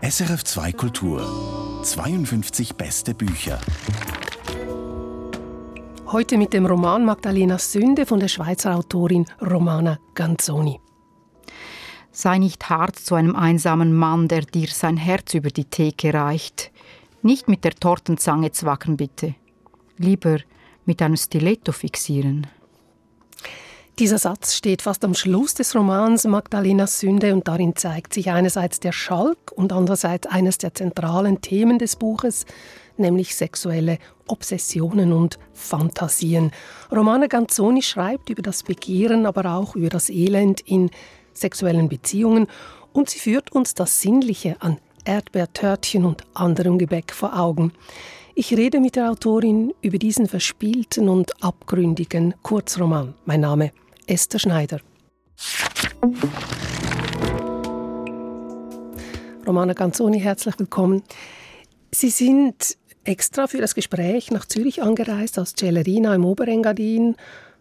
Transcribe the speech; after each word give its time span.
SRF 0.00 0.44
2 0.44 0.72
Kultur 0.72 1.80
52 1.84 2.74
beste 2.74 3.14
Bücher. 3.14 3.60
Heute 6.06 6.36
mit 6.36 6.52
dem 6.52 6.66
Roman 6.66 7.04
Magdalenas 7.04 7.70
Sünde 7.70 8.06
von 8.06 8.18
der 8.20 8.28
Schweizer 8.28 8.74
Autorin 8.74 9.26
Romana 9.40 9.98
Ganzoni. 10.14 10.80
Sei 12.10 12.38
nicht 12.38 12.68
hart 12.68 12.96
zu 12.96 13.14
einem 13.14 13.36
einsamen 13.36 13.94
Mann, 13.94 14.26
der 14.26 14.42
dir 14.42 14.68
sein 14.68 14.96
Herz 14.96 15.34
über 15.34 15.50
die 15.50 15.66
Theke 15.66 16.12
reicht. 16.12 16.72
Nicht 17.22 17.48
mit 17.48 17.64
der 17.64 17.74
Tortenzange 17.74 18.50
zwacken, 18.50 18.96
bitte. 18.96 19.34
Lieber 19.96 20.38
mit 20.84 21.00
einem 21.02 21.16
Stiletto 21.16 21.70
fixieren. 21.72 22.46
Dieser 24.00 24.18
Satz 24.18 24.56
steht 24.56 24.82
fast 24.82 25.04
am 25.04 25.14
Schluss 25.14 25.54
des 25.54 25.76
Romans 25.76 26.24
Magdalenas 26.24 26.98
Sünde 26.98 27.32
und 27.32 27.46
darin 27.46 27.76
zeigt 27.76 28.12
sich 28.12 28.28
einerseits 28.28 28.80
der 28.80 28.90
Schalk 28.90 29.52
und 29.54 29.72
andererseits 29.72 30.26
eines 30.26 30.58
der 30.58 30.74
zentralen 30.74 31.42
Themen 31.42 31.78
des 31.78 31.94
Buches, 31.94 32.44
nämlich 32.96 33.36
sexuelle 33.36 33.98
Obsessionen 34.26 35.12
und 35.12 35.38
Fantasien. 35.52 36.50
Romana 36.90 37.28
Ganzoni 37.28 37.82
schreibt 37.82 38.30
über 38.30 38.42
das 38.42 38.64
Begehren, 38.64 39.26
aber 39.26 39.54
auch 39.54 39.76
über 39.76 39.90
das 39.90 40.10
Elend 40.10 40.60
in 40.62 40.90
sexuellen 41.32 41.88
Beziehungen 41.88 42.48
und 42.92 43.10
sie 43.10 43.20
führt 43.20 43.52
uns 43.52 43.74
das 43.74 44.00
Sinnliche 44.00 44.56
an 44.58 44.78
Erdbeertörtchen 45.04 46.04
und 46.04 46.24
anderem 46.34 46.78
Gebäck 46.78 47.12
vor 47.12 47.38
Augen. 47.38 47.72
Ich 48.34 48.52
rede 48.56 48.80
mit 48.80 48.96
der 48.96 49.12
Autorin 49.12 49.72
über 49.82 49.98
diesen 49.98 50.26
verspielten 50.26 51.08
und 51.08 51.44
abgründigen 51.44 52.34
Kurzroman. 52.42 53.14
Mein 53.26 53.42
Name 53.42 53.70
Esther 54.06 54.38
Schneider. 54.38 54.80
Romana 59.46 59.72
Ganzoni, 59.72 60.20
herzlich 60.20 60.58
willkommen. 60.58 61.02
Sie 61.90 62.10
sind 62.10 62.76
extra 63.04 63.46
für 63.46 63.58
das 63.58 63.74
Gespräch 63.74 64.30
nach 64.30 64.46
Zürich 64.46 64.82
angereist 64.82 65.38
aus 65.38 65.54
Celerina 65.56 66.14
im 66.14 66.24
Oberengadin, 66.24 67.16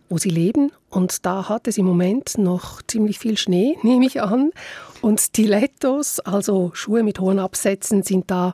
wo 0.09 0.17
Sie 0.17 0.29
leben. 0.29 0.71
Und 0.89 1.25
da 1.25 1.49
hat 1.49 1.67
es 1.67 1.77
im 1.77 1.85
Moment 1.85 2.37
noch 2.37 2.81
ziemlich 2.81 3.19
viel 3.19 3.37
Schnee, 3.37 3.77
nehme 3.83 4.05
ich 4.05 4.21
an. 4.21 4.51
Und 5.01 5.19
Stilettos, 5.21 6.19
also 6.19 6.71
Schuhe 6.73 7.03
mit 7.03 7.19
hohen 7.19 7.39
Absätzen, 7.39 8.03
sind 8.03 8.31
da 8.31 8.53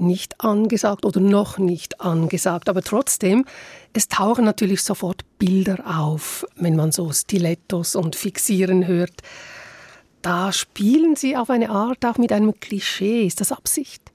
nicht 0.00 0.40
angesagt 0.40 1.04
oder 1.04 1.20
noch 1.20 1.58
nicht 1.58 2.00
angesagt. 2.00 2.68
Aber 2.68 2.82
trotzdem, 2.82 3.44
es 3.92 4.08
tauchen 4.08 4.44
natürlich 4.44 4.82
sofort 4.82 5.22
Bilder 5.38 5.78
auf, 5.86 6.46
wenn 6.56 6.76
man 6.76 6.92
so 6.92 7.12
Stilettos 7.12 7.96
und 7.96 8.16
Fixieren 8.16 8.86
hört. 8.86 9.22
Da 10.22 10.52
spielen 10.52 11.16
Sie 11.16 11.36
auf 11.36 11.50
eine 11.50 11.70
Art 11.70 12.04
auch 12.04 12.18
mit 12.18 12.32
einem 12.32 12.58
Klischee. 12.58 13.26
Ist 13.26 13.40
das 13.40 13.52
Absicht? 13.52 14.12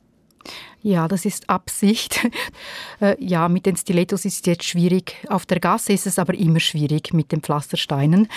Ja, 0.81 1.07
das 1.07 1.25
ist 1.25 1.49
Absicht. 1.49 2.19
Äh, 3.01 3.15
ja, 3.19 3.49
mit 3.49 3.65
den 3.65 3.75
Stilettos 3.75 4.23
ist 4.23 4.41
es 4.41 4.45
jetzt 4.45 4.63
schwierig. 4.63 5.15
Auf 5.27 5.45
der 5.45 5.59
Gasse 5.59 5.91
ist 5.91 6.05
es 6.05 6.19
aber 6.19 6.35
immer 6.35 6.59
schwierig 6.59 7.11
mit 7.11 7.31
den 7.31 7.41
Pflastersteinen. 7.41 8.29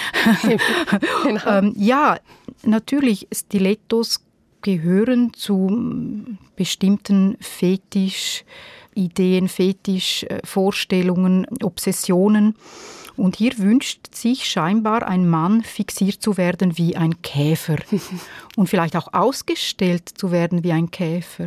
genau. 1.23 1.47
ähm, 1.47 1.75
ja, 1.77 2.19
natürlich, 2.65 3.29
Stilettos 3.33 4.26
gehören 4.67 5.33
zu 5.33 6.27
bestimmten 6.57 7.37
Fetischideen, 7.41 9.47
Fetischvorstellungen, 9.47 11.47
Obsessionen. 11.63 12.57
Und 13.17 13.37
hier 13.37 13.57
wünscht 13.59 14.13
sich 14.13 14.51
scheinbar 14.51 15.07
ein 15.07 15.29
Mann 15.29 15.63
fixiert 15.63 16.21
zu 16.21 16.37
werden 16.37 16.77
wie 16.77 16.97
ein 16.97 17.23
Käfer 17.23 17.77
und 18.57 18.69
vielleicht 18.69 18.97
auch 18.97 19.13
ausgestellt 19.13 20.09
zu 20.09 20.33
werden 20.33 20.65
wie 20.65 20.73
ein 20.73 20.91
Käfer. 20.91 21.47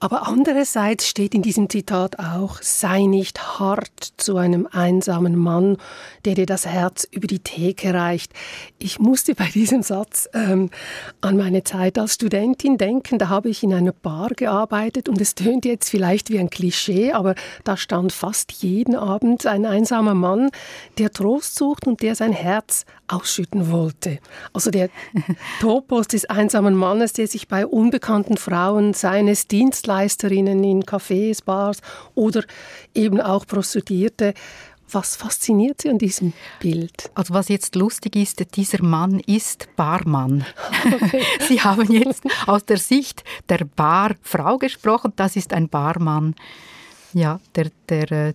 Aber 0.00 0.26
andererseits 0.26 1.08
steht 1.08 1.34
in 1.34 1.42
diesem 1.42 1.68
Zitat 1.70 2.18
auch, 2.18 2.60
sei 2.60 3.02
nicht 3.02 3.58
hart 3.58 4.12
zu 4.16 4.36
einem 4.36 4.68
einsamen 4.70 5.36
Mann, 5.36 5.76
der 6.24 6.34
dir 6.34 6.46
das 6.46 6.66
Herz 6.66 7.06
über 7.10 7.26
die 7.26 7.38
Theke 7.38 7.94
reicht. 7.94 8.32
Ich 8.78 8.98
musste 8.98 9.34
bei 9.34 9.46
diesem 9.46 9.82
Satz 9.82 10.28
ähm, 10.34 10.70
an 11.20 11.36
meine 11.36 11.64
Zeit 11.64 11.98
als 11.98 12.14
Studentin 12.14 12.78
denken. 12.78 13.18
Da 13.18 13.28
habe 13.28 13.48
ich 13.48 13.62
in 13.62 13.72
einer 13.72 13.92
Bar 13.92 14.30
gearbeitet 14.30 15.08
und 15.08 15.20
es 15.20 15.34
tönt 15.34 15.64
jetzt 15.64 15.88
vielleicht 15.88 16.30
wie 16.30 16.38
ein 16.38 16.50
Klischee, 16.50 17.12
aber 17.12 17.34
da 17.64 17.76
stand 17.76 18.12
fast 18.12 18.52
jeden 18.52 18.94
Abend 18.94 19.46
ein 19.46 19.66
einsamer 19.66 20.14
Mann, 20.14 20.50
der 20.98 21.12
Trost 21.12 21.54
sucht 21.54 21.86
und 21.86 22.02
der 22.02 22.14
sein 22.14 22.32
Herz 22.32 22.84
ausschütten 23.08 23.70
wollte. 23.70 24.18
Also 24.52 24.70
der 24.70 24.88
Topos 25.60 26.08
des 26.08 26.24
einsamen 26.24 26.74
Mannes, 26.74 27.12
der 27.12 27.26
sich 27.26 27.48
bei 27.48 27.66
unbekannten 27.66 28.36
Frauen 28.36 28.94
seines 29.22 29.46
Dienstleisterinnen 29.46 30.64
in 30.64 30.82
Cafés, 30.82 31.44
Bars 31.44 31.78
oder 32.16 32.42
eben 32.92 33.20
auch 33.20 33.46
Prostituierte 33.46 34.34
was 34.94 35.16
fasziniert 35.16 35.80
Sie 35.80 35.88
an 35.88 35.96
diesem 35.96 36.34
Bild? 36.60 37.10
Also 37.14 37.32
was 37.32 37.48
jetzt 37.48 37.76
lustig 37.76 38.14
ist, 38.14 38.44
dieser 38.54 38.82
Mann 38.82 39.20
ist 39.20 39.74
Barmann. 39.74 40.44
Okay. 40.84 41.22
Sie 41.48 41.62
haben 41.62 41.90
jetzt 41.90 42.22
aus 42.46 42.66
der 42.66 42.76
Sicht 42.76 43.24
der 43.48 43.64
Barfrau 43.64 44.58
gesprochen. 44.58 45.14
Das 45.16 45.34
ist 45.34 45.54
ein 45.54 45.70
Barmann. 45.70 46.34
Ja, 47.14 47.40
der, 47.54 47.70
der 47.88 48.12
äh, 48.12 48.34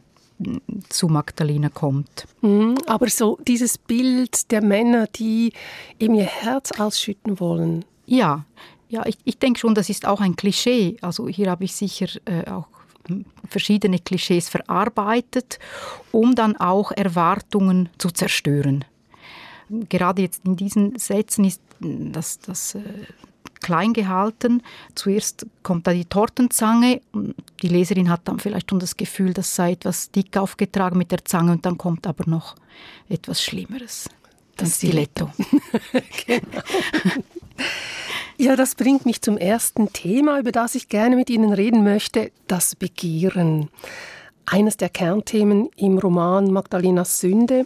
zu 0.89 1.09
Magdalena 1.09 1.69
kommt. 1.69 2.25
Mhm, 2.41 2.73
aber 2.87 3.07
so 3.07 3.37
dieses 3.47 3.77
Bild 3.77 4.49
der 4.49 4.63
Männer, 4.63 5.05
die 5.05 5.53
eben 5.99 6.15
ihr 6.15 6.25
Herz 6.25 6.71
ausschütten 6.71 7.39
wollen. 7.39 7.85
Ja, 8.07 8.45
ja 8.89 9.05
ich, 9.05 9.17
ich 9.23 9.37
denke 9.39 9.59
schon, 9.59 9.75
das 9.75 9.89
ist 9.89 10.05
auch 10.05 10.21
ein 10.21 10.35
Klischee. 10.35 10.97
Also 11.01 11.27
hier 11.27 11.49
habe 11.49 11.63
ich 11.63 11.75
sicher 11.75 12.07
äh, 12.25 12.49
auch 12.49 12.67
verschiedene 13.49 13.99
Klischees 13.99 14.49
verarbeitet, 14.49 15.59
um 16.11 16.35
dann 16.35 16.57
auch 16.57 16.91
Erwartungen 16.91 17.89
zu 17.97 18.11
zerstören. 18.11 18.85
Gerade 19.69 20.21
jetzt 20.21 20.45
in 20.45 20.55
diesen 20.55 20.97
Sätzen 20.97 21.45
ist 21.45 21.61
das, 21.79 22.39
das 22.39 22.75
äh, 22.75 22.81
klein 23.61 23.93
gehalten. 23.93 24.63
Zuerst 24.95 25.45
kommt 25.63 25.87
da 25.87 25.93
die 25.93 26.05
Tortenzange. 26.05 27.01
Die 27.61 27.67
Leserin 27.67 28.09
hat 28.09 28.21
dann 28.25 28.39
vielleicht 28.39 28.69
schon 28.69 28.79
das 28.79 28.95
Gefühl, 28.95 29.33
das 29.33 29.55
sei 29.55 29.73
etwas 29.73 30.11
dick 30.11 30.37
aufgetragen 30.37 30.97
mit 30.97 31.11
der 31.11 31.25
Zange 31.25 31.51
und 31.51 31.65
dann 31.65 31.77
kommt 31.77 32.07
aber 32.07 32.23
noch 32.29 32.55
etwas 33.09 33.43
Schlimmeres. 33.43 34.09
Das 34.55 34.77
Stiletto. 34.77 35.31
genau. 36.25 36.61
Ja, 38.39 38.55
das 38.55 38.75
bringt 38.75 39.07
mich 39.07 39.23
zum 39.23 39.35
ersten 39.35 39.91
Thema, 39.93 40.39
über 40.39 40.51
das 40.51 40.75
ich 40.75 40.89
gerne 40.89 41.15
mit 41.15 41.27
Ihnen 41.31 41.53
reden 41.53 41.83
möchte, 41.83 42.31
das 42.45 42.75
Begehren. 42.75 43.69
Eines 44.45 44.77
der 44.77 44.89
Kernthemen 44.89 45.69
im 45.75 45.97
Roman 45.97 46.51
Magdalenas 46.51 47.19
Sünde. 47.19 47.65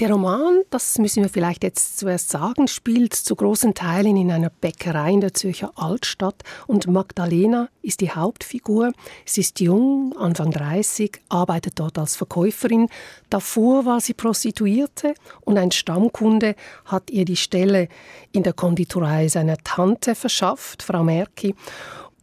Der 0.00 0.10
Roman, 0.10 0.62
das 0.70 0.98
müssen 0.98 1.22
wir 1.22 1.28
vielleicht 1.28 1.62
jetzt 1.62 1.98
zuerst 1.98 2.30
sagen, 2.30 2.66
spielt 2.66 3.14
zu 3.14 3.36
großen 3.36 3.74
Teilen 3.74 4.16
in 4.16 4.32
einer 4.32 4.48
Bäckerei 4.48 5.12
in 5.12 5.20
der 5.20 5.34
Zürcher 5.34 5.70
Altstadt 5.76 6.42
und 6.66 6.86
Magdalena 6.86 7.68
ist 7.82 8.00
die 8.00 8.10
Hauptfigur. 8.10 8.92
Sie 9.26 9.42
ist 9.42 9.60
jung, 9.60 10.14
Anfang 10.16 10.50
30, 10.50 11.20
arbeitet 11.28 11.78
dort 11.78 11.98
als 11.98 12.16
Verkäuferin. 12.16 12.88
Davor 13.28 13.84
war 13.84 14.00
sie 14.00 14.14
Prostituierte 14.14 15.12
und 15.42 15.58
ein 15.58 15.70
Stammkunde 15.70 16.56
hat 16.86 17.10
ihr 17.10 17.26
die 17.26 17.36
Stelle 17.36 17.88
in 18.32 18.44
der 18.44 18.54
Konditorei 18.54 19.28
seiner 19.28 19.58
Tante 19.58 20.14
verschafft, 20.14 20.82
Frau 20.82 21.04
Merki 21.04 21.54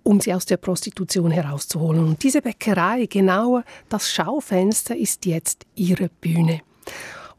um 0.02 0.20
sie 0.22 0.34
aus 0.34 0.46
der 0.46 0.58
Prostitution 0.58 1.30
herauszuholen. 1.30 2.04
Und 2.04 2.24
diese 2.24 2.42
Bäckerei, 2.42 3.06
genauer 3.06 3.64
das 3.90 4.12
Schaufenster, 4.12 4.96
ist 4.96 5.26
jetzt 5.28 5.68
ihre 5.76 6.10
Bühne 6.10 6.62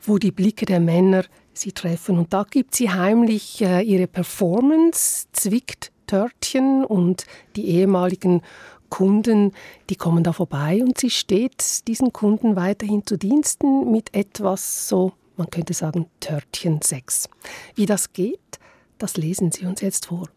wo 0.03 0.19
die 0.19 0.33
Blicke 0.33 0.67
der 0.67 0.81
Männer 0.81 1.25
sie 1.53 1.73
treffen. 1.73 2.19
Und 2.19 2.33
da 2.33 2.45
gibt 2.49 2.75
sie 2.75 2.91
heimlich 2.91 3.61
äh, 3.63 3.83
ihre 3.83 4.07
Performance, 4.07 5.27
zwickt 5.33 5.93
Törtchen 6.07 6.85
und 6.85 7.25
die 7.57 7.69
ehemaligen 7.69 8.43
Kunden, 8.89 9.53
die 9.89 9.97
kommen 9.97 10.25
da 10.25 10.33
vorbei 10.33 10.83
und 10.83 10.99
sie 10.99 11.11
steht 11.11 11.87
diesen 11.87 12.13
Kunden 12.13 12.57
weiterhin 12.57 13.07
zu 13.07 13.17
Diensten 13.17 13.91
mit 13.91 14.15
etwas 14.15 14.89
so, 14.89 15.13
man 15.37 15.49
könnte 15.49 15.73
sagen, 15.73 16.07
Törtchen-Sex. 16.19 17.29
Wie 17.77 17.87
das 17.87 18.13
geht, 18.13 18.59
das 18.99 19.17
lesen 19.17 19.53
Sie 19.53 19.65
uns 19.65 19.81
jetzt 19.81 20.07
vor. 20.07 20.29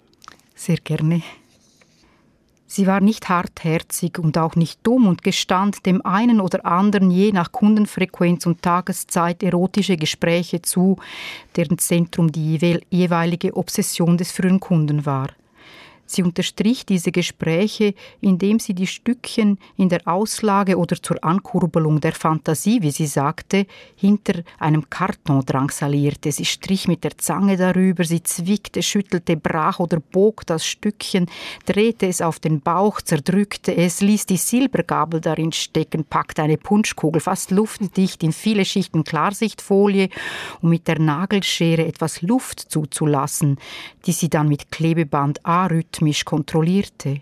Sehr 0.56 0.78
gerne. 0.78 1.24
Sie 2.76 2.88
war 2.88 3.02
nicht 3.02 3.30
hartherzig 3.30 4.18
und 4.18 4.36
auch 4.36 4.56
nicht 4.56 4.80
dumm 4.82 5.06
und 5.06 5.22
gestand 5.22 5.86
dem 5.86 6.04
einen 6.04 6.42
oder 6.42 6.66
anderen 6.66 7.12
je 7.12 7.32
nach 7.32 7.52
Kundenfrequenz 7.52 8.48
und 8.48 8.64
Tageszeit 8.64 9.44
erotische 9.44 9.96
Gespräche 9.96 10.64
zu, 10.64 10.98
deren 11.56 11.78
Zentrum 11.78 12.32
die 12.32 12.82
jeweilige 12.90 13.56
Obsession 13.56 14.18
des 14.18 14.32
frühen 14.32 14.60
Kunden 14.60 15.06
war. 15.06 15.28
Sie 16.14 16.22
unterstrich 16.22 16.86
diese 16.86 17.12
Gespräche, 17.12 17.96
indem 18.22 18.60
sie 18.60 18.76
die 18.76 18.86
Stückchen 18.86 19.58
in 19.78 19.90
der 19.90 20.08
Auslage 20.08 20.78
oder 20.78 20.96
zur 21.02 21.24
Ankurbelung 21.24 22.02
der 22.02 22.12
Fantasie, 22.12 22.84
wie 22.84 22.92
sie 22.92 23.08
sagte, 23.08 23.66
hinter 23.96 24.44
einem 24.60 24.92
Karton 24.92 25.44
drangsalierte. 25.44 26.32
Sie 26.32 26.46
strich 26.46 26.88
mit 26.88 27.04
der 27.04 27.18
Zange 27.18 27.58
darüber, 27.58 28.04
sie 28.04 28.22
zwickte, 28.22 28.84
schüttelte, 28.84 29.36
brach 29.38 29.80
oder 29.80 30.00
bog 30.00 30.46
das 30.46 30.68
Stückchen, 30.68 31.26
drehte 31.66 32.06
es 32.06 32.22
auf 32.22 32.40
den 32.40 32.62
Bauch, 32.62 33.02
zerdrückte 33.02 33.76
es, 33.76 34.02
ließ 34.02 34.28
die 34.28 34.38
Silbergabel 34.38 35.20
darin 35.20 35.52
stecken, 35.52 36.06
packte 36.06 36.44
eine 36.44 36.58
Punschkugel 36.58 37.22
fast 37.22 37.50
luftdicht 37.50 38.22
in 38.22 38.34
viele 38.34 38.66
Schichten 38.66 39.04
Klarsichtfolie, 39.04 40.10
um 40.62 40.70
mit 40.70 40.88
der 40.88 41.00
Nagelschere 41.00 41.88
etwas 41.88 42.22
Luft 42.22 42.60
zuzulassen, 42.60 43.58
die 44.06 44.12
sie 44.12 44.30
dann 44.30 44.48
mit 44.48 44.72
Klebeband 44.72 45.44
arrhythmisch 45.44 46.03
kontrollierte. 46.26 47.22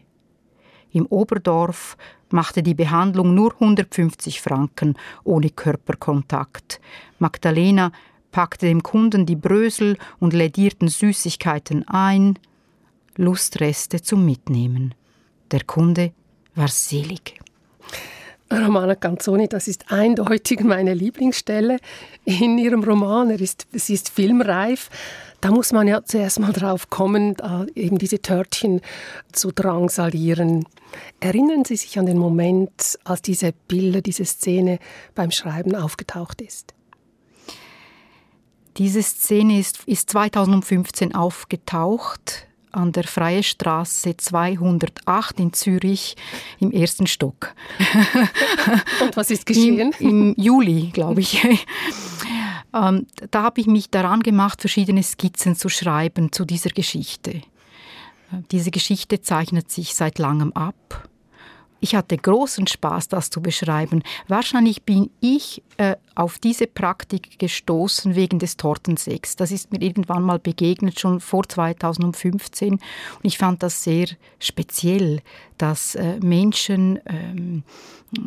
Im 0.92 1.06
Oberdorf 1.08 1.98
machte 2.30 2.64
die 2.64 2.74
Behandlung 2.74 3.34
nur 3.34 3.54
150 3.54 4.42
Franken 4.42 4.98
ohne 5.24 5.50
Körperkontakt. 5.50 6.82
Magdalena 7.20 7.92
packte 8.32 8.66
dem 8.66 8.84
Kunden 8.84 9.26
die 9.26 9.36
Brösel 9.36 9.98
und 10.20 10.34
lädierten 10.34 10.88
Süßigkeiten 10.88 11.88
ein, 11.88 12.40
Lustreste 13.18 14.02
zum 14.02 14.26
Mitnehmen. 14.26 14.96
Der 15.52 15.64
Kunde 15.64 16.14
war 16.56 16.70
selig. 16.70 17.40
Romana 18.52 18.96
Canzoni, 18.96 19.48
das 19.48 19.68
ist 19.68 19.92
eindeutig 19.92 20.62
meine 20.62 20.94
Lieblingsstelle 20.94 21.78
in 22.26 22.58
ihrem 22.58 22.84
Roman. 22.84 23.30
Er 23.30 23.40
ist, 23.40 23.68
sie 23.72 23.94
ist 23.94 24.10
filmreif. 24.10 24.90
Da 25.42 25.50
muss 25.50 25.72
man 25.72 25.88
ja 25.88 26.04
zuerst 26.04 26.40
mal 26.40 26.54
drauf 26.54 26.90
kommen, 26.92 27.36
eben 27.74 27.98
diese 27.98 28.22
Törtchen 28.22 28.80
zu 29.32 29.52
drangsalieren. 29.52 30.68
Erinnern 31.20 31.66
Sie 31.66 31.76
sich 31.76 31.98
an 31.98 32.06
den 32.06 32.20
Moment, 32.20 33.00
als 33.04 33.24
diese 33.24 33.52
Bilder, 33.68 34.02
diese 34.02 34.24
Szene 34.24 34.78
beim 35.16 35.32
Schreiben 35.32 35.76
aufgetaucht 35.76 36.42
ist? 36.42 36.76
Diese 38.78 39.02
Szene 39.02 39.60
ist, 39.60 39.84
ist 39.86 40.12
2015 40.12 41.16
aufgetaucht 41.16 42.48
an 42.72 42.92
der 42.92 43.04
Freie 43.04 43.44
Straße 43.44 44.16
208 44.16 45.40
in 45.40 45.54
Zürich 45.54 46.16
im 46.60 46.72
ersten 46.72 47.08
Stock. 47.08 47.54
Und 49.02 49.18
was 49.18 49.30
ist 49.32 49.46
geschehen? 49.46 49.94
Im, 50.00 50.10
im 50.10 50.36
Juli, 50.38 50.92
glaube 50.94 51.22
ich. 51.22 51.42
ähm, 52.74 53.08
da 53.32 53.44
habe 53.44 53.62
ich 53.62 53.68
mich 53.68 53.90
daran 53.90 54.22
gemacht, 54.22 54.62
verschiedene 54.62 55.04
Skizzen 55.04 55.56
zu 55.56 55.70
schreiben 55.70 56.32
zu 56.32 56.46
dieser 56.46 56.70
Geschichte. 56.70 57.42
Diese 58.52 58.72
Geschichte 58.72 59.22
zeichnet 59.22 59.70
sich 59.70 59.94
seit 59.94 60.18
langem 60.18 60.54
ab. 60.54 61.10
Ich 61.84 61.96
hatte 61.96 62.16
großen 62.16 62.68
Spaß, 62.68 63.08
das 63.08 63.32
zu 63.32 63.42
beschreiben. 63.42 64.04
Wahrscheinlich 64.28 64.84
bin 64.84 65.10
ich 65.20 65.64
äh, 65.78 65.96
auf 66.14 66.38
diese 66.38 66.68
Praktik 66.68 67.40
gestoßen 67.40 68.14
wegen 68.16 68.38
des 68.38 68.56
Tortensegs. 68.56 69.36
Das 69.36 69.50
ist 69.50 69.72
mir 69.72 69.82
irgendwann 69.82 70.22
mal 70.22 70.38
begegnet, 70.38 71.00
schon 71.00 71.20
vor 71.20 71.50
2015. 71.50 72.74
Und 72.74 72.82
ich 73.24 73.40
fand 73.40 73.64
das 73.64 73.84
sehr 73.84 74.10
speziell, 74.38 75.22
dass 75.58 75.96
äh, 75.96 76.20
Menschen 76.20 77.00
ähm, 77.08 77.64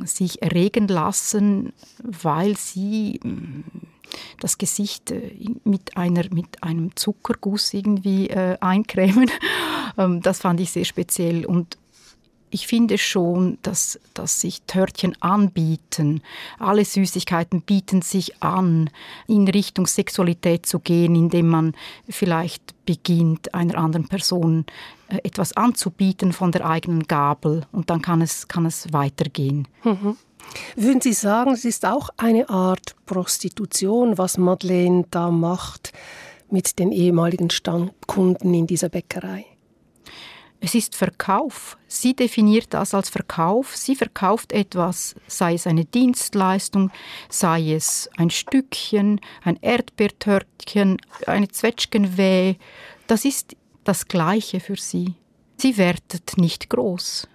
sich 0.04 0.42
erregen 0.42 0.88
lassen, 0.88 1.72
weil 2.02 2.56
sie 2.56 3.20
äh, 3.24 3.28
das 4.40 4.58
Gesicht 4.58 5.12
äh, 5.12 5.30
mit, 5.62 5.96
einer, 5.96 6.24
mit 6.32 6.60
einem 6.64 6.96
Zuckerguss 6.96 7.72
irgendwie 7.72 8.30
äh, 8.30 8.58
eincremen. 8.60 9.30
Ähm, 9.96 10.22
das 10.22 10.40
fand 10.40 10.58
ich 10.58 10.72
sehr 10.72 10.84
speziell. 10.84 11.46
Und 11.46 11.78
ich 12.54 12.68
finde 12.68 12.98
schon, 12.98 13.58
dass, 13.62 13.98
dass 14.14 14.40
sich 14.40 14.62
Törtchen 14.62 15.20
anbieten. 15.20 16.22
Alle 16.60 16.84
Süßigkeiten 16.84 17.62
bieten 17.62 18.00
sich 18.00 18.40
an, 18.44 18.90
in 19.26 19.48
Richtung 19.48 19.88
Sexualität 19.88 20.64
zu 20.64 20.78
gehen, 20.78 21.16
indem 21.16 21.48
man 21.48 21.74
vielleicht 22.08 22.86
beginnt, 22.86 23.52
einer 23.54 23.76
anderen 23.76 24.06
Person 24.06 24.66
äh, 25.08 25.16
etwas 25.24 25.56
anzubieten 25.56 26.32
von 26.32 26.52
der 26.52 26.64
eigenen 26.64 27.02
Gabel 27.08 27.66
und 27.72 27.90
dann 27.90 28.00
kann 28.02 28.22
es, 28.22 28.46
kann 28.46 28.66
es 28.66 28.92
weitergehen. 28.92 29.66
Mhm. 29.82 30.16
Würden 30.76 31.00
Sie 31.00 31.12
sagen, 31.12 31.54
es 31.54 31.64
ist 31.64 31.84
auch 31.84 32.10
eine 32.18 32.48
Art 32.50 32.94
Prostitution, 33.04 34.16
was 34.16 34.38
Madeleine 34.38 35.06
da 35.10 35.32
macht 35.32 35.92
mit 36.50 36.78
den 36.78 36.92
ehemaligen 36.92 37.50
Stammkunden 37.50 38.54
in 38.54 38.68
dieser 38.68 38.90
Bäckerei? 38.90 39.46
Es 40.64 40.74
ist 40.74 40.96
Verkauf. 40.96 41.76
Sie 41.88 42.16
definiert 42.16 42.68
das 42.70 42.94
als 42.94 43.10
Verkauf. 43.10 43.76
Sie 43.76 43.94
verkauft 43.94 44.50
etwas, 44.50 45.14
sei 45.26 45.52
es 45.52 45.66
eine 45.66 45.84
Dienstleistung, 45.84 46.90
sei 47.28 47.74
es 47.74 48.08
ein 48.16 48.30
Stückchen, 48.30 49.20
ein 49.42 49.58
Erdbeertörtchen, 49.60 50.96
eine 51.26 51.48
Zwetschgenwehe. 51.48 52.56
Das 53.06 53.26
ist 53.26 53.56
das 53.84 54.08
Gleiche 54.08 54.58
für 54.58 54.76
sie. 54.76 55.12
Sie 55.58 55.76
wertet 55.76 56.38
nicht 56.38 56.70
groß. 56.70 57.28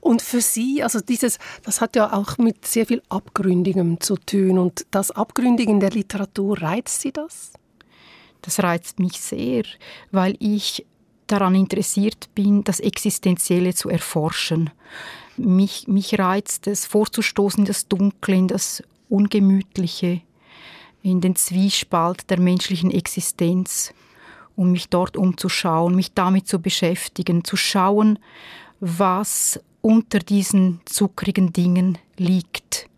Und 0.00 0.20
für 0.20 0.40
Sie, 0.40 0.82
also 0.82 0.98
dieses, 0.98 1.38
das 1.62 1.80
hat 1.80 1.94
ja 1.94 2.12
auch 2.12 2.36
mit 2.38 2.66
sehr 2.66 2.86
viel 2.86 3.02
Abgründigem 3.10 4.00
zu 4.00 4.16
tun. 4.16 4.58
Und 4.58 4.86
das 4.90 5.12
Abgründige 5.12 5.70
in 5.70 5.78
der 5.78 5.90
Literatur, 5.90 6.60
reizt 6.60 7.00
Sie 7.00 7.12
das? 7.12 7.52
Das 8.42 8.60
reizt 8.60 8.98
mich 8.98 9.20
sehr, 9.20 9.62
weil 10.10 10.34
ich 10.40 10.84
daran 11.30 11.54
interessiert 11.54 12.28
bin, 12.34 12.64
das 12.64 12.80
Existenzielle 12.80 13.74
zu 13.74 13.88
erforschen. 13.88 14.70
Mich, 15.36 15.86
mich 15.88 16.18
reizt 16.18 16.66
es, 16.66 16.86
vorzustoßen 16.86 17.60
in 17.60 17.66
das 17.66 17.88
Dunkle, 17.88 18.36
in 18.36 18.48
das 18.48 18.82
Ungemütliche, 19.08 20.20
in 21.02 21.20
den 21.20 21.36
Zwiespalt 21.36 22.28
der 22.30 22.40
menschlichen 22.40 22.90
Existenz, 22.90 23.94
um 24.56 24.72
mich 24.72 24.88
dort 24.88 25.16
umzuschauen, 25.16 25.94
mich 25.94 26.12
damit 26.12 26.46
zu 26.46 26.60
beschäftigen, 26.60 27.44
zu 27.44 27.56
schauen, 27.56 28.18
was 28.80 29.60
unter 29.80 30.18
diesen 30.18 30.80
zuckrigen 30.84 31.52
Dingen 31.52 31.98
liegt. 32.16 32.88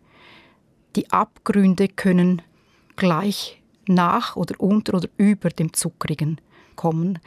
Die 0.97 1.11
Abgründe 1.11 1.89
können 1.89 2.43
gleich 2.97 3.63
nach 3.87 4.37
oder 4.37 4.61
unter 4.61 4.95
oder 4.95 5.09
über 5.17 5.51
dem 5.51 5.73
Zuckrigen 5.73 6.41
kommen 6.77 7.19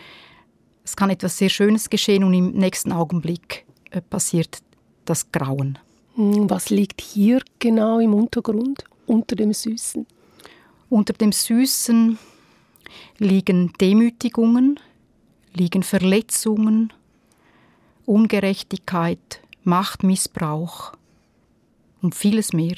es 0.85 0.95
kann 0.95 1.09
etwas 1.09 1.37
sehr 1.37 1.49
Schönes 1.49 1.89
geschehen 1.89 2.23
und 2.23 2.33
im 2.33 2.51
nächsten 2.51 2.91
Augenblick 2.91 3.65
äh, 3.89 4.01
passiert 4.01 4.59
das 5.03 5.31
Grauen. 5.31 5.79
Hm, 6.15 6.49
was 6.49 6.69
liegt 6.69 7.01
hier 7.01 7.41
genau 7.59 7.99
im 7.99 8.13
Untergrund, 8.13 8.85
unter 9.07 9.35
dem 9.35 9.51
Süßen? 9.51 10.05
Unter 10.89 11.13
dem 11.13 11.31
Süßen 11.31 12.19
liegen 13.17 13.73
Demütigungen, 13.81 14.79
liegen 15.53 15.81
Verletzungen, 15.81 16.93
Ungerechtigkeit, 18.05 19.41
Machtmissbrauch 19.63 20.93
und 22.01 22.13
vieles 22.13 22.53
mehr. 22.53 22.75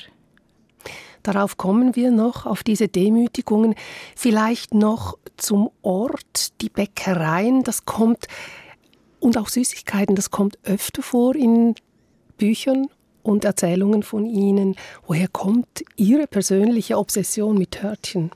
Darauf 1.28 1.58
kommen 1.58 1.98
wir 1.98 2.10
noch, 2.10 2.46
auf 2.46 2.64
diese 2.64 2.88
Demütigungen. 2.88 3.76
Vielleicht 4.16 4.74
noch 4.74 5.18
zum 5.36 5.70
Ort, 5.82 6.62
die 6.62 6.70
Bäckereien, 6.70 7.64
das 7.64 7.84
kommt, 7.84 8.28
und 9.20 9.38
auch 9.38 9.50
Süßigkeiten, 9.50 10.16
das 10.16 10.32
kommt 10.32 10.58
öfter 10.64 11.02
vor 11.02 11.36
in 11.36 11.76
Büchern 12.38 12.88
und 13.24 13.44
Erzählungen 13.44 14.04
von 14.04 14.26
Ihnen. 14.26 14.78
Woher 15.06 15.28
kommt 15.28 15.84
Ihre 15.98 16.28
persönliche 16.28 16.98
Obsession 16.98 17.58
mit 17.58 17.72
Törtchen? 17.72 18.32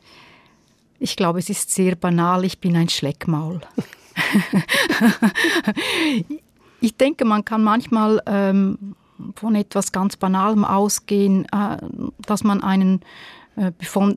Ich 0.99 1.15
glaube, 1.15 1.39
es 1.39 1.49
ist 1.49 1.69
sehr 1.71 1.95
banal, 1.95 2.43
ich 2.43 2.59
bin 2.59 2.75
ein 2.75 2.89
Schleckmaul. 2.89 3.61
ich 6.81 6.97
denke, 6.97 7.23
man 7.23 7.45
kann 7.45 7.63
manchmal 7.63 8.21
ähm, 8.25 8.95
von 9.35 9.55
etwas 9.55 9.91
ganz 9.91 10.17
Banalem 10.17 10.65
ausgehen, 10.65 11.45
äh, 11.51 11.77
dass 12.25 12.43
man 12.43 12.63
einen 12.63 13.01
äh, 13.55 13.71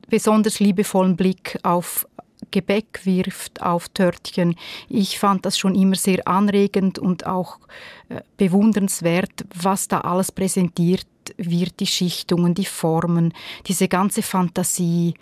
besonders 0.09 0.61
liebevollen 0.61 1.17
Blick 1.17 1.59
auf 1.63 2.07
Gebäck 2.51 3.01
wirft, 3.05 3.63
auf 3.63 3.89
Törtchen. 3.89 4.55
Ich 4.89 5.19
fand 5.19 5.45
das 5.45 5.59
schon 5.59 5.75
immer 5.75 5.97
sehr 5.97 6.27
anregend 6.29 6.99
und 6.99 7.27
auch 7.27 7.59
äh, 8.09 8.21
bewundernswert, 8.37 9.45
was 9.55 9.89
da 9.89 10.03
alles 10.03 10.31
präsentiert 10.31 11.07
wird, 11.37 11.81
die 11.81 11.87
Schichtungen, 11.87 12.55
die 12.55 12.65
Formen, 12.65 13.33
diese 13.67 13.89
ganze 13.89 14.23
Fantasie. 14.23 15.15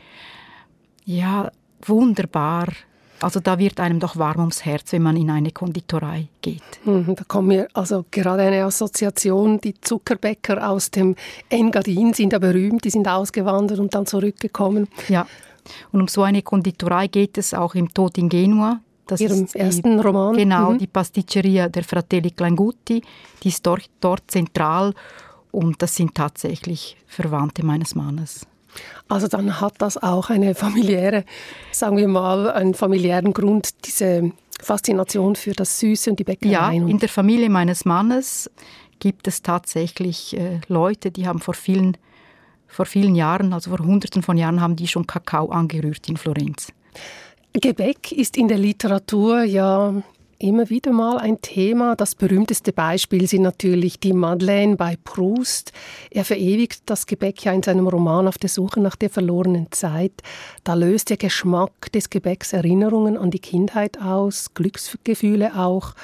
Ja, 1.04 1.50
wunderbar. 1.80 2.68
Also 3.22 3.40
da 3.40 3.58
wird 3.58 3.78
einem 3.78 4.00
doch 4.00 4.16
warm 4.16 4.40
ums 4.40 4.64
Herz, 4.64 4.92
wenn 4.92 5.02
man 5.02 5.16
in 5.16 5.30
eine 5.30 5.52
Konditorei 5.52 6.28
geht. 6.40 6.62
Mhm, 6.84 7.14
da 7.14 7.24
kommt 7.24 7.48
mir 7.48 7.68
also 7.72 8.04
gerade 8.10 8.42
eine 8.42 8.64
Assoziation. 8.64 9.60
Die 9.60 9.80
Zuckerbäcker 9.80 10.68
aus 10.68 10.90
dem 10.90 11.14
Engadin 11.48 12.14
sind 12.14 12.32
ja 12.32 12.38
berühmt, 12.38 12.84
die 12.84 12.90
sind 12.90 13.06
ausgewandert 13.06 13.78
und 13.78 13.94
dann 13.94 14.06
zurückgekommen. 14.06 14.88
Ja, 15.08 15.26
und 15.92 16.00
um 16.00 16.08
so 16.08 16.22
eine 16.22 16.42
Konditorei 16.42 17.06
geht 17.06 17.38
es 17.38 17.54
auch 17.54 17.74
im 17.74 17.92
Tod 17.92 18.18
in 18.18 18.28
Genua. 18.28 18.80
Das 19.06 19.20
Ihrem 19.20 19.44
ist 19.44 19.54
die, 19.54 19.58
ersten 19.58 20.00
Roman. 20.00 20.36
Genau, 20.36 20.72
mhm. 20.72 20.78
die 20.78 20.86
Pasticceria 20.86 21.68
der 21.68 21.84
Fratelli 21.84 22.30
Kleingutti, 22.30 23.02
die 23.42 23.48
ist 23.48 23.64
dort, 23.66 23.88
dort 24.00 24.22
zentral 24.28 24.94
und 25.50 25.80
das 25.82 25.94
sind 25.94 26.14
tatsächlich 26.14 26.96
Verwandte 27.06 27.64
meines 27.64 27.94
Mannes. 27.94 28.46
Also 29.08 29.28
dann 29.28 29.60
hat 29.60 29.74
das 29.78 30.02
auch 30.02 30.30
eine 30.30 30.54
familiäre, 30.54 31.24
sagen 31.70 31.96
wir 31.96 32.08
mal, 32.08 32.50
einen 32.50 32.74
familiären 32.74 33.32
Grund, 33.32 33.86
diese 33.86 34.32
Faszination 34.60 35.36
für 35.36 35.52
das 35.52 35.80
Süße 35.80 36.10
und 36.10 36.18
die 36.18 36.24
Bäckerei. 36.24 36.52
Ja, 36.52 36.70
in 36.70 36.98
der 36.98 37.08
Familie 37.08 37.50
meines 37.50 37.84
Mannes 37.84 38.50
gibt 39.00 39.26
es 39.26 39.42
tatsächlich 39.42 40.36
äh, 40.36 40.60
Leute, 40.68 41.10
die 41.10 41.26
haben 41.26 41.40
vor 41.40 41.54
vielen, 41.54 41.96
vor 42.68 42.86
vielen 42.86 43.14
Jahren, 43.14 43.52
also 43.52 43.70
vor 43.70 43.84
hunderten 43.84 44.22
von 44.22 44.36
Jahren, 44.38 44.60
haben 44.60 44.76
die 44.76 44.86
schon 44.86 45.06
Kakao 45.06 45.50
angerührt 45.50 46.08
in 46.08 46.16
Florenz. 46.16 46.68
Gebäck 47.52 48.12
ist 48.12 48.36
in 48.38 48.48
der 48.48 48.58
Literatur 48.58 49.42
ja 49.42 50.02
immer 50.42 50.68
wieder 50.70 50.92
mal 50.92 51.18
ein 51.18 51.40
Thema. 51.40 51.94
Das 51.96 52.14
berühmteste 52.14 52.72
Beispiel 52.72 53.26
sind 53.26 53.42
natürlich 53.42 54.00
die 54.00 54.12
Madeleine 54.12 54.76
bei 54.76 54.96
Proust. 55.02 55.72
Er 56.10 56.24
verewigt 56.24 56.82
das 56.86 57.06
Gebäck 57.06 57.44
ja 57.44 57.52
in 57.52 57.62
seinem 57.62 57.86
Roman 57.86 58.26
Auf 58.26 58.38
der 58.38 58.50
Suche 58.50 58.80
nach 58.80 58.96
der 58.96 59.10
verlorenen 59.10 59.68
Zeit. 59.70 60.12
Da 60.64 60.74
löst 60.74 61.10
der 61.10 61.16
Geschmack 61.16 61.92
des 61.92 62.10
Gebäcks 62.10 62.52
Erinnerungen 62.52 63.16
an 63.16 63.30
die 63.30 63.38
Kindheit 63.38 64.00
aus, 64.00 64.52
Glücksgefühle 64.54 65.56
auch. 65.56 65.94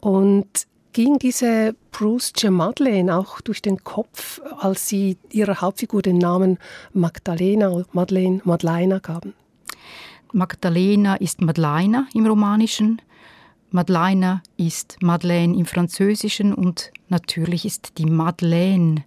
Und 0.00 0.66
ging 0.92 1.18
diese 1.18 1.74
Proustsche 1.92 2.50
Madeleine 2.50 3.16
auch 3.16 3.40
durch 3.40 3.62
den 3.62 3.82
Kopf, 3.84 4.40
als 4.58 4.88
sie 4.88 5.16
ihrer 5.30 5.60
Hauptfigur 5.60 6.02
den 6.02 6.18
Namen 6.18 6.58
Magdalena, 6.92 7.84
Madeleine, 7.92 8.40
Madeleine 8.44 9.00
gaben? 9.00 9.34
Magdalena 10.32 11.16
ist 11.16 11.40
Madeleine 11.40 12.06
im 12.12 12.26
Romanischen. 12.26 13.00
Madeleine 13.70 14.42
ist 14.56 14.96
Madeleine 15.02 15.56
im 15.56 15.66
Französischen 15.66 16.54
und 16.54 16.92
natürlich 17.08 17.64
ist 17.64 17.98
die 17.98 18.06
Madeleine 18.06 19.04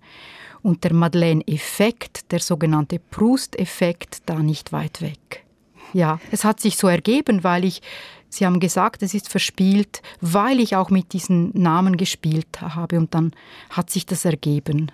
und 0.62 0.84
der 0.84 0.94
Madeleine-Effekt, 0.94 2.32
der 2.32 2.40
sogenannte 2.40 3.00
Proust-Effekt, 3.00 4.24
da 4.26 4.40
nicht 4.40 4.72
weit 4.72 5.02
weg. 5.02 5.46
Ja, 5.94 6.20
es 6.32 6.44
hat 6.44 6.60
sich 6.60 6.78
so 6.78 6.88
ergeben, 6.88 7.44
weil 7.44 7.66
ich, 7.66 7.82
Sie 8.30 8.46
haben 8.46 8.60
gesagt, 8.60 9.02
es 9.02 9.16
ist 9.16 9.28
verspielt, 9.30 10.04
weil 10.22 10.60
ich 10.60 10.76
auch 10.76 10.92
mit 10.92 11.14
diesen 11.14 11.52
Namen 11.60 11.98
gespielt 11.98 12.62
habe 12.62 13.00
und 13.00 13.16
dann 13.16 13.32
hat 13.72 13.90
sich 13.90 14.06
das 14.06 14.24
ergeben. 14.24 14.92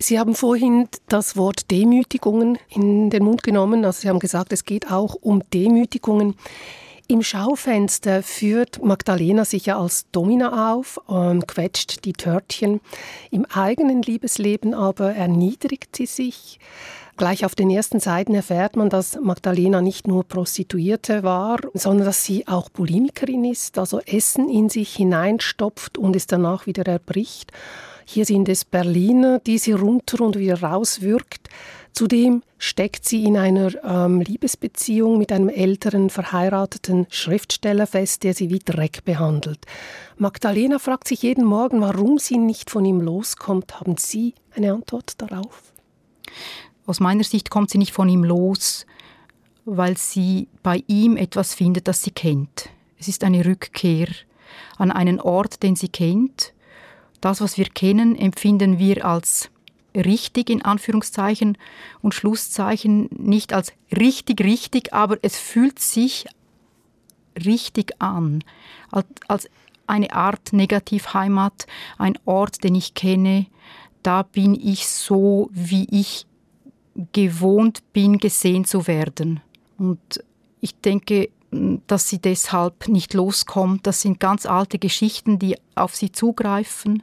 Sie 0.00 0.18
haben 0.18 0.34
vorhin 0.34 0.88
das 1.08 1.36
Wort 1.36 1.70
Demütigungen 1.70 2.58
in 2.70 3.10
den 3.10 3.24
Mund 3.24 3.42
genommen. 3.42 3.84
Also 3.84 4.02
Sie 4.02 4.08
haben 4.08 4.18
gesagt, 4.20 4.52
es 4.52 4.64
geht 4.64 4.90
auch 4.90 5.14
um 5.14 5.42
Demütigungen. 5.52 6.34
Im 7.10 7.22
Schaufenster 7.22 8.22
führt 8.22 8.84
Magdalena 8.84 9.46
sich 9.46 9.64
ja 9.64 9.80
als 9.80 10.10
Domina 10.12 10.74
auf 10.74 10.98
und 11.06 11.48
quetscht 11.48 12.04
die 12.04 12.12
Törtchen. 12.12 12.82
Im 13.30 13.46
eigenen 13.46 14.02
Liebesleben 14.02 14.74
aber 14.74 15.14
erniedrigt 15.14 15.96
sie 15.96 16.04
sich. 16.04 16.60
Gleich 17.16 17.46
auf 17.46 17.54
den 17.54 17.70
ersten 17.70 17.98
Seiten 17.98 18.34
erfährt 18.34 18.76
man, 18.76 18.90
dass 18.90 19.18
Magdalena 19.18 19.80
nicht 19.80 20.06
nur 20.06 20.22
Prostituierte 20.22 21.22
war, 21.22 21.58
sondern 21.72 22.04
dass 22.04 22.24
sie 22.24 22.46
auch 22.46 22.68
Bulimikerin 22.68 23.46
ist, 23.46 23.78
also 23.78 24.00
Essen 24.00 24.50
in 24.50 24.68
sich 24.68 24.94
hineinstopft 24.94 25.96
und 25.96 26.14
es 26.14 26.26
danach 26.26 26.66
wieder 26.66 26.84
erbricht. 26.84 27.52
Hier 28.10 28.24
sind 28.24 28.48
es 28.48 28.64
Berliner, 28.64 29.38
die 29.40 29.58
sie 29.58 29.72
runter 29.72 30.22
und 30.22 30.38
wieder 30.38 30.62
rauswirkt. 30.62 31.50
Zudem 31.92 32.42
steckt 32.56 33.04
sie 33.04 33.24
in 33.24 33.36
einer 33.36 33.72
ähm, 33.84 34.22
Liebesbeziehung 34.22 35.18
mit 35.18 35.30
einem 35.30 35.50
älteren 35.50 36.08
verheirateten 36.08 37.06
Schriftsteller 37.10 37.86
fest, 37.86 38.24
der 38.24 38.32
sie 38.32 38.48
wie 38.48 38.60
Dreck 38.60 39.04
behandelt. 39.04 39.58
Magdalena 40.16 40.78
fragt 40.78 41.06
sich 41.06 41.20
jeden 41.20 41.44
Morgen, 41.44 41.82
warum 41.82 42.16
sie 42.16 42.38
nicht 42.38 42.70
von 42.70 42.86
ihm 42.86 43.02
loskommt. 43.02 43.78
Haben 43.78 43.98
Sie 43.98 44.32
eine 44.56 44.72
Antwort 44.72 45.20
darauf? 45.20 45.74
Aus 46.86 47.00
meiner 47.00 47.24
Sicht 47.24 47.50
kommt 47.50 47.68
sie 47.68 47.78
nicht 47.78 47.92
von 47.92 48.08
ihm 48.08 48.24
los, 48.24 48.86
weil 49.66 49.98
sie 49.98 50.48
bei 50.62 50.82
ihm 50.86 51.18
etwas 51.18 51.52
findet, 51.52 51.86
das 51.86 52.02
sie 52.02 52.12
kennt. 52.12 52.70
Es 52.98 53.06
ist 53.06 53.22
eine 53.22 53.44
Rückkehr 53.44 54.08
an 54.78 54.90
einen 54.90 55.20
Ort, 55.20 55.62
den 55.62 55.76
sie 55.76 55.88
kennt 55.88 56.54
das, 57.20 57.40
was 57.40 57.58
wir 57.58 57.66
kennen, 57.66 58.16
empfinden 58.16 58.78
wir 58.78 59.04
als 59.04 59.50
richtig 59.94 60.50
in 60.50 60.62
Anführungszeichen 60.62 61.58
und 62.02 62.14
Schlusszeichen 62.14 63.08
nicht 63.10 63.52
als 63.52 63.72
richtig 63.96 64.42
richtig, 64.42 64.92
aber 64.92 65.18
es 65.22 65.38
fühlt 65.38 65.78
sich 65.78 66.26
richtig 67.44 68.00
an, 68.00 68.44
als 69.26 69.48
eine 69.86 70.12
Art 70.12 70.52
Negativheimat, 70.52 71.66
ein 71.96 72.18
Ort, 72.24 72.62
den 72.62 72.74
ich 72.74 72.94
kenne, 72.94 73.46
da 74.02 74.22
bin 74.22 74.54
ich 74.54 74.86
so, 74.86 75.48
wie 75.52 75.86
ich 75.90 76.26
gewohnt 77.12 77.92
bin, 77.92 78.18
gesehen 78.18 78.64
zu 78.64 78.86
werden. 78.86 79.40
Und 79.78 80.22
ich 80.60 80.74
denke, 80.80 81.30
dass 81.86 82.08
sie 82.08 82.18
deshalb 82.18 82.88
nicht 82.88 83.14
loskommt. 83.14 83.86
Das 83.86 84.02
sind 84.02 84.20
ganz 84.20 84.44
alte 84.44 84.78
Geschichten, 84.78 85.38
die 85.38 85.56
auf 85.74 85.96
sie 85.96 86.12
zugreifen. 86.12 87.02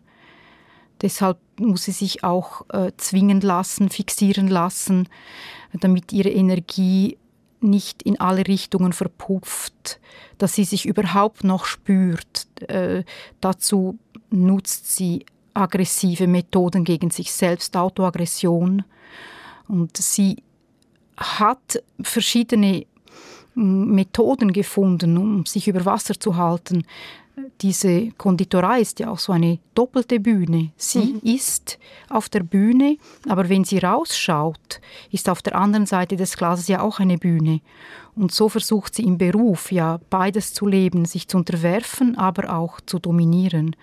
Deshalb 1.02 1.38
muss 1.60 1.84
sie 1.84 1.92
sich 1.92 2.24
auch 2.24 2.66
äh, 2.70 2.92
zwingen 2.98 3.42
lassen, 3.42 3.90
fixieren 3.90 4.48
lassen, 4.48 5.10
damit 5.74 6.14
ihre 6.14 6.30
Energie 6.30 7.18
nicht 7.62 8.04
in 8.04 8.20
alle 8.20 8.48
Richtungen 8.48 8.94
verpufft, 8.94 10.00
dass 10.38 10.54
sie 10.54 10.64
sich 10.64 10.86
überhaupt 10.86 11.44
noch 11.44 11.66
spürt. 11.66 12.48
Äh, 12.70 13.04
dazu 13.42 13.98
nutzt 14.30 14.96
sie 14.96 15.26
aggressive 15.54 16.28
Methoden 16.28 16.84
gegen 16.84 17.10
sich 17.10 17.32
selbst, 17.32 17.76
Autoaggression. 17.76 18.84
Und 19.68 19.98
sie 19.98 20.44
hat 21.18 21.82
verschiedene 22.02 22.86
Methoden 23.56 24.52
gefunden, 24.52 25.18
um 25.18 25.46
sich 25.46 25.68
über 25.68 25.86
Wasser 25.86 26.20
zu 26.20 26.36
halten 26.36 26.86
diese 27.62 28.12
Konditorei 28.12 28.82
ist 28.82 29.00
ja 29.00 29.10
auch 29.10 29.20
so 29.20 29.32
eine 29.32 29.60
doppelte 29.74 30.20
Bühne. 30.20 30.72
Sie 30.78 31.14
mhm. 31.14 31.22
ist 31.24 31.80
auf 32.10 32.30
der 32.30 32.42
Bühne, 32.42 32.98
aber 33.28 33.50
wenn 33.50 33.64
sie 33.64 33.80
rausschaut, 33.80 34.82
ist 35.12 35.30
auf 35.30 35.42
der 35.42 35.56
anderen 35.56 35.86
Seite 35.86 36.16
des 36.16 36.38
Glases 36.38 36.68
ja 36.68 36.82
auch 36.82 37.00
eine 37.00 37.18
Bühne. 37.18 37.62
Und 38.16 38.32
so 38.32 38.48
versucht 38.48 38.96
sie 38.96 39.04
im 39.04 39.18
Beruf 39.18 39.72
ja 39.72 40.00
beides 40.10 40.54
zu 40.54 40.68
leben, 40.68 41.06
sich 41.06 41.28
zu 41.28 41.38
unterwerfen, 41.38 42.18
aber 42.18 42.56
auch 42.56 42.80
zu 42.82 43.00
dominieren. 43.00 43.76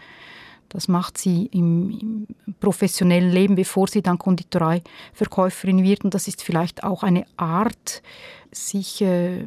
Das 0.70 0.88
macht 0.88 1.18
sie 1.18 1.46
im, 1.52 2.26
im 2.46 2.54
professionellen 2.58 3.30
Leben, 3.30 3.56
bevor 3.56 3.88
sie 3.88 4.00
dann 4.00 4.18
Konditoreiverkäuferin 4.18 5.82
wird. 5.82 6.04
Und 6.04 6.14
das 6.14 6.28
ist 6.28 6.42
vielleicht 6.42 6.82
auch 6.82 7.02
eine 7.02 7.26
Art, 7.36 8.02
sich 8.50 9.02
äh, 9.02 9.44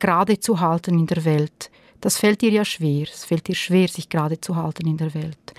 gerade 0.00 0.40
zu 0.40 0.58
halten 0.58 0.98
in 0.98 1.06
der 1.06 1.24
Welt 1.24 1.70
das 2.00 2.18
fällt 2.18 2.42
ihr 2.42 2.50
ja 2.50 2.64
schwer. 2.64 3.06
Es 3.12 3.24
fällt 3.24 3.48
ihr 3.48 3.54
schwer, 3.54 3.88
sich 3.88 4.08
gerade 4.08 4.40
zu 4.40 4.56
halten 4.56 4.86
in 4.86 4.96
der 4.96 5.14
Welt. 5.14 5.54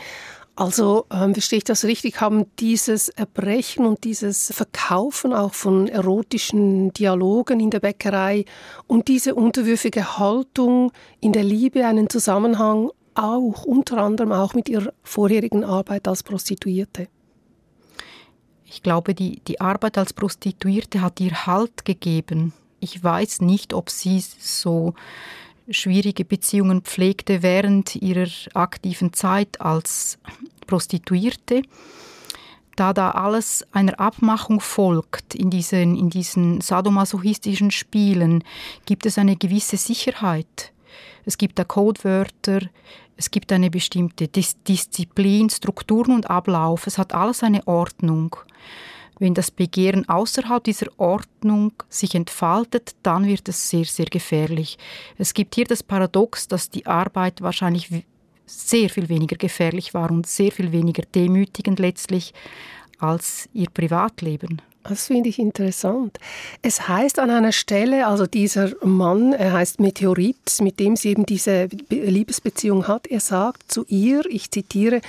Also, 0.56 1.06
ähm, 1.12 1.34
verstehe 1.34 1.58
ich 1.58 1.66
das 1.66 1.86
richtig, 1.86 2.20
haben 2.20 2.46
dieses 2.58 3.10
Erbrechen 3.10 3.86
und 3.86 4.04
dieses 4.04 4.52
Verkaufen 4.52 5.32
auch 5.32 5.54
von 5.54 5.88
erotischen 5.88 6.92
Dialogen 6.94 7.60
in 7.60 7.70
der 7.70 7.80
Bäckerei 7.80 8.44
und 8.88 9.08
diese 9.08 9.36
unterwürfige 9.36 10.18
Haltung 10.18 10.92
in 11.20 11.32
der 11.32 11.44
Liebe 11.44 11.86
einen 11.86 12.10
Zusammenhang 12.10 12.90
auch, 13.14 13.66
unter 13.66 13.98
anderem 14.00 14.32
auch 14.32 14.56
mit 14.56 14.68
ihrer 14.68 14.94
vorherigen 15.04 15.64
Arbeit 15.64 16.08
als 16.08 16.24
Prostituierte? 16.24 17.08
Ich 18.66 18.84
glaube, 18.84 19.14
die, 19.14 19.42
die 19.48 19.62
Arbeit 19.62 20.00
als 20.00 20.14
Prostituierte 20.14 21.02
hat 21.02 21.20
ihr 21.20 21.46
Halt 21.46 21.86
gegeben. 21.86 22.54
Ich 22.80 23.04
weiß 23.04 23.42
nicht, 23.42 23.74
ob 23.74 23.90
sie 23.90 24.20
so 24.40 24.94
schwierige 25.70 26.26
Beziehungen 26.26 26.82
pflegte 26.82 27.44
während 27.44 27.96
ihrer 27.96 28.30
aktiven 28.54 29.14
Zeit 29.14 29.62
als 29.62 30.18
Prostituierte. 30.66 31.62
Da 32.76 32.94
da 32.94 33.12
alles 33.12 33.66
einer 33.72 34.00
Abmachung 34.00 34.60
folgt 34.60 35.34
in 35.34 35.50
diesen, 35.50 35.98
in 35.98 36.10
diesen 36.10 36.62
sadomasochistischen 36.62 37.72
Spielen, 37.72 38.44
gibt 38.86 39.06
es 39.06 39.18
eine 39.18 39.36
gewisse 39.36 39.78
Sicherheit. 39.78 40.72
Es 41.26 41.38
gibt 41.38 41.58
da 41.58 41.64
Codewörter, 41.64 42.62
es 43.18 43.32
gibt 43.32 43.52
eine 43.52 43.72
bestimmte 43.72 44.28
Dis 44.28 44.62
Disziplin, 44.64 45.50
Strukturen 45.50 46.14
und 46.14 46.30
Ablauf. 46.30 46.86
Es 46.86 47.00
hat 47.00 47.16
alles 47.16 47.42
eine 47.42 47.68
Ordnung. 47.68 48.36
Wenn 49.20 49.34
das 49.34 49.52
Begehren 49.52 50.08
außerhalb 50.08 50.64
dieser 50.64 50.88
Ordnung 50.98 51.74
sich 51.90 52.16
entfaltet, 52.16 52.96
dann 53.04 53.26
wird 53.26 53.50
es 53.50 53.70
sehr, 53.70 53.86
sehr 53.86 54.06
gefährlich. 54.06 54.78
Es 55.18 55.34
gibt 55.34 55.56
hier 55.56 55.66
das 55.66 55.84
Paradox, 55.84 56.48
dass 56.48 56.70
die 56.70 56.86
Arbeit 56.86 57.42
wahrscheinlich 57.42 57.90
sehr 58.46 58.90
viel 58.90 59.10
weniger 59.10 59.36
gefährlich 59.36 59.94
war 59.94 60.12
und 60.12 60.28
sehr 60.28 60.52
viel 60.52 60.72
weniger 60.72 61.04
demütigend 61.04 61.80
letztlich 61.80 62.34
als 63.00 63.50
ihr 63.54 63.70
Privatleben. 63.70 64.62
Das 64.88 65.08
finde 65.08 65.28
ich 65.28 65.38
interessant. 65.38 66.18
Es 66.62 66.88
heißt 66.88 67.20
an 67.20 67.30
einer 67.30 67.52
Stelle, 67.52 68.08
also 68.08 68.26
dieser 68.26 68.72
Mann, 68.86 69.34
er 69.34 69.52
heißt 69.52 69.82
Meteorit, 69.82 70.62
mit 70.62 70.80
dem 70.80 70.96
sie 70.96 71.10
eben 71.10 71.26
diese 71.26 71.68
Liebesbeziehung 71.90 72.88
hat, 72.88 73.08
er 73.08 73.20
sagt 73.20 73.70
zu 73.70 73.84
ihr, 73.90 74.26
ich 74.30 74.50
zitiere, 74.50 75.02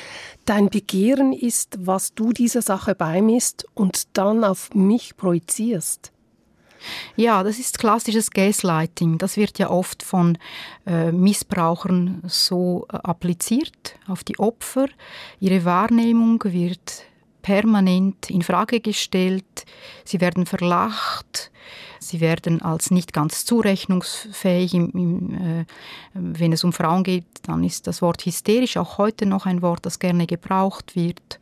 dein 0.47 0.68
Begehren 0.68 1.32
ist, 1.32 1.78
was 1.78 2.14
du 2.14 2.32
dieser 2.32 2.62
Sache 2.62 2.97
beimisst 2.97 3.66
und 3.75 4.16
dann 4.16 4.42
auf 4.42 4.75
mich 4.75 5.16
projizierst. 5.16 6.11
Ja, 7.16 7.42
das 7.42 7.58
ist 7.58 7.78
klassisches 7.78 8.30
Gaslighting. 8.30 9.18
Das 9.18 9.37
wird 9.37 9.58
ja 9.58 9.70
oft 9.70 10.02
von 10.02 10.38
äh, 10.87 11.12
Missbrauchern 11.12 12.23
so 12.26 12.87
äh, 12.92 12.97
appliziert 12.97 13.97
auf 14.06 14.25
die 14.25 14.38
Opfer. 14.38 14.87
Ihre 15.40 15.64
Wahrnehmung 15.64 16.42
wird 16.44 17.04
permanent 17.42 18.30
in 18.30 18.42
Frage 18.42 18.80
gestellt, 18.80 19.64
sie 20.04 20.21
werden 20.21 20.47
verlacht, 20.47 21.50
sie 21.99 22.21
werden 22.21 22.62
als 22.62 22.90
nicht 22.90 23.12
ganz 23.12 23.45
zurechnungsfähig. 23.45 24.75
Im, 24.75 24.90
im, 24.90 25.35
äh, 25.35 25.64
wenn 26.14 26.52
es 26.52 26.64
um 26.64 26.73
Frauen 26.73 27.04
geht, 27.04 27.26
dann 27.42 27.64
ist 27.64 27.87
das 27.87 28.02
Wort 28.02 28.25
hysterisch 28.25 28.76
auch 28.76 28.99
heute 28.99 29.26
noch 29.26 29.47
ein 29.47 29.62
Wort, 29.62 29.87
das 29.87 29.99
gerne 29.99 30.26
gebraucht 30.26 30.97
wird 30.97 31.38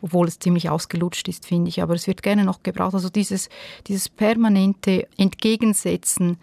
obwohl 0.00 0.28
es 0.28 0.38
ziemlich 0.38 0.70
ausgelutscht 0.70 1.28
ist, 1.28 1.46
finde 1.46 1.68
ich. 1.68 1.82
Aber 1.82 1.94
es 1.94 2.06
wird 2.06 2.22
gerne 2.22 2.44
noch 2.44 2.62
gebraucht. 2.62 2.94
Also 2.94 3.08
dieses, 3.08 3.48
dieses 3.86 4.08
permanente 4.08 5.08
Entgegensetzen 5.16 6.38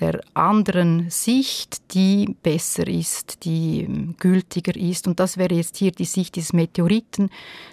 der 0.00 0.20
anderen 0.34 1.10
Sicht, 1.10 1.94
die 1.94 2.36
besser 2.42 2.86
ist, 2.86 3.44
die 3.44 3.82
ähm, 3.82 4.14
gültiger 4.18 4.76
ist. 4.76 5.06
Und 5.06 5.20
das 5.20 5.36
wäre 5.36 5.54
jetzt 5.54 5.76
hier 5.76 5.92
die 5.92 6.04
Sicht 6.04 6.36
dieses 6.36 6.52
Meteoriten, 6.52 7.30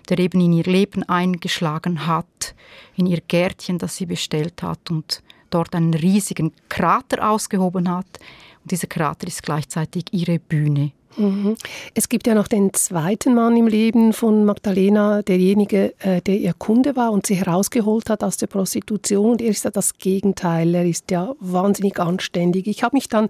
der 0.10 0.20
eben 0.20 0.40
in 0.42 0.54
ihr 0.54 0.64
Leben 0.64 1.04
eingeschlagen 1.04 2.08
hat, 2.08 2.56
in 2.96 3.06
ihr 3.06 3.22
Gärtchen, 3.28 3.78
das 3.78 3.96
sie 3.96 4.06
bestellt 4.06 4.64
hat 4.64 4.90
und 4.90 5.22
dort 5.50 5.76
einen 5.76 5.94
riesigen 5.94 6.52
Krater 6.70 7.30
ausgehoben 7.30 7.90
hat. 7.90 8.20
Und 8.64 8.72
dieser 8.72 8.88
Krater 8.88 9.28
ist 9.28 9.44
gleichzeitig 9.44 10.06
ihre 10.12 10.40
Bühne. 10.40 10.92
Mhm. 11.18 11.56
Es 11.94 12.10
gibt 12.10 12.28
ja 12.28 12.36
noch 12.36 12.48
den 12.48 12.74
zweiten 12.74 13.36
Mann 13.36 13.56
im 13.56 13.68
Leben 13.68 14.14
von 14.14 14.44
Magdalena, 14.44 15.22
derjenige, 15.22 15.94
äh, 16.00 16.22
der 16.22 16.38
ihr 16.38 16.54
Kunde 16.54 16.96
war 16.96 17.12
und 17.12 17.26
sie 17.26 17.36
herausgeholt 17.36 18.10
hat 18.10 18.24
aus 18.24 18.38
der 18.38 18.48
Prostitution. 18.48 19.40
er 19.40 19.48
ist 19.48 19.64
ja 19.64 19.72
das 19.72 19.98
Gegenteil. 19.98 20.76
Er 20.76 20.86
ist 20.86 21.12
ja 21.12 21.34
wahnsinnig 21.40 22.00
anständig. 22.00 22.68
Ich 22.68 22.84
habe 22.84 22.96
mich 22.96 23.08
dann 23.08 23.30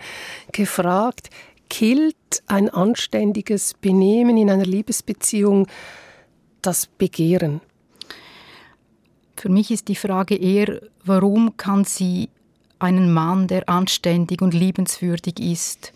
gefragt, 0.52 1.30
killt 1.70 2.16
ein 2.48 2.70
anständiges 2.70 3.74
Benehmen 3.76 4.38
in 4.38 4.50
einer 4.50 4.66
Liebesbeziehung 4.66 5.68
das 6.66 6.88
Begehren? 6.88 7.62
Für 9.36 9.50
mich 9.50 9.72
ist 9.72 9.88
die 9.88 9.96
Frage 9.96 10.36
eher, 10.36 10.82
warum 11.04 11.58
kann 11.58 11.84
sie 11.84 12.30
einen 12.80 13.14
Mann, 13.14 13.48
der 13.48 13.70
anständig 13.70 14.42
und 14.42 14.54
liebenswürdig 14.54 15.40
ist, 15.40 15.94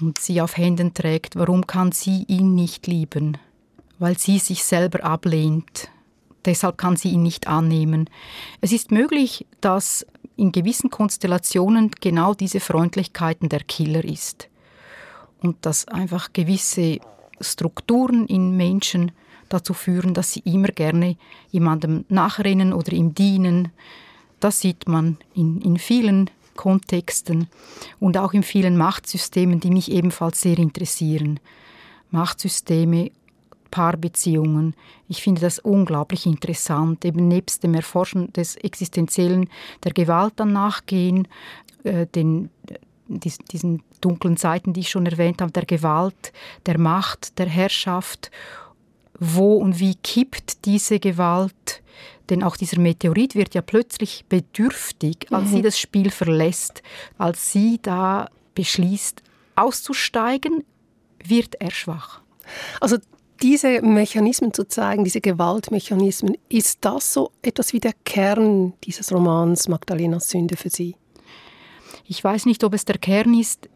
und 0.00 0.18
sie 0.18 0.40
auf 0.40 0.56
Händen 0.56 0.94
trägt, 0.94 1.36
warum 1.36 1.66
kann 1.66 1.92
sie 1.92 2.24
ihn 2.28 2.54
nicht 2.54 2.86
lieben? 2.86 3.38
Weil 3.98 4.18
sie 4.18 4.38
sich 4.38 4.64
selber 4.64 5.04
ablehnt. 5.04 5.88
Deshalb 6.44 6.76
kann 6.78 6.96
sie 6.96 7.10
ihn 7.10 7.22
nicht 7.22 7.46
annehmen. 7.46 8.10
Es 8.60 8.72
ist 8.72 8.90
möglich, 8.90 9.46
dass 9.60 10.04
in 10.36 10.50
gewissen 10.50 10.90
Konstellationen 10.90 11.90
genau 12.00 12.34
diese 12.34 12.60
Freundlichkeiten 12.60 13.48
der 13.48 13.60
Killer 13.60 14.04
ist. 14.04 14.48
Und 15.40 15.64
dass 15.66 15.86
einfach 15.88 16.32
gewisse 16.32 16.98
Strukturen 17.40 18.26
in 18.26 18.56
Menschen 18.56 19.12
dazu 19.48 19.74
führen, 19.74 20.14
dass 20.14 20.32
sie 20.32 20.40
immer 20.40 20.68
gerne 20.68 21.16
jemandem 21.50 22.04
nachrennen 22.08 22.72
oder 22.72 22.92
ihm 22.92 23.14
dienen. 23.14 23.68
Das 24.40 24.60
sieht 24.60 24.88
man 24.88 25.18
in, 25.34 25.60
in 25.60 25.78
vielen 25.78 26.30
Kontexten 26.54 27.48
und 28.00 28.16
auch 28.16 28.32
in 28.32 28.42
vielen 28.42 28.76
Machtsystemen, 28.76 29.60
die 29.60 29.70
mich 29.70 29.90
ebenfalls 29.90 30.40
sehr 30.40 30.58
interessieren. 30.58 31.40
Machtssysteme, 32.10 33.10
Paarbeziehungen. 33.70 34.74
Ich 35.08 35.22
finde 35.22 35.40
das 35.40 35.58
unglaublich 35.58 36.26
interessant, 36.26 37.04
eben 37.04 37.26
nebst 37.26 37.64
dem 37.64 37.74
Erforschen 37.74 38.32
des 38.34 38.54
Existenziellen 38.56 39.48
der 39.82 39.92
Gewalt 39.92 40.34
dann 40.36 40.52
nachgehen, 40.52 41.26
äh, 41.82 42.06
den, 42.06 42.50
diesen 43.08 43.82
dunklen 44.00 44.36
Seiten, 44.36 44.72
die 44.72 44.80
ich 44.80 44.90
schon 44.90 45.06
erwähnt 45.06 45.40
habe, 45.40 45.52
der 45.52 45.64
Gewalt, 45.64 46.32
der 46.66 46.78
Macht, 46.78 47.38
der 47.38 47.46
Herrschaft. 47.46 48.30
Wo 49.24 49.54
und 49.54 49.78
wie 49.78 49.94
kippt 49.94 50.64
diese 50.64 50.98
Gewalt? 50.98 51.80
Denn 52.28 52.42
auch 52.42 52.56
dieser 52.56 52.80
Meteorit 52.80 53.36
wird 53.36 53.54
ja 53.54 53.62
plötzlich 53.62 54.24
bedürftig, 54.28 55.28
als 55.30 55.50
mhm. 55.50 55.54
sie 55.54 55.62
das 55.62 55.78
Spiel 55.78 56.10
verlässt, 56.10 56.82
als 57.18 57.52
sie 57.52 57.78
da 57.80 58.28
beschließt, 58.56 59.22
auszusteigen, 59.54 60.64
wird 61.24 61.54
er 61.60 61.70
schwach. 61.70 62.20
Also 62.80 62.96
diese 63.40 63.80
Mechanismen 63.80 64.52
zu 64.52 64.66
zeigen, 64.66 65.04
diese 65.04 65.20
Gewaltmechanismen, 65.20 66.36
ist 66.48 66.78
das 66.80 67.12
so 67.12 67.30
etwas 67.42 67.72
wie 67.72 67.80
der 67.80 67.92
Kern 68.04 68.72
dieses 68.82 69.12
Romans 69.12 69.68
Magdalenas 69.68 70.30
Sünde 70.30 70.56
für 70.56 70.70
Sie? 70.70 70.96
Ich 72.06 72.24
weiß 72.24 72.46
nicht, 72.46 72.64
ob 72.64 72.74
es 72.74 72.84
der 72.84 72.98
Kern 72.98 73.38
ist. 73.38 73.68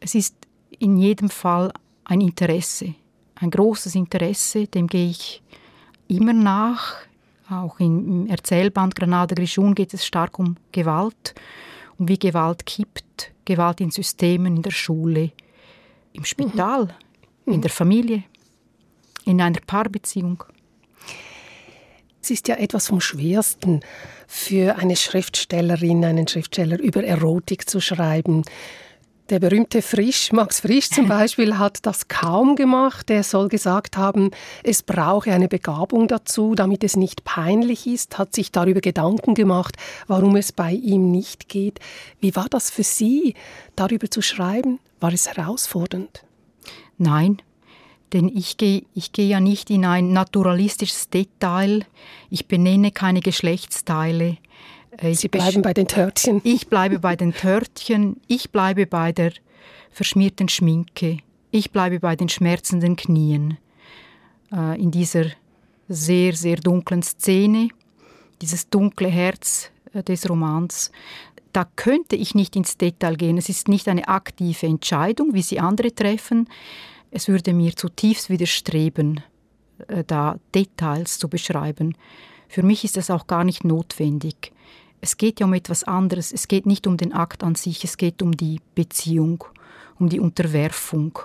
Es 0.00 0.14
ist 0.14 0.34
in 0.78 0.96
jedem 0.96 1.28
Fall 1.28 1.72
ein 2.04 2.22
Interesse, 2.22 2.94
ein 3.42 3.50
großes 3.50 3.94
Interesse, 3.94 4.66
dem 4.66 4.86
gehe 4.86 5.10
ich 5.10 5.42
immer 6.08 6.32
nach. 6.32 6.96
Auch 7.50 7.80
im 7.80 8.28
Erzählband 8.28 8.94
Granada 8.94 9.34
Grischun 9.34 9.74
geht 9.74 9.92
es 9.92 10.06
stark 10.06 10.38
um 10.38 10.56
Gewalt, 10.70 11.34
um 11.98 12.08
wie 12.08 12.18
Gewalt 12.18 12.64
kippt, 12.64 13.32
Gewalt 13.44 13.80
in 13.80 13.90
Systemen, 13.90 14.56
in 14.56 14.62
der 14.62 14.70
Schule, 14.70 15.32
im 16.12 16.24
Spital, 16.24 16.94
mhm. 17.44 17.54
in 17.54 17.60
der 17.60 17.70
Familie, 17.70 18.24
in 19.24 19.40
einer 19.40 19.60
Paarbeziehung. 19.66 20.44
Es 22.22 22.30
ist 22.30 22.46
ja 22.46 22.54
etwas 22.54 22.86
vom 22.86 23.00
Schwersten 23.00 23.80
für 24.28 24.76
eine 24.76 24.94
Schriftstellerin, 24.94 26.04
einen 26.04 26.28
Schriftsteller 26.28 26.78
über 26.78 27.02
Erotik 27.02 27.68
zu 27.68 27.80
schreiben. 27.80 28.44
Der 29.32 29.40
berühmte 29.40 29.80
Frisch, 29.80 30.30
Max 30.32 30.60
Frisch 30.60 30.90
zum 30.90 31.08
Beispiel, 31.08 31.56
hat 31.56 31.86
das 31.86 32.08
kaum 32.08 32.54
gemacht. 32.54 33.08
Er 33.08 33.22
soll 33.22 33.48
gesagt 33.48 33.96
haben, 33.96 34.30
es 34.62 34.82
brauche 34.82 35.32
eine 35.32 35.48
Begabung 35.48 36.06
dazu, 36.06 36.54
damit 36.54 36.84
es 36.84 36.96
nicht 36.96 37.24
peinlich 37.24 37.86
ist, 37.86 38.18
hat 38.18 38.34
sich 38.34 38.52
darüber 38.52 38.82
Gedanken 38.82 39.34
gemacht, 39.34 39.76
warum 40.06 40.36
es 40.36 40.52
bei 40.52 40.72
ihm 40.72 41.10
nicht 41.10 41.48
geht. 41.48 41.80
Wie 42.20 42.36
war 42.36 42.48
das 42.50 42.70
für 42.70 42.82
Sie, 42.82 43.32
darüber 43.74 44.10
zu 44.10 44.20
schreiben? 44.20 44.80
War 45.00 45.14
es 45.14 45.26
herausfordernd? 45.26 46.24
Nein, 46.98 47.40
denn 48.12 48.28
ich 48.28 48.58
gehe 48.58 48.82
ich 48.92 49.12
geh 49.12 49.26
ja 49.26 49.40
nicht 49.40 49.70
in 49.70 49.86
ein 49.86 50.12
naturalistisches 50.12 51.08
Detail, 51.08 51.86
ich 52.28 52.48
benenne 52.48 52.90
keine 52.90 53.20
Geschlechtsteile, 53.20 54.36
äh, 54.98 55.14
Sie 55.14 55.28
bleiben 55.28 55.62
bei 55.62 55.74
den 55.74 55.88
Törtchen. 55.88 56.40
Ich 56.44 56.68
bleibe 56.68 56.98
bei 56.98 57.16
den 57.16 57.32
Törtchen, 57.32 58.20
ich 58.26 58.50
bleibe 58.50 58.86
bei 58.86 59.12
der 59.12 59.32
verschmierten 59.90 60.48
Schminke, 60.48 61.18
ich 61.50 61.70
bleibe 61.70 62.00
bei 62.00 62.16
den 62.16 62.28
schmerzenden 62.28 62.96
Knien. 62.96 63.58
Äh, 64.52 64.80
in 64.80 64.90
dieser 64.90 65.26
sehr, 65.88 66.34
sehr 66.34 66.56
dunklen 66.56 67.02
Szene, 67.02 67.68
dieses 68.40 68.68
dunkle 68.68 69.08
Herz 69.08 69.70
äh, 69.92 70.02
des 70.02 70.28
Romans, 70.28 70.90
da 71.52 71.66
könnte 71.76 72.16
ich 72.16 72.34
nicht 72.34 72.56
ins 72.56 72.78
Detail 72.78 73.16
gehen. 73.16 73.36
Es 73.36 73.50
ist 73.50 73.68
nicht 73.68 73.88
eine 73.88 74.08
aktive 74.08 74.66
Entscheidung, 74.66 75.34
wie 75.34 75.42
sie 75.42 75.60
andere 75.60 75.94
treffen. 75.94 76.48
Es 77.10 77.28
würde 77.28 77.52
mir 77.52 77.76
zutiefst 77.76 78.30
widerstreben, 78.30 79.20
da 80.06 80.38
Details 80.54 81.18
zu 81.18 81.28
beschreiben. 81.28 81.94
Für 82.48 82.62
mich 82.62 82.84
ist 82.84 82.96
das 82.96 83.10
auch 83.10 83.26
gar 83.26 83.44
nicht 83.44 83.64
notwendig 83.64 84.51
es 85.02 85.16
geht 85.16 85.40
ja 85.40 85.46
um 85.46 85.52
etwas 85.52 85.84
anderes. 85.84 86.32
Es 86.32 86.48
geht 86.48 86.64
nicht 86.64 86.86
um 86.86 86.96
den 86.96 87.12
Akt 87.12 87.42
an 87.42 87.56
sich, 87.56 87.84
es 87.84 87.98
geht 87.98 88.22
um 88.22 88.34
die 88.34 88.60
Beziehung, 88.74 89.44
um 89.98 90.08
die 90.08 90.20
Unterwerfung, 90.20 91.18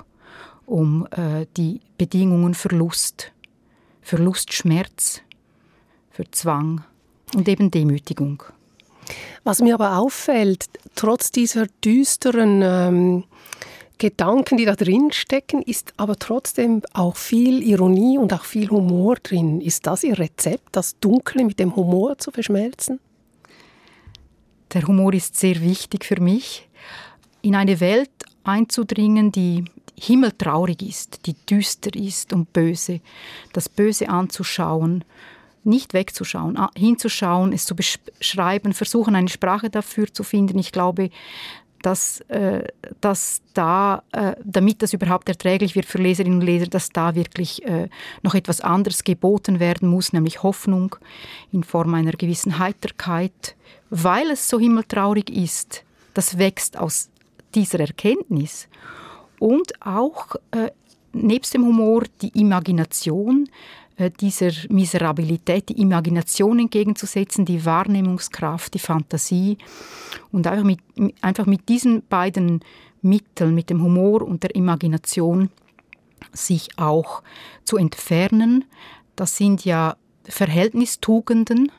um 0.65 1.07
äh, 1.11 1.45
die 1.55 1.79
Bedingungen 1.97 2.55
für 2.55 2.69
Lust, 2.69 3.31
für 4.01 4.17
Lustschmerz, 4.17 5.21
für 6.09 6.29
Zwang 6.31 6.83
und 7.35 7.47
eben 7.47 7.69
Demütigung. 7.69 8.41
Was 9.43 9.61
mir 9.61 9.75
aber 9.75 9.97
auffällt, 9.97 10.65
trotz 10.95 11.31
dieser 11.31 11.67
düsteren 11.85 12.61
ähm, 12.63 13.23
Gedanken, 13.99 14.57
die 14.57 14.65
da 14.65 14.75
drin 14.75 15.11
stecken, 15.11 15.61
ist 15.61 15.93
aber 15.97 16.17
trotzdem 16.17 16.81
auch 16.93 17.15
viel 17.15 17.61
Ironie 17.61 18.17
und 18.17 18.33
auch 18.33 18.43
viel 18.43 18.69
Humor 18.69 19.17
drin. 19.21 19.61
Ist 19.61 19.85
das 19.85 20.03
Ihr 20.03 20.17
Rezept, 20.17 20.69
das 20.75 20.99
Dunkle 20.99 21.45
mit 21.45 21.59
dem 21.59 21.75
Humor 21.75 22.17
zu 22.17 22.31
verschmelzen? 22.31 22.99
Der 24.73 24.87
Humor 24.87 25.13
ist 25.13 25.35
sehr 25.35 25.61
wichtig 25.61 26.05
für 26.05 26.19
mich. 26.21 26.67
In 27.41 27.55
eine 27.55 27.79
Welt 27.79 28.11
einzudringen, 28.43 29.31
die 29.31 29.65
himmeltraurig 29.99 30.81
ist, 30.81 31.25
die 31.25 31.33
düster 31.33 31.95
ist 31.95 32.33
und 32.33 32.53
böse, 32.53 33.01
das 33.53 33.67
Böse 33.69 34.09
anzuschauen, 34.09 35.03
nicht 35.63 35.93
wegzuschauen, 35.93 36.57
hinzuschauen, 36.75 37.51
es 37.51 37.65
zu 37.65 37.75
beschreiben, 37.75 38.73
versuchen 38.73 39.15
eine 39.15 39.27
Sprache 39.27 39.69
dafür 39.69 40.11
zu 40.13 40.23
finden. 40.23 40.59
Ich 40.59 40.71
glaube, 40.71 41.09
dass, 41.81 42.21
äh, 42.29 42.67
dass 43.01 43.41
da, 43.53 44.03
äh, 44.11 44.35
damit 44.43 44.81
das 44.81 44.93
überhaupt 44.93 45.29
erträglich 45.29 45.75
wird 45.75 45.85
für 45.85 45.99
Leserinnen 45.99 46.39
und 46.39 46.45
Leser, 46.45 46.67
dass 46.67 46.89
da 46.89 47.15
wirklich 47.15 47.63
äh, 47.65 47.89
noch 48.23 48.33
etwas 48.33 48.61
anderes 48.61 49.03
geboten 49.03 49.59
werden 49.59 49.89
muss, 49.89 50.13
nämlich 50.13 50.43
Hoffnung 50.43 50.95
in 51.51 51.63
Form 51.63 51.93
einer 51.93 52.13
gewissen 52.13 52.59
Heiterkeit, 52.59 53.55
weil 53.89 54.31
es 54.31 54.47
so 54.49 54.59
himmeltraurig 54.59 55.29
ist. 55.29 55.83
Das 56.13 56.37
wächst 56.37 56.77
aus 56.77 57.09
dieser 57.55 57.79
Erkenntnis 57.79 58.67
und 59.39 59.73
auch 59.85 60.35
äh, 60.51 60.71
nebst 61.13 61.53
dem 61.53 61.65
Humor 61.65 62.03
die 62.21 62.39
Imagination, 62.39 63.49
äh, 63.97 64.11
dieser 64.11 64.51
Miserabilität 64.69 65.69
die 65.69 65.81
Imagination 65.81 66.59
entgegenzusetzen, 66.59 67.45
die 67.45 67.65
Wahrnehmungskraft, 67.65 68.73
die 68.73 68.79
Fantasie 68.79 69.57
und 70.31 70.47
einfach 70.47 70.65
mit, 70.65 70.79
einfach 71.21 71.45
mit 71.45 71.67
diesen 71.69 72.03
beiden 72.07 72.61
Mitteln, 73.01 73.55
mit 73.55 73.69
dem 73.69 73.81
Humor 73.81 74.21
und 74.21 74.43
der 74.43 74.55
Imagination, 74.55 75.49
sich 76.33 76.69
auch 76.77 77.23
zu 77.63 77.77
entfernen. 77.77 78.65
Das 79.15 79.37
sind 79.37 79.65
ja 79.65 79.95
Verhältnistugenden 80.25 81.71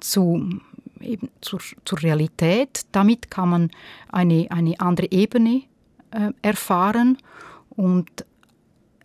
zu, 0.00 0.60
eben 1.02 1.30
zur, 1.40 1.60
zur 1.84 2.02
Realität. 2.02 2.82
Damit 2.92 3.30
kann 3.30 3.48
man 3.48 3.70
eine, 4.08 4.46
eine 4.50 4.78
andere 4.80 5.10
Ebene 5.10 5.62
äh, 6.10 6.32
erfahren 6.42 7.18
und 7.70 8.24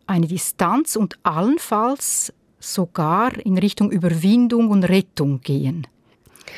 eine 0.06 0.28
Distanz 0.28 0.96
und 0.96 1.18
allenfalls 1.24 2.34
sogar 2.60 3.38
in 3.46 3.58
Richtung 3.58 3.92
Überwindung 3.92 4.70
und 4.70 4.84
Rettung 4.84 5.42
gehen. 5.42 5.88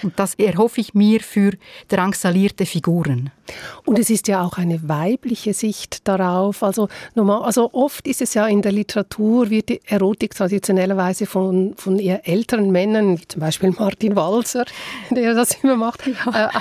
Und 0.04 0.20
das 0.20 0.36
erhoffe 0.36 0.82
ich 0.82 0.94
mir 0.94 1.20
für 1.22 1.52
drangsalierte 1.88 2.66
Figuren. 2.66 3.32
Und 3.86 4.00
es 4.00 4.10
ist 4.10 4.28
ja 4.28 4.44
auch 4.44 4.58
eine 4.58 4.88
weibliche 4.88 5.54
Sicht 5.54 6.08
darauf. 6.08 6.64
Also, 6.64 6.88
normal, 7.16 7.44
also 7.44 7.70
oft 7.74 8.08
ist 8.08 8.22
es 8.22 8.34
ja 8.34 8.48
in 8.48 8.62
der 8.62 8.72
Literatur, 8.72 9.50
wird 9.50 9.70
die 9.70 9.82
Erotik 9.86 10.36
traditionellerweise 10.36 11.26
von, 11.26 11.74
von 11.76 12.00
eher 12.00 12.28
älteren 12.28 12.72
Männern, 12.72 13.20
wie 13.20 13.28
zum 13.28 13.42
Beispiel 13.42 13.72
Martin 13.72 14.16
Walser, 14.16 14.66
der 15.10 15.34
das 15.34 15.64
immer 15.64 15.76
macht, 15.76 16.04
ja. 16.08 16.52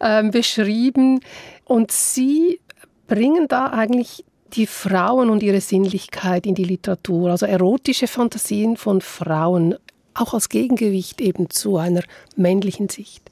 äh, 0.00 0.26
äh, 0.26 0.30
beschrieben. 0.30 1.20
Und 1.64 1.92
Sie 1.92 2.60
bringen 3.06 3.48
da 3.48 3.66
eigentlich 3.66 4.24
die 4.54 4.66
Frauen 4.66 5.30
und 5.30 5.42
ihre 5.42 5.60
Sinnlichkeit 5.60 6.46
in 6.46 6.54
die 6.54 6.64
Literatur, 6.64 7.30
also 7.30 7.46
erotische 7.46 8.06
Fantasien 8.06 8.76
von 8.76 9.00
Frauen, 9.00 9.74
auch 10.20 10.34
als 10.34 10.48
Gegengewicht 10.48 11.20
eben 11.20 11.50
zu 11.50 11.76
einer 11.76 12.02
männlichen 12.36 12.88
Sicht. 12.88 13.30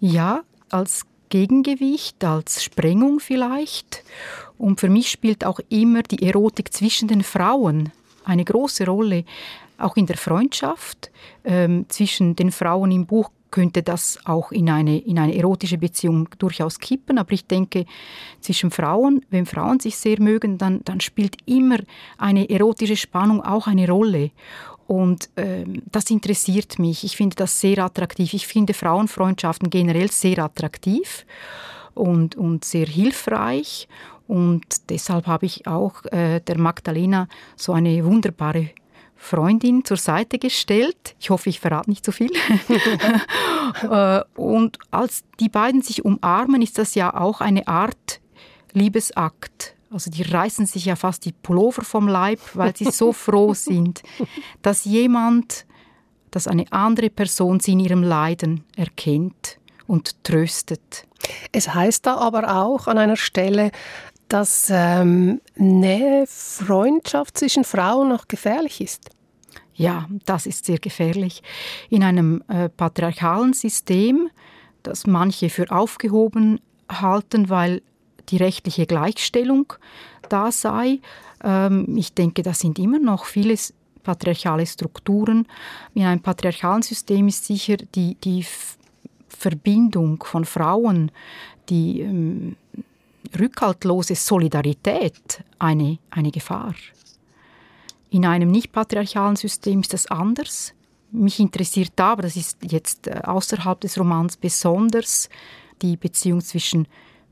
Ja, 0.00 0.42
als 0.70 1.06
Gegengewicht, 1.28 2.22
als 2.24 2.62
Sprengung 2.62 3.20
vielleicht. 3.20 4.04
Und 4.58 4.80
für 4.80 4.88
mich 4.88 5.10
spielt 5.10 5.44
auch 5.44 5.60
immer 5.68 6.02
die 6.02 6.22
Erotik 6.26 6.72
zwischen 6.72 7.08
den 7.08 7.22
Frauen 7.22 7.92
eine 8.24 8.44
große 8.44 8.86
Rolle, 8.86 9.24
auch 9.78 9.96
in 9.96 10.06
der 10.06 10.16
Freundschaft 10.16 11.10
ähm, 11.44 11.86
zwischen 11.88 12.34
den 12.34 12.50
Frauen 12.50 12.90
im 12.90 13.06
Buch 13.06 13.30
könnte 13.50 13.82
das 13.82 14.18
auch 14.24 14.52
in 14.52 14.68
eine, 14.68 14.98
in 14.98 15.18
eine 15.18 15.34
erotische 15.36 15.78
Beziehung 15.78 16.28
durchaus 16.38 16.78
kippen. 16.78 17.18
Aber 17.18 17.32
ich 17.32 17.46
denke, 17.46 17.86
zwischen 18.40 18.70
Frauen, 18.70 19.24
wenn 19.30 19.46
Frauen 19.46 19.80
sich 19.80 19.96
sehr 19.96 20.20
mögen, 20.20 20.58
dann, 20.58 20.82
dann 20.84 21.00
spielt 21.00 21.36
immer 21.46 21.78
eine 22.18 22.50
erotische 22.50 22.96
Spannung 22.96 23.42
auch 23.42 23.66
eine 23.66 23.88
Rolle. 23.88 24.30
Und 24.86 25.30
ähm, 25.36 25.82
das 25.90 26.10
interessiert 26.10 26.78
mich. 26.78 27.02
Ich 27.04 27.16
finde 27.16 27.36
das 27.36 27.60
sehr 27.60 27.78
attraktiv. 27.78 28.34
Ich 28.34 28.46
finde 28.46 28.72
Frauenfreundschaften 28.72 29.68
generell 29.70 30.10
sehr 30.10 30.38
attraktiv 30.38 31.26
und, 31.94 32.36
und 32.36 32.64
sehr 32.64 32.86
hilfreich. 32.86 33.88
Und 34.28 34.64
deshalb 34.90 35.26
habe 35.26 35.46
ich 35.46 35.66
auch 35.66 36.04
äh, 36.06 36.40
der 36.40 36.58
Magdalena 36.58 37.28
so 37.56 37.72
eine 37.72 38.04
wunderbare 38.04 38.70
Freundin 39.16 39.84
zur 39.84 39.96
Seite 39.96 40.38
gestellt. 40.38 41.16
Ich 41.18 41.30
hoffe, 41.30 41.48
ich 41.48 41.58
verrate 41.58 41.90
nicht 41.90 42.04
zu 42.04 42.10
so 42.12 42.16
viel. 42.16 42.30
Äh, 43.82 44.22
und 44.36 44.78
als 44.90 45.24
die 45.40 45.48
beiden 45.48 45.82
sich 45.82 46.04
umarmen, 46.04 46.62
ist 46.62 46.78
das 46.78 46.94
ja 46.94 47.12
auch 47.14 47.40
eine 47.40 47.66
Art 47.66 48.20
Liebesakt. 48.72 49.75
Also 49.96 50.10
die 50.10 50.24
reißen 50.24 50.66
sich 50.66 50.84
ja 50.84 50.94
fast 50.94 51.24
die 51.24 51.32
Pullover 51.32 51.80
vom 51.80 52.06
Leib, 52.06 52.38
weil 52.52 52.76
sie 52.76 52.90
so 52.90 53.12
froh 53.14 53.54
sind, 53.54 54.02
dass 54.60 54.84
jemand, 54.84 55.64
dass 56.30 56.46
eine 56.46 56.70
andere 56.70 57.08
Person 57.08 57.60
sie 57.60 57.72
in 57.72 57.80
ihrem 57.80 58.02
Leiden 58.02 58.64
erkennt 58.76 59.58
und 59.86 60.22
tröstet. 60.22 61.06
Es 61.50 61.72
heißt 61.72 62.04
da 62.04 62.16
aber 62.18 62.58
auch 62.62 62.88
an 62.88 62.98
einer 62.98 63.16
Stelle, 63.16 63.70
dass 64.28 64.66
ähm, 64.70 65.40
Nähe, 65.54 66.26
Freundschaft 66.26 67.38
zwischen 67.38 67.64
Frauen 67.64 68.10
noch 68.10 68.28
gefährlich 68.28 68.82
ist. 68.82 69.08
Ja, 69.72 70.10
das 70.26 70.44
ist 70.44 70.66
sehr 70.66 70.78
gefährlich. 70.78 71.42
In 71.88 72.02
einem 72.02 72.44
äh, 72.48 72.68
patriarchalen 72.68 73.54
System, 73.54 74.28
das 74.82 75.06
manche 75.06 75.48
für 75.48 75.70
aufgehoben 75.70 76.60
halten, 76.86 77.48
weil 77.48 77.80
die 78.28 78.36
rechtliche 78.36 78.86
Gleichstellung 78.86 79.72
da 80.28 80.52
sei. 80.52 81.00
Ähm, 81.42 81.96
ich 81.96 82.14
denke, 82.14 82.42
das 82.42 82.60
sind 82.60 82.78
immer 82.78 82.98
noch 82.98 83.24
viele 83.24 83.56
patriarchale 84.02 84.66
Strukturen. 84.66 85.46
In 85.94 86.04
einem 86.04 86.20
patriarchalen 86.20 86.82
System 86.82 87.28
ist 87.28 87.44
sicher 87.44 87.76
die, 87.76 88.16
die 88.16 88.46
Verbindung 89.28 90.22
von 90.22 90.44
Frauen, 90.44 91.10
die 91.68 92.00
ähm, 92.00 92.56
rückhaltlose 93.38 94.14
Solidarität 94.14 95.42
eine, 95.58 95.98
eine 96.10 96.30
Gefahr. 96.30 96.74
In 98.10 98.24
einem 98.24 98.50
nicht 98.50 98.72
patriarchalen 98.72 99.36
System 99.36 99.80
ist 99.80 99.92
das 99.92 100.06
anders. 100.06 100.72
Mich 101.10 101.40
interessiert 101.40 101.92
da, 101.96 102.12
aber 102.12 102.22
das 102.22 102.36
ist 102.36 102.58
jetzt 102.62 103.08
äh, 103.08 103.20
außerhalb 103.24 103.80
des 103.80 103.98
Romans 103.98 104.36
besonders, 104.36 105.28
die 105.82 105.96
Beziehung 105.96 106.40
zwischen 106.40 106.86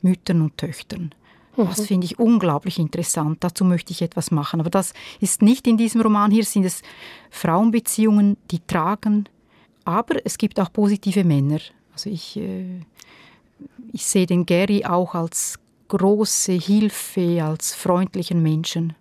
Müttern 0.05 0.43
und 0.43 0.57
Töchtern. 0.57 1.15
Das 1.57 1.79
mhm. 1.79 1.85
finde 1.85 2.05
ich 2.07 2.19
unglaublich 2.19 2.79
interessant. 2.79 3.39
Dazu 3.41 3.65
möchte 3.65 3.93
ich 3.93 4.03
etwas 4.03 4.31
machen. 4.31 4.61
Aber 4.61 4.71
das 4.71 4.93
ist 5.21 5.43
nicht 5.43 5.67
in 5.67 5.77
diesem 5.77 6.01
Roman. 6.01 6.31
Hier 6.31 6.45
sind 6.45 6.65
es 6.65 6.83
Frauenbeziehungen, 7.31 8.37
die 8.51 8.61
tragen. 8.61 9.29
Aber 9.85 10.17
es 10.25 10.39
gibt 10.39 10.59
auch 10.59 10.73
positive 10.73 11.25
Männer. 11.25 11.61
Also 11.93 12.11
ich, 12.11 12.37
äh, 12.37 12.81
ich 13.93 14.05
sehe 14.05 14.27
den 14.27 14.47
Gary 14.47 14.85
auch 14.85 15.15
als 15.15 15.59
große 15.89 16.53
Hilfe, 16.53 17.45
als 17.45 17.75
freundlichen 17.75 18.43
Menschen. 18.43 18.95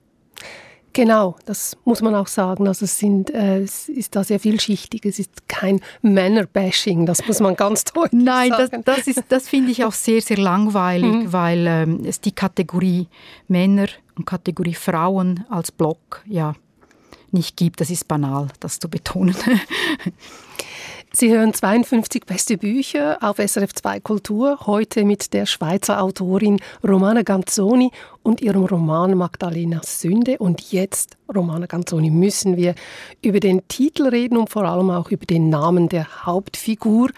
Genau, 0.94 1.36
das 1.46 1.76
muss 1.86 2.02
man 2.02 2.14
auch 2.14 2.28
sagen. 2.28 2.68
Also 2.68 2.86
es, 2.86 3.00
sind, 3.00 3.32
äh, 3.32 3.62
es 3.62 3.90
ist 3.90 4.16
da 4.16 4.24
sehr 4.24 4.40
vielschichtig. 4.40 5.06
Es 5.06 5.18
ist 5.18 5.48
kein 5.48 5.82
Männerbashing, 6.04 7.08
das 7.08 7.26
muss 7.28 7.40
man 7.40 7.56
ganz 7.56 7.84
deutlich 7.94 8.24
Nein, 8.24 8.52
sagen. 8.52 8.84
das, 8.86 9.06
das, 9.06 9.24
das 9.28 9.50
finde 9.50 9.72
ich 9.72 9.84
auch 9.84 9.92
sehr, 9.92 10.22
sehr 10.22 10.38
langweilig, 10.38 11.12
mhm. 11.12 11.34
weil 11.34 11.66
ähm, 11.68 12.02
es 12.06 12.22
die 12.22 12.32
Kategorie 12.32 13.08
Männer 13.48 13.88
und 14.16 14.26
Kategorie 14.26 14.76
Frauen 14.76 15.46
als 15.50 15.72
Block 15.72 16.22
ja 16.28 16.54
nicht 17.32 17.58
gibt. 17.58 17.82
Das 17.82 17.90
ist 17.90 18.08
banal, 18.08 18.50
das 18.60 18.78
zu 18.78 18.88
betonen. 18.88 19.36
Sie 21.16 21.32
hören 21.32 21.54
52 21.54 22.26
beste 22.26 22.58
Bücher 22.58 23.20
auf 23.22 23.38
SRF 23.38 23.72
2 23.76 24.00
Kultur, 24.00 24.58
heute 24.66 25.06
mit 25.06 25.32
der 25.34 25.46
Schweizer 25.46 26.02
Autorin 26.02 26.60
Romana 26.84 27.22
Ganzoni 27.22 27.92
und 28.24 28.42
ihrem 28.42 28.66
Roman 28.66 29.16
Magdalenas 29.16 30.02
Sünde. 30.02 30.40
Und 30.40 30.72
jetzt, 30.72 31.18
Romana 31.32 31.68
Ganzoni, 31.68 32.10
müssen 32.10 32.58
wir 32.58 32.74
über 33.22 33.40
den 33.40 33.68
Titel 33.68 34.08
reden 34.08 34.38
und 34.38 34.50
vor 34.50 34.64
allem 34.64 34.90
auch 34.90 35.12
über 35.12 35.28
den 35.28 35.50
Namen 35.50 35.88
der 35.88 36.26
Hauptfigur. 36.26 37.12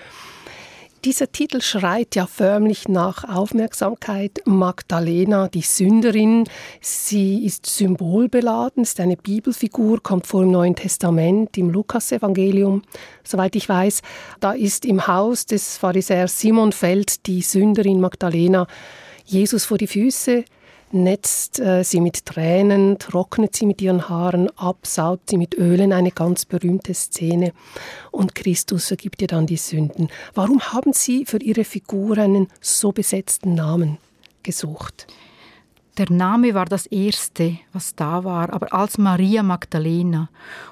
Dieser 1.05 1.31
Titel 1.31 1.61
schreit 1.61 2.15
ja 2.15 2.25
förmlich 2.25 2.87
nach 2.87 3.23
Aufmerksamkeit. 3.25 4.41
Magdalena, 4.45 5.47
die 5.49 5.61
Sünderin, 5.61 6.45
sie 6.81 7.45
ist 7.45 7.67
symbolbeladen, 7.67 8.81
ist 8.81 8.99
eine 8.99 9.15
Bibelfigur, 9.15 10.01
kommt 10.01 10.25
vor 10.25 10.41
im 10.41 10.49
Neuen 10.49 10.75
Testament, 10.75 11.59
im 11.59 11.69
Lukasevangelium, 11.69 12.81
soweit 13.23 13.55
ich 13.55 13.69
weiß. 13.69 14.01
Da 14.39 14.53
ist 14.53 14.83
im 14.83 15.05
Haus 15.05 15.45
des 15.45 15.77
Pharisäers 15.77 16.39
Simon 16.39 16.71
fällt 16.71 17.27
die 17.27 17.43
Sünderin 17.43 18.01
Magdalena 18.01 18.65
Jesus 19.25 19.65
vor 19.65 19.77
die 19.77 19.85
Füße 19.85 20.43
netzt 20.95 21.59
äh, 21.59 21.83
sie 21.83 22.01
mit 22.01 22.25
Tränen, 22.25 22.97
trocknet 22.97 23.55
sie 23.55 23.65
mit 23.65 23.81
ihren 23.81 24.09
Haaren 24.09 24.49
ab, 24.57 24.77
saugt 24.83 25.29
sie 25.29 25.37
mit 25.37 25.55
Ölen, 25.55 25.93
eine 25.93 26.11
ganz 26.11 26.45
berühmte 26.45 26.93
Szene. 26.93 27.53
Und 28.11 28.33
Christus 28.33 28.87
vergibt 28.87 29.21
ihr 29.21 29.27
dann 29.27 29.45
die 29.45 29.57
Sünden. 29.57 30.09
Warum 30.33 30.61
haben 30.61 30.93
Sie 30.93 31.25
für 31.25 31.41
Ihre 31.41 31.63
Figur 31.63 32.17
einen 32.17 32.47
so 32.61 32.91
besetzten 32.91 33.53
Namen 33.53 33.97
gesucht? 34.43 35.07
der 35.97 36.11
Name 36.11 36.53
war 36.53 36.65
das 36.65 36.85
Erste, 36.87 37.57
was 37.73 37.95
da 37.95 38.23
war, 38.23 38.51
aber 38.51 38.73
als 38.73 38.97
Maria 38.97 39.43
Magdalena. 39.43 40.29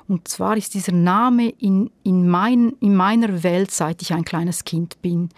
Und 0.07 0.27
zwar 0.27 0.57
ist 0.57 0.73
dieser 0.73 0.91
Name 0.91 1.49
in, 1.49 1.91
in, 2.03 2.27
mein, 2.27 2.73
in 2.81 2.95
meiner 2.95 3.43
Welt, 3.43 3.71
seit 3.71 4.01
ich 4.01 4.13
ein 4.13 4.25
kleines 4.25 4.65
Kind 4.65 5.01
bin. 5.01 5.29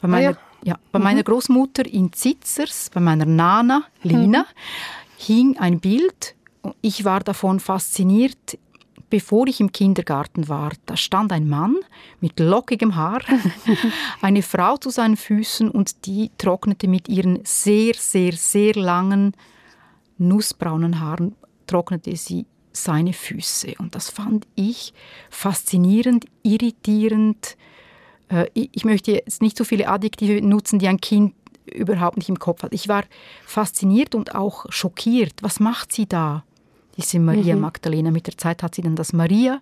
Bei 0.00 0.08
meiner, 0.08 0.28
ah 0.28 0.32
ja. 0.32 0.38
Ja. 0.64 0.78
bei 0.90 0.98
mhm. 0.98 1.04
meiner 1.04 1.22
Großmutter 1.22 1.86
in 1.86 2.12
Zitzers, 2.12 2.90
bei 2.92 3.00
meiner 3.00 3.26
Nana 3.26 3.84
Lina, 4.02 4.40
mhm. 4.40 4.44
hing 5.16 5.56
ein 5.58 5.80
Bild. 5.80 6.34
Ich 6.80 7.04
war 7.04 7.20
davon 7.20 7.60
fasziniert 7.60 8.58
bevor 9.12 9.46
ich 9.46 9.60
im 9.60 9.72
Kindergarten 9.72 10.48
war, 10.48 10.72
da 10.86 10.96
stand 10.96 11.32
ein 11.32 11.46
Mann 11.46 11.76
mit 12.22 12.40
lockigem 12.40 12.96
Haar, 12.96 13.20
eine 14.22 14.40
Frau 14.40 14.78
zu 14.78 14.88
seinen 14.88 15.18
Füßen 15.18 15.70
und 15.70 16.06
die 16.06 16.30
trocknete 16.38 16.88
mit 16.88 17.10
ihren 17.10 17.40
sehr, 17.44 17.92
sehr, 17.92 18.32
sehr 18.32 18.72
langen, 18.74 19.34
nussbraunen 20.16 20.98
Haaren, 20.98 21.36
trocknete 21.66 22.16
sie 22.16 22.46
seine 22.72 23.12
Füße. 23.12 23.74
Und 23.78 23.94
das 23.94 24.08
fand 24.08 24.46
ich 24.54 24.94
faszinierend, 25.28 26.24
irritierend. 26.42 27.58
Äh, 28.32 28.46
ich 28.54 28.84
möchte 28.84 29.12
jetzt 29.12 29.42
nicht 29.42 29.56
so 29.56 29.64
viele 29.64 29.88
Adjektive 29.88 30.44
nutzen, 30.44 30.78
die 30.78 30.88
ein 30.88 31.00
Kind 31.00 31.34
überhaupt 31.66 32.16
nicht 32.16 32.28
im 32.28 32.38
Kopf 32.38 32.62
hat. 32.62 32.72
Ich 32.72 32.88
war 32.88 33.04
fasziniert 33.44 34.14
und 34.14 34.34
auch 34.34 34.66
schockiert. 34.70 35.34
Was 35.42 35.60
macht 35.60 35.92
sie 35.92 36.06
da? 36.06 36.42
diese 36.96 37.18
Maria 37.18 37.54
mhm. 37.54 37.62
Magdalena. 37.62 38.10
Mit 38.10 38.26
der 38.26 38.36
Zeit 38.36 38.62
hat 38.62 38.74
sie 38.74 38.82
dann 38.82 38.96
das 38.96 39.12
Maria 39.12 39.60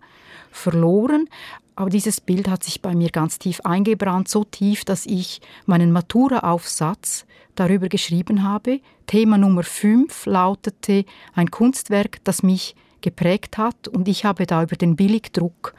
verloren, 0.50 1.28
aber 1.76 1.90
dieses 1.90 2.20
Bild 2.20 2.48
hat 2.48 2.64
sich 2.64 2.83
bei 2.83 2.94
mir 2.94 3.11
ganz 3.11 3.38
tief 3.38 3.61
eingebrannt, 3.62 4.28
so 4.28 4.44
tief, 4.44 4.85
dass 4.85 5.06
ich 5.06 5.40
meinen 5.66 5.92
Matura-Aufsatz 5.92 7.24
darüber 7.54 7.88
geschrieben 7.88 8.42
habe. 8.42 8.80
Thema 9.06 9.38
Nummer 9.38 9.62
5 9.62 10.26
lautete 10.26 11.04
ein 11.35 11.50
Kunstwerk, 11.50 12.22
das 12.24 12.42
mich 12.42 12.74
geprägt 13.00 13.56
hat 13.56 13.88
und 13.88 14.09
ich 14.09 14.24
habe 14.24 14.46
da 14.46 14.62
über 14.62 14.76
den 14.76 14.96
Billigdruck 14.96 15.74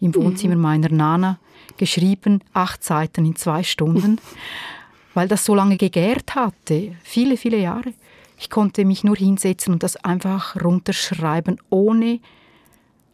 im 0.00 0.08
mhm. 0.08 0.16
Wohnzimmer 0.16 0.56
mhm. 0.56 0.60
meiner 0.60 0.90
Nana 0.90 1.38
geschrieben, 1.76 2.42
acht 2.52 2.84
Seiten 2.84 3.24
in 3.24 3.36
zwei 3.36 3.62
Stunden, 3.62 4.20
weil 5.14 5.28
das 5.28 5.44
so 5.44 5.54
lange 5.54 5.76
gegärt 5.76 6.34
hatte, 6.34 6.96
viele, 7.02 7.36
viele 7.36 7.58
Jahre. 7.58 7.92
Ich 8.38 8.50
konnte 8.50 8.84
mich 8.84 9.02
nur 9.02 9.16
hinsetzen 9.16 9.72
und 9.72 9.82
das 9.82 9.96
einfach 9.96 10.62
runterschreiben, 10.62 11.58
ohne 11.70 12.20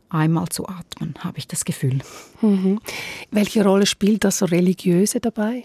einmal 0.09 0.49
zu 0.49 0.69
atmen, 0.69 1.15
habe 1.21 1.39
ich 1.39 1.47
das 1.47 1.65
Gefühl. 1.65 2.01
Mhm. 2.41 2.81
Welche 3.31 3.65
Rolle 3.65 3.87
spielt 3.87 4.25
das 4.25 4.43
Religiöse 4.51 5.21
dabei? 5.21 5.65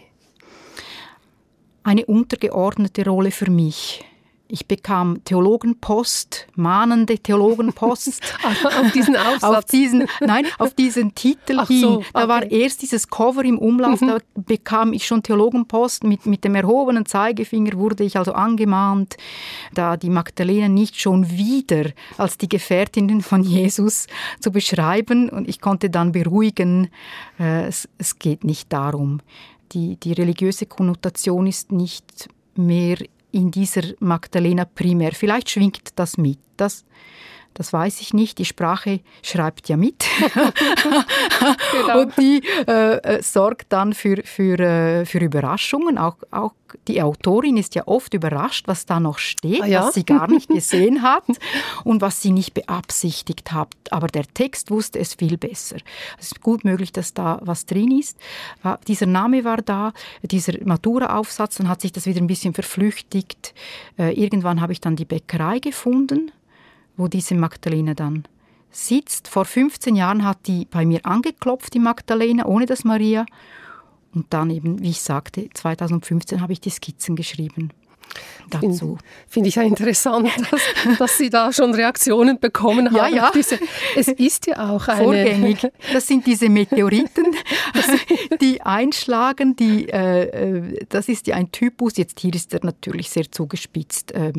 Eine 1.83 2.05
untergeordnete 2.05 3.05
Rolle 3.05 3.31
für 3.31 3.49
mich. 3.49 4.03
Ich 4.49 4.65
bekam 4.65 5.23
Theologenpost, 5.25 6.47
mahnende 6.55 7.17
Theologenpost. 7.19 8.21
auf 8.63 8.91
diesen 8.93 9.17
Aufsatz? 9.17 9.43
Auf 9.43 9.65
diesen, 9.65 10.07
nein, 10.21 10.45
auf 10.57 10.73
diesen 10.73 11.13
Titel 11.15 11.57
Ach 11.60 11.67
hin. 11.67 11.81
So, 11.81 11.93
okay. 11.97 12.05
Da 12.13 12.27
war 12.29 12.49
erst 12.49 12.81
dieses 12.81 13.10
Cover 13.10 13.43
im 13.43 13.60
Umlauf, 13.60 13.99
mhm. 13.99 14.07
da 14.07 14.17
bekam 14.36 14.93
ich 14.93 15.05
schon 15.05 15.21
Theologenpost. 15.21 16.05
Mit, 16.05 16.25
mit 16.25 16.45
dem 16.45 16.55
erhobenen 16.55 17.05
Zeigefinger 17.05 17.73
wurde 17.73 18.05
ich 18.05 18.17
also 18.17 18.31
angemahnt, 18.31 19.17
da 19.73 19.97
die 19.97 20.10
Magdalena 20.10 20.69
nicht 20.69 20.99
schon 20.99 21.29
wieder 21.29 21.91
als 22.17 22.38
die 22.38 22.47
Gefährtin 22.47 23.21
von 23.21 23.43
Jesus 23.43 24.07
zu 24.39 24.51
beschreiben. 24.51 25.29
Und 25.29 25.49
ich 25.49 25.60
konnte 25.60 25.89
dann 25.89 26.13
beruhigen, 26.13 26.89
äh, 27.38 27.65
es, 27.67 27.89
es 27.97 28.17
geht 28.17 28.45
nicht 28.45 28.71
darum. 28.71 29.19
Die, 29.73 29.97
die 29.97 30.13
religiöse 30.13 30.65
Konnotation 30.65 31.47
ist 31.47 31.73
nicht 31.73 32.29
mehr 32.55 32.97
in 33.38 33.52
dieser 33.52 33.84
Magdalena 34.00 34.65
primär. 34.65 35.12
Vielleicht 35.13 35.50
schwingt 35.52 35.91
das 35.95 36.17
mit. 36.17 36.39
Das, 36.58 36.86
das 37.58 37.74
weiß 37.74 38.02
ich 38.02 38.13
nicht. 38.13 38.38
Die 38.38 38.46
Sprache 38.46 39.00
schreibt 39.24 39.67
ja 39.67 39.78
mit. 39.78 40.06
genau. 41.72 42.02
Und 42.02 42.15
die 42.17 42.43
äh, 42.67 42.98
äh, 42.98 43.24
sorgt 43.24 43.74
dann 43.74 43.93
für, 43.93 44.22
für, 44.26 44.60
äh, 44.60 45.06
für 45.06 45.17
Überraschungen. 45.17 45.98
Auch, 45.98 46.17
auch 46.30 46.54
die 46.88 47.02
Autorin 47.02 47.58
ist 47.58 47.74
ja 47.74 47.88
oft 47.88 48.13
überrascht, 48.13 48.67
was 48.67 48.86
da 48.86 49.00
noch 49.00 49.17
steht, 49.17 49.63
ah, 49.63 49.65
ja? 49.65 49.88
was 49.88 49.96
sie 49.96 50.06
gar 50.06 50.30
nicht 50.30 50.50
gesehen 50.54 51.02
hat 51.02 51.24
und 51.84 52.02
was 52.02 52.22
sie 52.22 52.32
nicht 52.32 52.54
beabsichtigt 52.54 53.52
hat. 53.52 53.74
Aber 53.89 54.06
der 54.06 54.28
Text 54.28 54.70
wusste 54.70 55.00
es 55.00 55.15
viel 55.15 55.38
besser. 55.39 55.78
Es 56.20 56.28
ist 56.28 56.41
gut 56.41 56.63
möglich, 56.63 56.91
dass 56.91 57.15
da 57.15 57.39
was 57.41 57.65
drin 57.65 57.89
ist. 57.98 58.20
Äh, 58.63 58.76
dieser 58.88 59.08
Name 59.08 59.46
war 59.46 59.58
da, 59.58 59.93
dieser 60.22 60.54
Matura-Aufsatz, 60.63 61.56
dann 61.56 61.70
hat 61.70 61.82
sich 61.82 61.91
das 61.91 62.06
wieder 62.06 62.22
ein 62.22 62.28
bisschen 62.28 62.54
verflüchtigt. 62.54 63.56
Äh, 63.98 64.13
irgendwann 64.13 64.62
habe 64.62 64.74
ich 64.74 64.80
dann 64.80 64.96
die 64.96 65.06
Bäckerei 65.06 65.58
gefunden, 65.58 66.32
wo 66.97 67.07
diese 67.07 67.36
Magdalena 67.36 67.93
dann 67.93 68.23
sitzt. 68.71 69.27
Vor 69.27 69.45
15 69.45 69.95
Jahren 69.95 70.25
hat 70.25 70.47
die 70.47 70.65
bei 70.65 70.86
mir 70.86 71.05
angeklopft, 71.05 71.73
die 71.73 71.79
Magdalena, 71.79 72.45
ohne 72.45 72.65
das 72.65 72.83
Maria. 72.83 73.25
Und 74.13 74.25
dann 74.31 74.49
eben, 74.49 74.81
wie 74.81 74.89
ich 74.89 75.01
sagte, 75.01 75.49
2015 75.53 76.41
habe 76.41 76.53
ich 76.53 76.60
die 76.60 76.69
Skizzen 76.69 77.15
geschrieben. 77.15 77.71
Dazu. 78.49 78.67
Finde 78.67 79.01
find 79.27 79.47
ich 79.47 79.55
ja 79.55 79.63
interessant, 79.63 80.29
dass, 80.51 80.62
dass, 80.97 81.17
Sie 81.17 81.29
da 81.29 81.51
schon 81.51 81.73
Reaktionen 81.73 82.39
bekommen 82.39 82.88
haben. 82.88 82.95
Ja, 82.95 83.07
ja. 83.25 83.31
Diese, 83.33 83.60
es 83.95 84.07
ist 84.07 84.47
ja 84.47 84.69
auch 84.69 84.88
eine... 84.88 85.03
Vorgängig. 85.03 85.67
Das 85.91 86.07
sind 86.07 86.25
diese 86.25 86.47
Meteoriten, 86.47 87.25
die 88.41 88.62
einschlagen. 88.62 89.57
Die, 89.57 89.89
äh, 89.89 90.23
äh, 90.23 90.86
das 90.88 91.10
ist 91.10 91.27
ja 91.27 91.36
ein 91.36 91.51
Typus. 91.51 91.97
Jetzt 91.97 92.21
hier 92.21 92.33
ist 92.33 92.53
er 92.53 92.63
natürlich 92.63 93.10
sehr 93.10 93.29
zugespitzt. 93.29 94.13
Äh, 94.13 94.31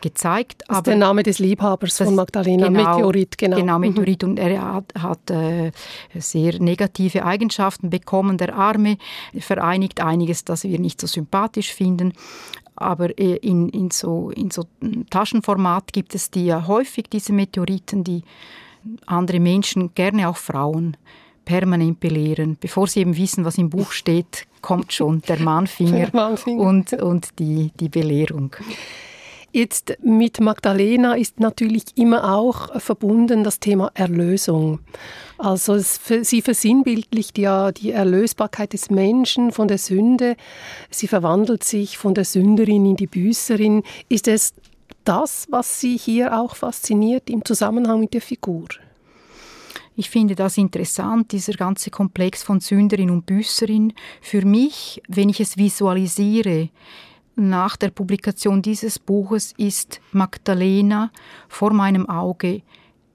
gezeigt. 0.00 0.64
Das 0.68 0.78
ist 0.78 0.86
der 0.86 0.96
Name 0.96 1.22
des 1.22 1.38
Liebhabers 1.38 1.98
von 1.98 2.14
Magdalena, 2.14 2.68
genau, 2.68 2.96
Meteorit, 2.96 3.38
genau. 3.38 3.56
Genau, 3.56 3.78
mhm. 3.78 3.88
Meteorit. 3.88 4.24
Und 4.24 4.38
er 4.38 4.74
hat, 4.74 4.92
hat 4.98 5.30
äh, 5.30 5.72
sehr 6.14 6.60
negative 6.60 7.24
Eigenschaften 7.24 7.90
bekommen. 7.90 8.38
Der 8.38 8.54
Arme 8.54 8.98
vereinigt 9.38 10.00
einiges, 10.00 10.44
das 10.44 10.64
wir 10.64 10.78
nicht 10.78 11.00
so 11.00 11.06
sympathisch 11.06 11.72
finden. 11.72 12.12
Aber 12.76 13.18
äh, 13.18 13.36
in, 13.36 13.68
in, 13.70 13.90
so, 13.90 14.30
in 14.30 14.50
so 14.50 14.64
Taschenformat 15.10 15.92
gibt 15.92 16.14
es 16.14 16.30
die 16.30 16.46
ja 16.46 16.66
häufig, 16.66 17.06
diese 17.10 17.32
Meteoriten, 17.32 18.04
die 18.04 18.22
andere 19.06 19.40
Menschen, 19.40 19.94
gerne 19.94 20.28
auch 20.28 20.36
Frauen, 20.36 20.96
permanent 21.44 22.00
belehren. 22.00 22.58
Bevor 22.60 22.86
sie 22.86 23.00
eben 23.00 23.16
wissen, 23.16 23.44
was 23.44 23.56
im 23.56 23.70
Buch 23.70 23.92
steht, 23.92 24.46
kommt 24.60 24.92
schon 24.92 25.22
der 25.22 25.38
Mahnfinger, 25.40 26.06
der 26.06 26.10
Mahnfinger. 26.12 26.60
Und, 26.60 26.92
und 26.92 27.38
die, 27.38 27.72
die 27.80 27.88
Belehrung. 27.88 28.54
Jetzt 29.56 29.96
mit 30.02 30.38
Magdalena 30.38 31.14
ist 31.14 31.40
natürlich 31.40 31.84
immer 31.94 32.36
auch 32.36 32.78
verbunden 32.78 33.42
das 33.42 33.58
Thema 33.58 33.90
Erlösung. 33.94 34.80
Also 35.38 35.78
sie 35.78 36.42
versinnbildlicht 36.42 37.38
ja 37.38 37.72
die 37.72 37.92
Erlösbarkeit 37.92 38.74
des 38.74 38.90
Menschen 38.90 39.52
von 39.52 39.66
der 39.66 39.78
Sünde. 39.78 40.36
Sie 40.90 41.08
verwandelt 41.08 41.64
sich 41.64 41.96
von 41.96 42.12
der 42.12 42.26
Sünderin 42.26 42.84
in 42.84 42.96
die 42.96 43.06
Büßerin. 43.06 43.82
Ist 44.10 44.28
es 44.28 44.52
das, 45.04 45.46
was 45.50 45.80
Sie 45.80 45.96
hier 45.96 46.38
auch 46.38 46.54
fasziniert 46.54 47.30
im 47.30 47.42
Zusammenhang 47.42 48.00
mit 48.00 48.12
der 48.12 48.20
Figur? 48.20 48.66
Ich 49.96 50.10
finde 50.10 50.34
das 50.34 50.58
interessant, 50.58 51.32
dieser 51.32 51.54
ganze 51.54 51.90
Komplex 51.90 52.42
von 52.42 52.60
Sünderin 52.60 53.08
und 53.08 53.24
Büßerin. 53.24 53.94
Für 54.20 54.44
mich, 54.44 55.00
wenn 55.08 55.30
ich 55.30 55.40
es 55.40 55.56
visualisiere, 55.56 56.68
nach 57.36 57.76
der 57.76 57.90
Publikation 57.90 58.62
dieses 58.62 58.98
Buches 58.98 59.52
ist 59.58 60.00
Magdalena 60.12 61.10
vor 61.48 61.72
meinem 61.72 62.08
Auge 62.08 62.62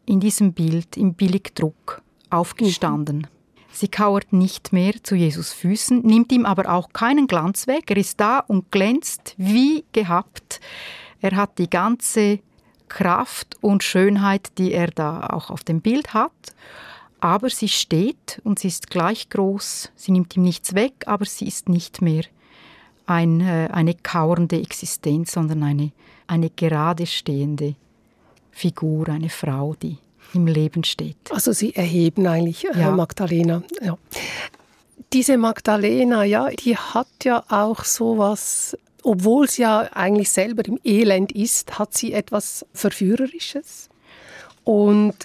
in 0.06 0.20
diesem 0.20 0.54
Bild 0.54 0.96
im 0.96 1.16
Billigdruck 1.16 2.02
aufgestanden. 2.30 3.28
Sie 3.74 3.88
kauert 3.88 4.32
nicht 4.32 4.74
mehr 4.74 4.94
zu 5.02 5.16
Jesus 5.16 5.54
Füßen, 5.54 6.02
nimmt 6.02 6.32
ihm 6.32 6.46
aber 6.46 6.72
auch 6.72 6.90
keinen 6.94 7.28
Glanz 7.28 7.68
weg. 7.68 7.90
Er 7.90 7.98
ist 7.98 8.20
da 8.20 8.40
und 8.40 8.72
glänzt 8.72 9.34
wie 9.38 9.86
gehabt. 9.92 10.60
Er 11.22 11.36
hat 11.36 11.58
die 11.58 11.70
ganze 11.70 12.40
Kraft 12.90 13.58
und 13.62 13.84
Schönheit, 13.84 14.58
die 14.58 14.74
er 14.74 14.88
da 14.88 15.28
auch 15.28 15.50
auf 15.50 15.64
dem 15.64 15.82
Bild 15.82 16.14
hat. 16.14 16.32
Aber 17.22 17.50
sie 17.50 17.70
steht 17.70 18.42
und 18.44 18.60
sie 18.60 18.68
ist 18.68 18.90
gleich 18.90 19.30
groß. 19.30 19.92
Sie 19.96 20.12
nimmt 20.12 20.36
ihm 20.36 20.44
nichts 20.44 20.76
weg, 20.76 21.06
aber 21.06 21.26
sie 21.26 21.48
ist 21.48 21.70
nicht 21.70 22.02
mehr 22.02 22.24
ein, 23.12 23.42
äh, 23.42 23.70
eine 23.72 23.94
kauernde 23.94 24.60
Existenz, 24.60 25.34
sondern 25.34 25.64
eine, 25.64 25.92
eine 26.28 26.50
gerade 26.50 27.06
stehende 27.06 27.76
Figur, 28.52 29.10
eine 29.10 29.30
Frau, 29.30 29.76
die 29.82 29.98
im 30.34 30.48
Leben 30.48 30.84
steht. 30.84 31.18
Also 31.30 31.52
Sie 31.52 31.76
erheben 31.76 32.26
eigentlich 32.28 32.66
äh, 32.66 32.80
ja. 32.80 32.92
Magdalena. 32.92 33.64
Ja. 33.82 33.98
Diese 35.14 35.38
Magdalena, 35.38 36.24
ja, 36.24 36.50
die 36.50 36.78
hat 36.78 37.08
ja 37.24 37.44
auch 37.50 37.84
sowas, 37.84 38.78
obwohl 39.04 39.50
sie 39.50 39.64
ja 39.64 39.90
eigentlich 39.94 40.30
selber 40.30 40.66
im 40.66 40.80
Elend 40.86 41.34
ist, 41.34 41.78
hat 41.78 41.94
sie 41.94 42.14
etwas 42.14 42.66
Verführerisches. 42.74 43.90
Und 44.64 45.16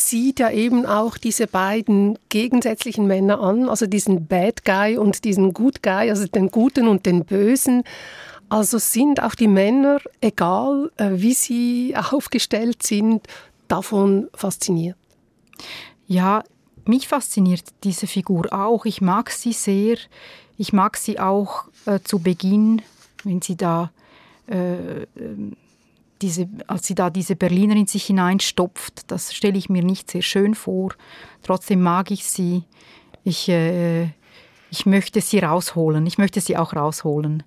zieht 0.00 0.40
ja 0.40 0.50
eben 0.50 0.86
auch 0.86 1.18
diese 1.18 1.46
beiden 1.46 2.18
gegensätzlichen 2.28 3.06
Männer 3.06 3.40
an, 3.40 3.68
also 3.68 3.86
diesen 3.86 4.26
Bad 4.26 4.64
Guy 4.64 4.96
und 4.96 5.24
diesen 5.24 5.52
Good 5.52 5.82
Guy, 5.82 6.10
also 6.10 6.26
den 6.26 6.50
Guten 6.50 6.88
und 6.88 7.06
den 7.06 7.24
Bösen. 7.24 7.84
Also 8.48 8.78
sind 8.78 9.22
auch 9.22 9.34
die 9.34 9.48
Männer, 9.48 10.00
egal 10.20 10.90
äh, 10.96 11.10
wie 11.12 11.34
sie 11.34 11.94
aufgestellt 11.96 12.82
sind, 12.82 13.26
davon 13.68 14.28
fasziniert? 14.34 14.96
Ja, 16.06 16.42
mich 16.86 17.06
fasziniert 17.06 17.64
diese 17.84 18.06
Figur 18.06 18.52
auch. 18.52 18.86
Ich 18.86 19.02
mag 19.02 19.30
sie 19.30 19.52
sehr. 19.52 19.98
Ich 20.56 20.72
mag 20.72 20.96
sie 20.96 21.20
auch 21.20 21.64
äh, 21.84 22.00
zu 22.02 22.20
Beginn, 22.20 22.80
wenn 23.24 23.42
sie 23.42 23.56
da 23.56 23.90
äh, 24.48 25.02
ähm, 25.02 25.56
diese, 26.22 26.48
als 26.66 26.86
sie 26.86 26.94
da 26.94 27.10
diese 27.10 27.36
Berliner 27.36 27.76
in 27.76 27.86
sich 27.86 28.06
hineinstopft. 28.06 29.10
Das 29.10 29.34
stelle 29.34 29.58
ich 29.58 29.68
mir 29.68 29.82
nicht 29.82 30.10
sehr 30.10 30.22
schön 30.22 30.54
vor. 30.54 30.94
Trotzdem 31.42 31.82
mag 31.82 32.10
ich 32.10 32.24
sie. 32.24 32.64
Ich, 33.24 33.48
äh, 33.48 34.10
ich 34.70 34.86
möchte 34.86 35.20
sie 35.20 35.38
rausholen. 35.38 36.06
Ich 36.06 36.18
möchte 36.18 36.40
sie 36.40 36.56
auch 36.56 36.74
rausholen. 36.74 37.42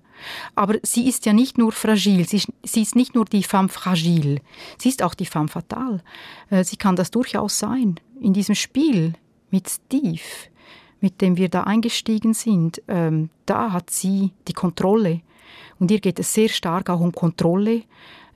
Aber 0.54 0.76
sie 0.82 1.08
ist 1.08 1.26
ja 1.26 1.32
nicht 1.32 1.58
nur 1.58 1.72
fragil, 1.72 2.26
sie, 2.28 2.42
sie 2.62 2.82
ist 2.82 2.94
nicht 2.94 3.14
nur 3.14 3.24
die 3.24 3.42
femme 3.42 3.68
fragile, 3.68 4.40
sie 4.78 4.88
ist 4.88 5.02
auch 5.02 5.14
die 5.14 5.26
femme 5.26 5.48
fatale. 5.48 6.02
Äh, 6.50 6.64
sie 6.64 6.76
kann 6.76 6.96
das 6.96 7.10
durchaus 7.10 7.58
sein. 7.58 7.96
In 8.20 8.32
diesem 8.32 8.54
Spiel 8.54 9.14
mit 9.50 9.68
Steve, 9.68 10.20
mit 11.00 11.20
dem 11.20 11.36
wir 11.36 11.48
da 11.48 11.64
eingestiegen 11.64 12.34
sind, 12.34 12.82
ähm, 12.88 13.30
da 13.46 13.72
hat 13.72 13.90
sie 13.90 14.30
die 14.48 14.52
Kontrolle. 14.52 15.20
Und 15.78 15.90
ihr 15.90 16.00
geht 16.00 16.18
es 16.18 16.32
sehr 16.32 16.48
stark 16.48 16.88
auch 16.90 17.00
um 17.00 17.12
Kontrolle. 17.12 17.82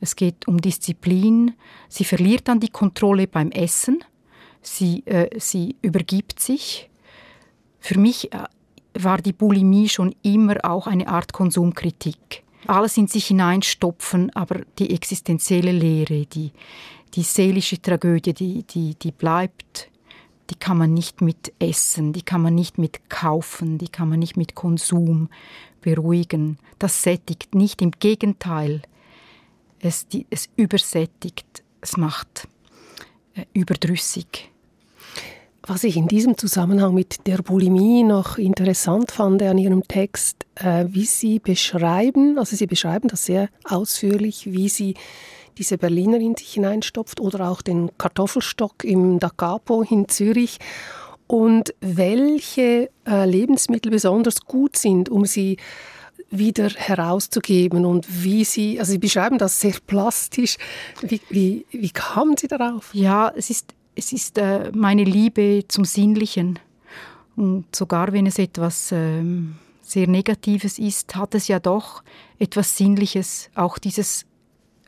Es 0.00 0.16
geht 0.16 0.46
um 0.46 0.60
Disziplin. 0.60 1.54
Sie 1.88 2.04
verliert 2.04 2.48
dann 2.48 2.60
die 2.60 2.68
Kontrolle 2.68 3.26
beim 3.26 3.50
Essen. 3.50 4.04
Sie, 4.62 5.06
äh, 5.06 5.28
sie 5.38 5.76
übergibt 5.82 6.40
sich. 6.40 6.90
Für 7.78 7.98
mich 7.98 8.32
äh, 8.32 8.44
war 8.94 9.18
die 9.18 9.32
Bulimie 9.32 9.88
schon 9.88 10.14
immer 10.22 10.56
auch 10.64 10.86
eine 10.86 11.08
Art 11.08 11.32
Konsumkritik. 11.32 12.42
Alles 12.66 12.96
in 12.96 13.06
sich 13.06 13.26
hineinstopfen, 13.26 14.34
aber 14.34 14.62
die 14.78 14.92
existenzielle 14.92 15.70
Leere, 15.70 16.26
die, 16.26 16.50
die 17.14 17.22
seelische 17.22 17.80
Tragödie, 17.80 18.34
die, 18.34 18.64
die, 18.64 18.96
die 18.96 19.12
bleibt, 19.12 19.88
die 20.50 20.56
kann 20.56 20.78
man 20.78 20.92
nicht 20.92 21.20
mit 21.20 21.52
Essen, 21.58 22.12
die 22.12 22.22
kann 22.22 22.42
man 22.42 22.54
nicht 22.54 22.78
mit 22.78 23.08
Kaufen, 23.08 23.78
die 23.78 23.88
kann 23.88 24.08
man 24.08 24.18
nicht 24.18 24.36
mit 24.36 24.54
Konsum 24.54 25.28
beruhigen. 25.80 26.58
Das 26.78 27.02
sättigt 27.02 27.54
nicht, 27.54 27.82
im 27.82 27.92
Gegenteil, 27.92 28.82
es, 29.86 30.08
die, 30.08 30.26
es 30.30 30.48
übersättigt, 30.56 31.62
es 31.80 31.96
macht 31.96 32.48
äh, 33.34 33.44
überdrüssig. 33.52 34.50
Was 35.68 35.82
ich 35.82 35.96
in 35.96 36.06
diesem 36.06 36.38
Zusammenhang 36.38 36.94
mit 36.94 37.26
der 37.26 37.38
Bulimie 37.38 38.04
noch 38.04 38.38
interessant 38.38 39.10
fand 39.10 39.42
an 39.42 39.58
Ihrem 39.58 39.82
Text, 39.88 40.46
äh, 40.54 40.84
wie 40.88 41.04
Sie 41.04 41.38
beschreiben, 41.40 42.38
also 42.38 42.54
Sie 42.54 42.66
beschreiben 42.66 43.08
das 43.08 43.26
sehr 43.26 43.48
ausführlich, 43.64 44.46
wie 44.46 44.68
Sie 44.68 44.94
diese 45.58 45.78
Berliner 45.78 46.18
in 46.18 46.36
sich 46.36 46.52
hineinstopft 46.52 47.18
oder 47.20 47.50
auch 47.50 47.62
den 47.62 47.90
Kartoffelstock 47.98 48.84
im 48.84 49.18
Da 49.18 49.30
Capo 49.30 49.82
in 49.82 50.08
Zürich 50.08 50.58
und 51.26 51.74
welche 51.80 52.90
äh, 53.06 53.28
Lebensmittel 53.28 53.90
besonders 53.90 54.42
gut 54.42 54.76
sind, 54.76 55.08
um 55.08 55.24
sie 55.24 55.56
wieder 56.30 56.68
herauszugeben 56.70 57.84
und 57.84 58.06
wie 58.24 58.44
Sie, 58.44 58.78
also 58.80 58.92
Sie 58.92 58.98
beschreiben 58.98 59.38
das 59.38 59.60
sehr 59.60 59.74
plastisch. 59.86 60.56
Wie, 61.02 61.20
wie, 61.30 61.66
wie 61.70 61.90
kamen 61.90 62.36
Sie 62.36 62.48
darauf? 62.48 62.90
Ja, 62.92 63.32
es 63.34 63.50
ist 63.50 63.74
es 63.96 64.12
ist 64.12 64.38
äh, 64.38 64.70
meine 64.72 65.04
Liebe 65.04 65.64
zum 65.66 65.84
Sinnlichen. 65.84 66.58
Und 67.34 67.74
sogar 67.74 68.12
wenn 68.12 68.26
es 68.26 68.38
etwas 68.38 68.92
ähm, 68.92 69.56
sehr 69.82 70.06
Negatives 70.06 70.78
ist, 70.78 71.16
hat 71.16 71.34
es 71.34 71.48
ja 71.48 71.58
doch 71.58 72.02
etwas 72.38 72.76
Sinnliches. 72.76 73.50
Auch 73.54 73.78
dieses 73.78 74.26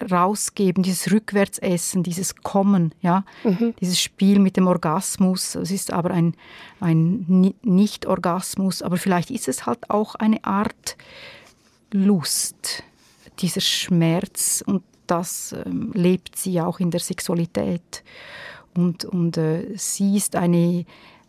Rausgeben, 0.00 0.82
dieses 0.82 1.10
Rückwärtsessen, 1.10 2.02
dieses 2.02 2.36
Kommen, 2.36 2.94
ja, 3.02 3.24
mhm. 3.44 3.74
dieses 3.80 4.00
Spiel 4.00 4.38
mit 4.38 4.56
dem 4.56 4.66
Orgasmus. 4.66 5.54
Es 5.56 5.70
ist 5.70 5.92
aber 5.92 6.10
ein, 6.10 6.34
ein 6.80 7.54
Nicht-Orgasmus, 7.62 8.82
aber 8.82 8.96
vielleicht 8.96 9.30
ist 9.30 9.48
es 9.48 9.66
halt 9.66 9.90
auch 9.90 10.14
eine 10.14 10.44
Art 10.44 10.96
Lust, 11.90 12.84
dieser 13.40 13.60
Schmerz 13.60 14.62
und 14.66 14.82
das 15.06 15.54
ähm, 15.64 15.90
lebt 15.94 16.36
sie 16.36 16.60
auch 16.60 16.80
in 16.80 16.90
der 16.90 17.00
Sexualität. 17.00 18.04
Und, 18.74 19.04
und 19.04 19.36
äh, 19.36 19.76
sie 19.76 20.16
ist 20.16 20.36
eine 20.36 20.84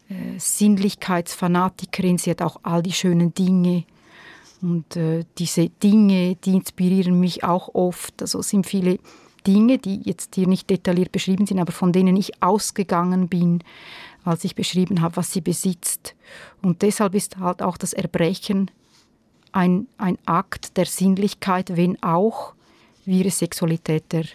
äh, 0.09 0.37
Sinnlichkeitsfanatikerin, 0.37 2.17
sie 2.17 2.31
hat 2.31 2.41
auch 2.41 2.59
all 2.63 2.83
die 2.83 2.91
schönen 2.91 3.33
Dinge. 3.33 3.85
Und 4.61 4.95
äh, 4.95 5.25
diese 5.37 5.69
Dinge, 5.69 6.35
die 6.35 6.55
inspirieren 6.55 7.19
mich 7.19 7.43
auch 7.43 7.73
oft. 7.73 8.21
Also 8.21 8.39
es 8.39 8.49
sind 8.49 8.65
viele 8.65 8.99
Dinge, 9.47 9.77
die 9.77 10.01
jetzt 10.03 10.35
hier 10.35 10.47
nicht 10.47 10.69
detailliert 10.69 11.11
beschrieben 11.11 11.45
sind, 11.45 11.59
aber 11.59 11.71
von 11.71 11.93
denen 11.93 12.17
ich 12.17 12.43
ausgegangen 12.43 13.29
bin, 13.29 13.63
als 14.25 14.43
ich 14.43 14.55
beschrieben 14.55 15.01
habe, 15.01 15.17
was 15.17 15.31
sie 15.31 15.41
besitzt. 15.41 16.15
Und 16.61 16.81
deshalb 16.81 17.15
ist 17.15 17.37
halt 17.37 17.61
auch 17.61 17.77
das 17.77 17.93
Erbrechen 17.93 18.69
ein, 19.51 19.87
ein 19.97 20.17
Akt 20.25 20.77
der 20.77 20.85
Sinnlichkeit, 20.85 21.75
wenn 21.75 22.01
auch 22.03 22.53
wie 23.05 23.19
ihre 23.19 23.31
Sexualität 23.31 24.11
der 24.11 24.25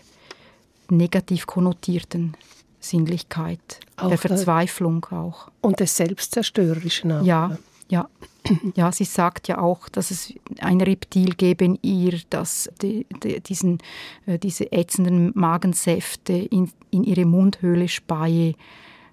negativ 0.90 1.46
konnotierten 1.46 2.37
Sinnlichkeit, 2.80 3.80
auch 3.96 4.08
der 4.08 4.18
Verzweiflung 4.18 5.04
auch. 5.06 5.48
Und 5.60 5.80
des 5.80 5.96
Selbstzerstörerischen 5.96 7.12
auch. 7.12 7.24
Ja, 7.24 7.56
ja. 7.88 8.08
Ja, 8.76 8.92
sie 8.92 9.04
sagt 9.04 9.48
ja 9.48 9.59
auch, 9.59 9.88
dass 9.88 10.11
es 10.11 10.35
ein 10.61 10.80
Reptil 10.80 11.35
gäbe 11.35 11.64
in 11.64 11.78
ihr, 11.83 12.20
das 12.30 12.70
die, 12.83 13.07
die, 13.22 13.40
diesen, 13.40 13.78
äh, 14.26 14.38
diese 14.38 14.70
ätzenden 14.72 15.33
Magensäfte 15.35 16.33
in, 16.33 16.70
in 16.90 17.04
ihre 17.04 17.24
Mundhöhle 17.24 17.88
speie. 17.88 18.54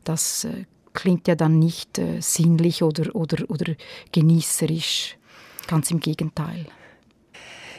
Das 0.04 0.44
äh, 0.44 0.65
klingt 0.94 1.28
ja 1.28 1.36
dann 1.36 1.60
nicht 1.60 1.98
äh, 1.98 2.20
sinnlich 2.22 2.84
oder, 2.84 3.15
oder, 3.15 3.50
oder 3.50 3.74
genießerisch. 4.12 5.17
Ganz 5.67 5.91
im 5.91 6.00
Gegenteil. 6.00 6.65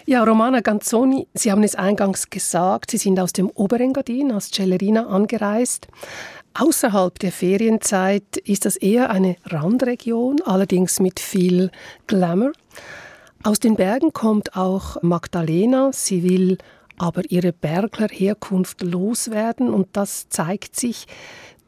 Ja, 0.04 0.24
Romana 0.24 0.60
Ganzoni, 0.60 1.28
Sie 1.32 1.52
haben 1.52 1.62
es 1.62 1.76
eingangs 1.76 2.28
gesagt, 2.28 2.90
Sie 2.90 2.96
sind 2.96 3.20
aus 3.20 3.32
dem 3.32 3.48
Oberengadin 3.50 4.32
als 4.32 4.50
Cellerina 4.50 5.06
angereist. 5.06 5.86
Außerhalb 6.54 7.18
der 7.18 7.32
Ferienzeit 7.32 8.36
ist 8.36 8.66
das 8.66 8.76
eher 8.76 9.10
eine 9.10 9.36
Randregion, 9.44 10.40
allerdings 10.44 11.00
mit 11.00 11.18
viel 11.18 11.70
Glamour. 12.06 12.52
Aus 13.42 13.58
den 13.58 13.76
Bergen 13.76 14.12
kommt 14.12 14.56
auch 14.56 15.02
Magdalena. 15.02 15.90
Sie 15.92 16.22
will 16.22 16.58
aber 16.98 17.22
ihre 17.30 17.52
Berglerherkunft 17.52 18.82
loswerden 18.82 19.72
und 19.72 19.88
das 19.92 20.28
zeigt 20.28 20.78
sich 20.78 21.06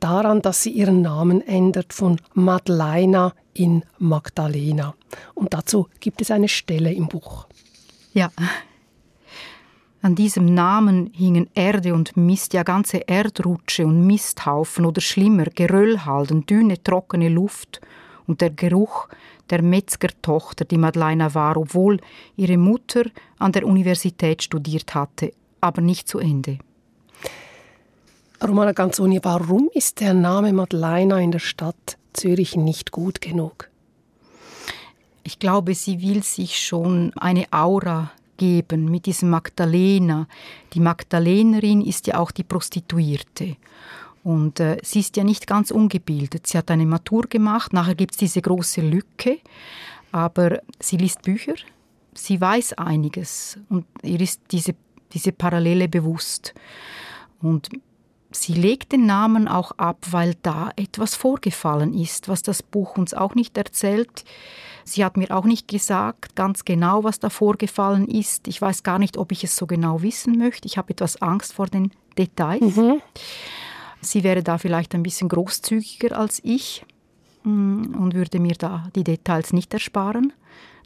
daran, 0.01 0.42
dass 0.42 0.62
sie 0.62 0.70
ihren 0.70 1.03
Namen 1.03 1.40
ändert 1.40 1.92
von 1.92 2.20
Madleina 2.35 3.33
in 3.55 3.85
Magdalena. 3.99 4.94
Und 5.35 5.55
dazu 5.55 5.88
gibt 6.01 6.20
es 6.20 6.31
eine 6.31 6.49
Stelle 6.49 6.92
im 6.92 7.09
Buch. 7.09 7.47
Ja. 8.12 8.31
An 10.05 10.14
diesem 10.14 10.45
Namen 10.45 11.11
hingen 11.14 11.49
Erde 11.55 11.95
und 11.95 12.14
Mist, 12.14 12.53
ja 12.53 12.62
ganze 12.62 12.99
Erdrutsche 12.99 13.87
und 13.87 14.07
Misthaufen 14.07 14.85
oder 14.85 15.01
schlimmer 15.01 15.47
Geröllhalden, 15.47 16.45
dünne, 16.45 16.83
trockene 16.83 17.31
Luft 17.31 17.81
und 18.27 18.43
der 18.43 18.51
Geruch 18.51 19.09
der 19.49 19.62
Metzgertochter, 19.62 20.67
die 20.67 20.77
Madeleine 20.77 21.35
war, 21.35 21.57
obwohl 21.57 22.01
ihre 22.37 22.59
Mutter 22.59 23.05
an 23.38 23.53
der 23.53 23.67
Universität 23.67 24.43
studiert 24.43 24.95
hatte, 24.95 25.33
aber 25.62 25.81
nicht 25.81 26.07
zu 26.07 26.19
Ende. 26.19 26.59
Romana 28.47 28.73
Ganzoni, 28.73 29.21
warum 29.23 29.71
ist 29.73 30.01
der 30.01 30.12
Name 30.12 30.53
Madeleine 30.53 31.23
in 31.23 31.33
der 31.33 31.38
Stadt 31.38 31.97
Zürich 32.12 32.57
nicht 32.57 32.90
gut 32.90 33.23
genug? 33.23 33.71
Ich 35.23 35.38
glaube, 35.38 35.75
sie 35.75 36.03
will 36.03 36.23
sich 36.23 36.59
schon 36.59 37.11
eine 37.17 37.47
Aura 37.51 38.12
geben 38.37 38.90
mit 38.90 39.07
diesem 39.07 39.31
Magdalena. 39.31 40.27
Die 40.73 40.81
Magdalenerin 40.81 41.81
ist 41.81 42.07
ja 42.07 42.18
auch 42.18 42.31
die 42.31 42.44
Prostituierte. 42.44 43.57
Und 44.25 44.59
äh, 44.59 44.79
sie 44.83 45.01
ist 45.01 45.16
ja 45.16 45.25
nicht 45.25 45.47
ganz 45.47 45.70
ungebildet. 45.70 46.47
Sie 46.47 46.57
hat 46.57 46.70
eine 46.70 46.87
Matur 46.87 47.25
gemacht, 47.29 47.73
nachher 47.73 47.94
gibt 47.94 48.12
es 48.12 48.18
diese 48.18 48.40
große 48.40 48.81
Lücke, 48.81 49.38
aber 50.12 50.61
sie 50.81 50.97
liest 50.97 51.23
Bücher, 51.23 51.55
sie 52.14 52.40
weiß 52.40 52.75
einiges 52.75 53.59
und 53.68 53.85
ihr 54.03 54.20
ist 54.20 54.40
diese, 54.51 54.75
diese 55.12 55.33
Parallele 55.33 55.88
bewusst. 55.88 56.55
Und 57.42 57.68
sie 58.31 58.55
legt 58.55 58.92
den 58.92 59.05
Namen 59.05 59.47
auch 59.47 59.73
ab, 59.73 59.99
weil 60.11 60.35
da 60.42 60.70
etwas 60.77 61.14
vorgefallen 61.14 61.92
ist, 61.92 62.29
was 62.29 62.42
das 62.42 62.62
Buch 62.62 62.97
uns 62.97 63.13
auch 63.13 63.35
nicht 63.35 63.59
erzählt. 63.59 64.25
Sie 64.85 65.05
hat 65.05 65.17
mir 65.17 65.31
auch 65.31 65.45
nicht 65.45 65.67
gesagt 65.67 66.37
ganz 66.37 66.65
genau, 66.65 67.05
was 67.05 67.19
da 67.19 67.31
vorgefallen 67.31 68.07
ist. 68.07 68.47
Ich 68.49 68.61
weiß 68.61 68.83
gar 68.83 68.99
nicht, 68.99 69.17
ob 69.17 69.33
ich 69.33 69.43
es 69.43 69.57
so 69.57 69.67
genau 69.67 70.03
wissen 70.03 70.39
möchte. 70.39 70.67
Ich 70.67 70.77
habe 70.77 70.91
etwas 70.91 71.21
Angst 71.23 71.55
vor 71.55 71.67
den 71.67 71.91
Details. 72.19 72.77
Mhm. 72.77 73.01
Sie 74.01 74.23
wäre 74.23 74.43
da 74.43 74.59
vielleicht 74.59 74.95
ein 74.95 75.03
bisschen 75.03 75.29
großzügiger 75.29 76.17
als 76.17 76.41
ich 76.45 76.85
mm, 77.45 77.95
und 77.99 78.15
würde 78.15 78.39
mir 78.39 78.55
da 78.55 78.89
die 78.95 79.05
Details 79.05 79.53
nicht 79.53 79.73
ersparen. 79.73 80.33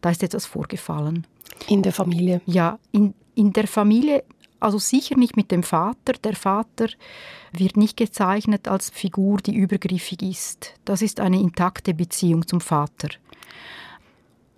da 0.01 0.11
ist 0.11 0.23
etwas 0.23 0.47
vorgefallen. 0.47 1.27
In 1.67 1.83
der 1.83 1.93
Familie? 1.93 2.41
Ja, 2.47 2.79
in, 2.93 3.15
in 3.35 3.53
der 3.53 3.67
Familie, 3.67 4.23
also 4.61 4.79
sicher 4.79 5.17
nicht 5.17 5.37
mit 5.37 5.51
dem 5.51 5.65
Vater. 5.65 6.13
Der 6.23 6.37
Vater 6.37 6.87
wird 7.53 7.77
nicht 7.77 7.97
gezeichnet 7.97 8.69
als 8.69 8.91
Figur, 8.91 9.39
die 9.39 9.57
übergriffig 9.57 10.23
ist. 10.23 10.75
Das 10.85 11.03
ist 11.03 11.19
eine 11.19 11.41
intakte 11.41 11.95
Beziehung 11.95 12.47
zum 12.47 12.61
Vater. 12.61 13.09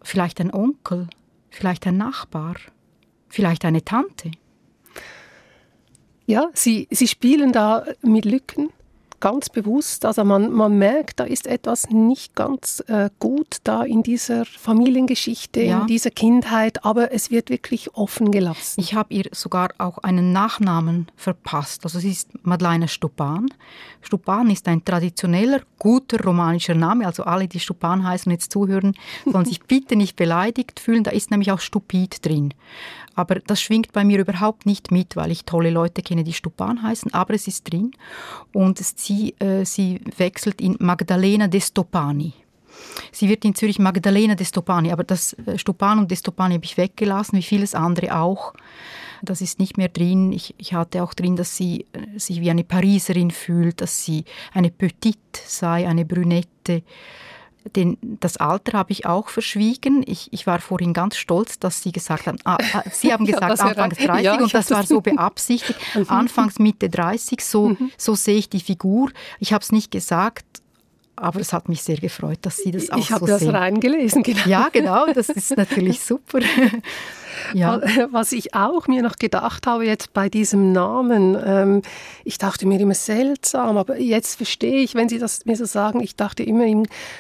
Vielleicht 0.03 0.41
ein 0.41 0.53
Onkel, 0.53 1.09
vielleicht 1.51 1.87
ein 1.87 1.97
Nachbar, 1.97 2.57
vielleicht 3.29 3.65
eine 3.65 3.85
Tante. 3.85 4.31
Ja, 6.27 6.49
Sie, 6.55 6.87
Sie 6.91 7.09
spielen 7.09 7.53
da 7.53 7.85
mit 8.03 8.25
Lücken 8.25 8.71
ganz 9.21 9.49
bewusst. 9.49 10.05
Also 10.05 10.25
man, 10.25 10.51
man 10.51 10.77
merkt, 10.79 11.21
da 11.21 11.25
ist 11.25 11.47
etwas 11.47 11.91
nicht 11.91 12.35
ganz 12.35 12.83
äh, 12.89 13.11
gut 13.19 13.59
da 13.65 13.83
in 13.83 14.03
dieser 14.03 14.45
Familiengeschichte, 14.45 15.63
ja. 15.63 15.83
in 15.83 15.87
dieser 15.87 16.11
Kindheit, 16.11 16.85
aber 16.85 17.13
es 17.13 17.31
wird 17.31 17.51
wirklich 17.51 17.95
offen 17.95 18.31
gelassen. 18.31 18.81
Ich 18.81 18.95
habe 18.95 19.13
ihr 19.15 19.25
sogar 19.33 19.71
auch 19.79 19.99
einen 19.99 20.33
Nachnamen 20.33 21.07
verpasst. 21.17 21.85
Also 21.85 21.99
sie 21.99 22.11
ist 22.11 22.31
Madeleine 22.45 22.89
Stupan. 22.89 23.49
Stupan 24.03 24.51
ist 24.51 24.67
ein 24.69 24.85
traditioneller, 24.85 25.61
guter 25.79 26.23
romanischer 26.25 26.75
Name. 26.75 27.07
Also 27.07 27.25
alle, 27.25 27.49
die 27.49 27.61
Stupan 27.61 28.07
heißen 28.07 28.31
und 28.31 28.33
jetzt 28.33 28.51
zuhören, 28.51 28.95
sollen 29.27 29.45
sich 29.45 29.61
bitte 29.69 29.97
nicht 29.97 30.17
beleidigt 30.17 30.81
fühlen. 30.81 31.05
Da 31.05 31.11
ist 31.11 31.31
nämlich 31.31 31.53
auch 31.53 31.61
Stupid 31.61 32.25
drin. 32.25 32.55
Aber 33.15 33.37
das 33.37 33.61
schwingt 33.61 33.93
bei 33.93 34.05
mir 34.05 34.21
überhaupt 34.21 34.67
nicht 34.67 34.91
mit, 34.91 35.17
weil 35.17 35.31
ich 35.31 35.45
tolle 35.45 35.71
Leute 35.71 36.03
kenne, 36.03 36.25
die 36.25 36.33
Stupan 36.33 36.83
heißen, 36.83 37.13
aber 37.13 37.35
es 37.35 37.47
ist 37.47 37.71
drin. 37.71 37.93
Und 38.53 38.79
sie, 38.79 39.35
äh, 39.39 39.65
sie 39.65 40.01
wechselt 40.17 40.61
in 40.61 40.77
Magdalena 40.79 41.49
de 41.49 41.61
Stopani. 41.61 42.33
Sie 43.13 43.29
wird 43.29 43.45
in 43.45 43.55
Zürich 43.55 43.79
Magdalena 43.79 44.35
de 44.35 44.47
Stopani, 44.47 44.93
aber 44.93 45.05
das 45.05 45.35
äh, 45.47 45.59
Stupan 45.59 45.99
und 45.99 46.11
de 46.11 46.17
Stopani 46.17 46.55
habe 46.55 46.65
ich 46.65 46.77
weggelassen, 46.77 47.39
wie 47.39 47.43
vieles 47.43 47.75
andere 47.75 48.17
auch. 48.17 48.55
Das 49.23 49.41
ist 49.41 49.59
nicht 49.59 49.77
mehr 49.77 49.89
drin. 49.89 50.33
Ich, 50.33 50.55
ich 50.57 50.73
hatte 50.73 51.03
auch 51.03 51.13
drin, 51.13 51.37
dass 51.37 51.57
sie 51.57 51.87
äh, 51.93 52.19
sich 52.19 52.41
wie 52.41 52.51
eine 52.51 52.65
Pariserin 52.65 53.31
fühlt, 53.31 53.81
dass 53.81 54.05
sie 54.05 54.25
eine 54.53 54.71
Petite 54.71 55.19
sei, 55.45 55.87
eine 55.87 56.05
Brünette 56.05 56.83
den, 57.77 57.99
das 58.03 58.37
Alter 58.37 58.79
habe 58.79 58.93
ich 58.93 59.07
auch 59.07 59.29
verschwiegen. 59.29 60.03
Ich, 60.07 60.33
ich 60.33 60.47
war 60.47 60.61
vorhin 60.61 60.93
ganz 60.93 61.17
stolz, 61.17 61.59
dass 61.59 61.83
Sie 61.83 61.93
gesagt 61.93 62.27
haben, 62.27 62.39
ah, 62.45 62.59
ah 62.73 62.83
Sie 62.91 63.13
haben 63.13 63.25
gesagt 63.27 63.43
ja, 63.59 63.65
Anfangs 63.65 63.99
30 63.99 64.25
ja, 64.25 64.43
und 64.43 64.53
das 64.55 64.71
war 64.71 64.85
so 64.85 65.01
beabsichtigt. 65.01 65.79
Mhm. 65.95 66.07
Anfangs 66.09 66.59
Mitte 66.59 66.89
30, 66.89 67.45
so, 67.45 67.71
mhm. 67.71 67.91
so 67.97 68.15
sehe 68.15 68.37
ich 68.37 68.49
die 68.49 68.61
Figur. 68.61 69.11
Ich 69.39 69.53
habe 69.53 69.63
es 69.63 69.73
nicht 69.73 69.91
gesagt, 69.91 70.45
aber 71.17 71.41
es 71.41 71.53
hat 71.53 71.69
mich 71.69 71.83
sehr 71.83 71.97
gefreut, 71.97 72.39
dass 72.43 72.59
Sie 72.59 72.71
das 72.71 72.91
auch 72.91 72.99
ich 72.99 73.09
so 73.09 73.17
sehen. 73.17 73.27
Ich 73.27 73.33
habe 73.33 73.45
das 73.45 73.53
reingelesen, 73.53 74.23
genau. 74.23 74.47
Ja, 74.47 74.69
genau, 74.73 75.13
das 75.13 75.29
ist 75.29 75.57
natürlich 75.57 76.01
super. 76.01 76.41
Ja. 77.55 77.81
Was 78.11 78.33
ich 78.33 78.55
auch 78.55 78.89
mir 78.89 79.03
noch 79.03 79.17
gedacht 79.17 79.67
habe 79.67 79.87
jetzt 79.87 80.13
bei 80.13 80.29
diesem 80.29 80.73
Namen, 80.73 81.37
ähm, 81.45 81.83
ich 82.25 82.39
dachte 82.39 82.67
mir 82.67 82.81
immer 82.81 82.95
seltsam, 82.95 83.77
aber 83.77 83.99
jetzt 83.99 84.37
verstehe 84.37 84.81
ich, 84.81 84.95
wenn 84.95 85.09
Sie 85.09 85.19
das 85.19 85.45
mir 85.47 85.57
so 85.57 85.65
sagen, 85.65 86.01
ich 86.01 86.17
dachte 86.17 86.43
immer, 86.43 86.65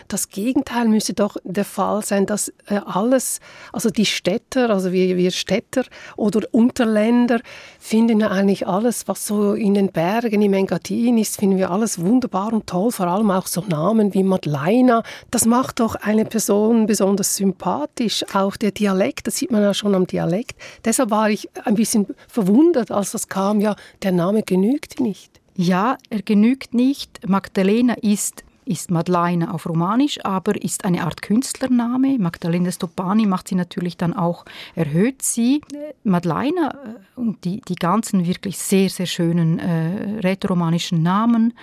das 0.08 0.28
Gegenteil 0.28 0.88
müsste 0.88 1.14
doch 1.14 1.36
der 1.44 1.64
Fall 1.64 2.04
sein, 2.04 2.26
dass 2.26 2.48
äh, 2.66 2.80
alles, 2.84 3.40
also 3.72 3.90
die 3.90 4.06
Städter, 4.06 4.70
also 4.70 4.92
wir, 4.92 5.16
wir 5.16 5.30
Städter 5.30 5.84
oder 6.16 6.46
Unterländer 6.52 7.40
finden 7.78 8.20
ja 8.20 8.28
eigentlich 8.28 8.66
alles, 8.66 9.08
was 9.08 9.26
so 9.26 9.54
in 9.54 9.74
den 9.74 9.90
Bergen 9.90 10.42
im 10.42 10.52
Engadin 10.52 11.18
ist, 11.18 11.38
finden 11.38 11.58
wir 11.58 11.70
alles 11.70 11.98
wunderbar 11.98 12.52
und 12.52 12.66
toll, 12.66 12.92
vor 12.92 13.06
allem 13.06 13.30
auch 13.30 13.46
so 13.46 13.62
Namen 13.62 14.14
wie 14.14 14.22
Madeleine. 14.22 15.02
Das 15.30 15.46
macht 15.46 15.80
doch 15.80 15.94
eine 15.94 16.24
Person 16.24 16.86
besonders 16.86 17.36
sympathisch, 17.36 18.24
auch 18.34 18.56
der 18.56 18.70
Dialekt, 18.70 19.26
das 19.26 19.36
sieht 19.36 19.50
man 19.50 19.62
ja 19.62 19.74
schon 19.74 19.94
am 19.94 19.99
Dialekt. 20.06 20.56
Deshalb 20.84 21.10
war 21.10 21.30
ich 21.30 21.48
ein 21.64 21.74
bisschen 21.74 22.06
verwundert, 22.28 22.90
als 22.90 23.12
das 23.12 23.28
kam, 23.28 23.60
ja, 23.60 23.76
der 24.02 24.12
Name 24.12 24.42
genügt 24.42 25.00
nicht. 25.00 25.40
Ja, 25.54 25.98
er 26.08 26.22
genügt 26.22 26.74
nicht. 26.74 27.28
Magdalena 27.28 27.94
ist 28.00 28.44
ist 28.70 28.90
Madeleine 28.90 29.52
auf 29.52 29.66
Romanisch, 29.66 30.24
aber 30.24 30.62
ist 30.62 30.84
eine 30.84 31.02
Art 31.02 31.22
Künstlername. 31.22 32.18
Magdalena 32.18 32.70
Stopani 32.70 33.26
macht 33.26 33.48
sie 33.48 33.56
natürlich 33.56 33.96
dann 33.96 34.14
auch, 34.14 34.44
erhöht 34.76 35.22
sie. 35.22 35.60
Madeleine 36.04 36.78
äh, 37.16 37.20
und 37.20 37.44
die, 37.44 37.62
die 37.62 37.74
ganzen 37.74 38.26
wirklich 38.26 38.58
sehr, 38.58 38.88
sehr 38.88 39.06
schönen 39.06 39.58
äh, 39.58 40.20
rätoromanischen 40.20 41.02
Namen, 41.02 41.54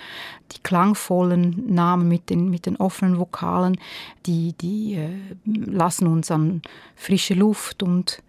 die 0.52 0.60
klangvollen 0.62 1.74
Namen 1.74 2.10
mit 2.10 2.30
den, 2.30 2.50
mit 2.50 2.66
den 2.66 2.76
offenen 2.76 3.18
Vokalen, 3.18 3.78
die, 4.26 4.54
die 4.60 4.96
äh, 4.96 5.10
lassen 5.46 6.08
uns 6.08 6.30
an 6.30 6.62
frische 6.96 7.36
Luft 7.36 7.84
und 7.84 8.22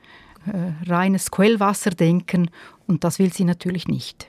äh, 0.53 0.90
reines 0.90 1.30
Quellwasser 1.30 1.90
denken 1.90 2.51
und 2.86 3.05
das 3.05 3.18
will 3.18 3.32
sie 3.32 3.44
natürlich 3.44 3.88
nicht. 3.88 4.26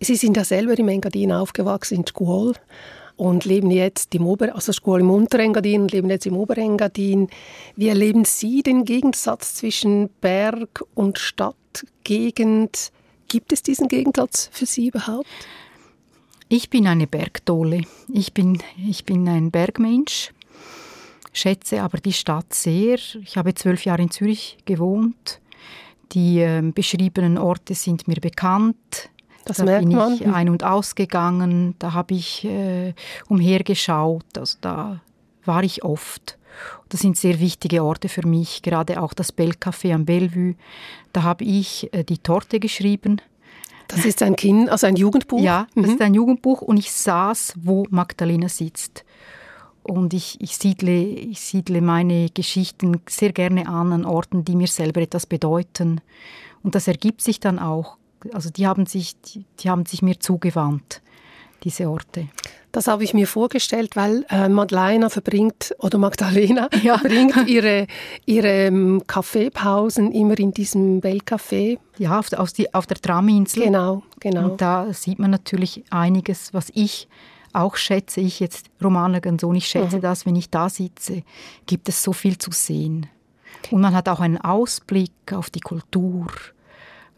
Sie 0.00 0.16
sind 0.16 0.36
ja 0.36 0.44
selber 0.44 0.78
im 0.78 0.88
Engadin 0.88 1.32
aufgewachsen, 1.32 1.98
in 1.98 2.06
Scuol 2.06 2.54
und 3.16 3.44
leben 3.44 3.70
jetzt 3.70 4.14
im 4.14 4.26
Ober, 4.26 4.54
also 4.54 4.72
Schule 4.72 5.00
im 5.00 5.10
Unterengadin 5.10 5.82
und 5.82 5.92
leben 5.92 6.10
jetzt 6.10 6.26
im 6.26 6.36
Oberengadin. 6.36 7.28
Wie 7.74 7.88
erleben 7.88 8.24
Sie 8.24 8.62
den 8.62 8.84
Gegensatz 8.84 9.54
zwischen 9.54 10.10
Berg 10.20 10.84
und 10.94 11.18
Stadtgegend? 11.18 12.92
Gibt 13.28 13.52
es 13.52 13.62
diesen 13.62 13.88
Gegensatz 13.88 14.50
für 14.52 14.66
Sie 14.66 14.88
überhaupt? 14.88 15.26
Ich 16.48 16.70
bin 16.70 16.86
eine 16.86 17.06
Bergdole. 17.06 17.82
Ich 18.12 18.32
bin, 18.32 18.62
ich 18.86 19.04
bin 19.04 19.28
ein 19.28 19.50
Bergmensch, 19.50 20.32
schätze 21.36 21.82
aber 21.82 21.98
die 21.98 22.12
Stadt 22.12 22.52
sehr. 22.54 22.98
Ich 23.22 23.36
habe 23.36 23.54
zwölf 23.54 23.84
Jahre 23.84 24.02
in 24.02 24.10
Zürich 24.10 24.58
gewohnt. 24.64 25.40
Die 26.12 26.40
äh, 26.40 26.62
beschriebenen 26.74 27.38
Orte 27.38 27.74
sind 27.74 28.08
mir 28.08 28.20
bekannt. 28.20 29.10
Das 29.44 29.58
da 29.58 29.64
merkt 29.64 29.88
bin 29.88 29.96
man. 29.96 30.14
ich 30.14 30.26
ein- 30.26 30.48
und 30.48 30.64
ausgegangen, 30.64 31.76
da 31.78 31.92
habe 31.92 32.14
ich 32.14 32.44
äh, 32.44 32.94
umhergeschaut, 33.28 34.36
also 34.36 34.58
da 34.60 35.00
war 35.44 35.62
ich 35.62 35.84
oft. 35.84 36.36
Das 36.88 37.00
sind 37.00 37.16
sehr 37.16 37.38
wichtige 37.38 37.84
Orte 37.84 38.08
für 38.08 38.26
mich, 38.26 38.62
gerade 38.62 39.00
auch 39.00 39.14
das 39.14 39.36
Bellcafé 39.36 39.94
am 39.94 40.04
Bellevue. 40.04 40.56
Da 41.12 41.22
habe 41.22 41.44
ich 41.44 41.92
äh, 41.92 42.02
die 42.02 42.18
Torte 42.18 42.58
geschrieben. 42.58 43.20
Das 43.88 44.04
ist 44.04 44.20
ein 44.22 44.34
Kind, 44.34 44.68
also 44.68 44.86
ein 44.88 44.96
Jugendbuch? 44.96 45.40
Ja, 45.40 45.68
das 45.76 45.86
mhm. 45.86 45.92
ist 45.92 46.00
ein 46.00 46.14
Jugendbuch 46.14 46.60
und 46.62 46.76
ich 46.76 46.90
saß, 46.90 47.54
wo 47.56 47.86
Magdalena 47.90 48.48
sitzt. 48.48 49.04
Und 49.86 50.14
ich, 50.14 50.40
ich, 50.40 50.56
siedle, 50.56 50.92
ich 50.92 51.40
siedle 51.40 51.80
meine 51.80 52.28
Geschichten 52.30 53.00
sehr 53.08 53.32
gerne 53.32 53.68
an, 53.68 53.92
an 53.92 54.04
Orten, 54.04 54.44
die 54.44 54.56
mir 54.56 54.66
selber 54.66 55.00
etwas 55.00 55.26
bedeuten. 55.26 56.00
Und 56.62 56.74
das 56.74 56.88
ergibt 56.88 57.22
sich 57.22 57.38
dann 57.38 57.58
auch 57.58 57.96
also 58.34 58.50
die 58.50 58.66
haben 58.66 58.86
sich, 58.86 59.20
die, 59.22 59.44
die 59.60 59.70
haben 59.70 59.86
sich 59.86 60.02
mir 60.02 60.18
zugewandt, 60.20 61.02
diese 61.62 61.88
Orte. 61.88 62.28
Das 62.72 62.88
habe 62.88 63.04
ich 63.04 63.14
mir 63.14 63.26
vorgestellt, 63.26 63.96
weil 63.96 64.26
äh, 64.28 64.48
Madeleine 64.48 65.08
verbringt 65.08 65.74
oder 65.78 65.96
Magdalena 65.96 66.68
ja. 66.82 66.98
verbringt 66.98 67.48
ihre, 67.48 67.86
ihre 68.26 68.66
ähm, 68.66 69.02
Kaffeepausen 69.06 70.12
immer 70.12 70.38
in 70.38 70.52
diesem 70.52 71.00
Bellcafé. 71.00 71.78
Ja, 71.96 72.18
auf, 72.18 72.32
auf, 72.34 72.52
die, 72.52 72.72
auf 72.74 72.86
der 72.86 72.98
Traminsel. 72.98 73.64
Genau, 73.64 74.02
genau. 74.20 74.50
Und 74.50 74.60
da 74.60 74.92
sieht 74.92 75.18
man 75.18 75.30
natürlich 75.30 75.84
einiges, 75.90 76.52
was 76.52 76.70
ich 76.74 77.08
auch 77.56 77.76
schätze. 77.76 78.20
Ich 78.20 78.40
jetzt, 78.40 78.66
Romana 78.82 79.20
Ganzoni, 79.20 79.58
ich 79.58 79.66
schätze 79.66 79.96
mhm. 79.96 80.02
das, 80.02 80.26
wenn 80.26 80.36
ich 80.36 80.50
da 80.50 80.68
sitze, 80.68 81.22
gibt 81.66 81.88
es 81.88 82.02
so 82.02 82.12
viel 82.12 82.38
zu 82.38 82.50
sehen. 82.52 83.06
Und 83.70 83.80
man 83.80 83.94
hat 83.94 84.08
auch 84.08 84.20
einen 84.20 84.38
Ausblick 84.38 85.32
auf 85.32 85.50
die 85.50 85.60
Kultur, 85.60 86.26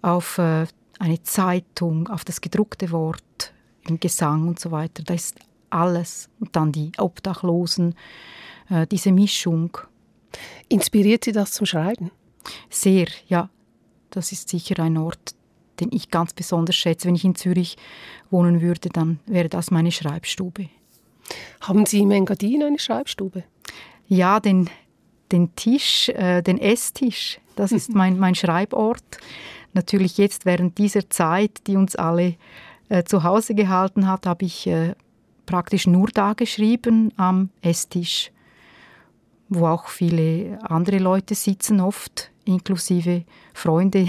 auf 0.02 0.38
äh, 0.38 0.66
eine 0.98 1.22
Zeitung, 1.22 2.08
auf 2.08 2.24
das 2.24 2.40
gedruckte 2.40 2.90
Wort, 2.90 3.52
im 3.86 4.00
Gesang 4.00 4.48
und 4.48 4.60
so 4.60 4.70
weiter. 4.70 5.02
Da 5.02 5.14
ist 5.14 5.38
alles. 5.70 6.28
Und 6.40 6.54
dann 6.56 6.72
die 6.72 6.92
Obdachlosen, 6.98 7.94
äh, 8.70 8.86
diese 8.86 9.12
Mischung. 9.12 9.76
Inspiriert 10.68 11.24
Sie 11.24 11.32
das 11.32 11.52
zum 11.52 11.66
Schreiben? 11.66 12.10
Sehr, 12.70 13.08
ja. 13.26 13.50
Das 14.10 14.32
ist 14.32 14.48
sicher 14.48 14.82
ein 14.82 14.96
Ort, 14.96 15.34
den 15.80 15.90
ich 15.92 16.10
ganz 16.10 16.32
besonders 16.32 16.76
schätze. 16.76 17.08
Wenn 17.08 17.14
ich 17.14 17.24
in 17.24 17.34
Zürich 17.34 17.76
wohnen 18.30 18.60
würde, 18.60 18.88
dann 18.88 19.20
wäre 19.26 19.48
das 19.48 19.70
meine 19.70 19.92
Schreibstube. 19.92 20.68
Haben 21.60 21.86
Sie 21.86 22.00
im 22.00 22.10
Engadin 22.10 22.62
eine 22.62 22.78
Schreibstube? 22.78 23.44
Ja, 24.06 24.40
den, 24.40 24.70
den 25.32 25.54
Tisch, 25.56 26.08
äh, 26.10 26.42
den 26.42 26.58
Esstisch, 26.58 27.40
das 27.56 27.72
ist 27.72 27.94
mein, 27.94 28.18
mein 28.18 28.34
Schreibort 28.34 29.18
natürlich 29.72 30.18
jetzt 30.18 30.46
während 30.46 30.78
dieser 30.78 31.08
Zeit, 31.10 31.66
die 31.66 31.76
uns 31.76 31.96
alle 31.96 32.36
äh, 32.88 33.04
zu 33.04 33.22
Hause 33.22 33.54
gehalten 33.54 34.06
hat, 34.06 34.26
habe 34.26 34.44
ich 34.44 34.66
äh, 34.66 34.94
praktisch 35.46 35.86
nur 35.86 36.08
da 36.08 36.32
geschrieben 36.32 37.12
am 37.16 37.50
Esstisch, 37.62 38.30
wo 39.48 39.66
auch 39.66 39.88
viele 39.88 40.58
andere 40.62 40.98
Leute 40.98 41.34
sitzen, 41.34 41.80
oft 41.80 42.30
inklusive 42.48 43.24
Freunde, 43.54 44.08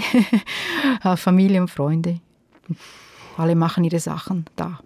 äh, 1.04 1.16
Familie 1.16 1.60
und 1.60 1.70
Freunde. 1.70 2.20
Alle 3.36 3.54
machen 3.54 3.84
ihre 3.84 4.00
Sachen 4.00 4.46
da. 4.56 4.80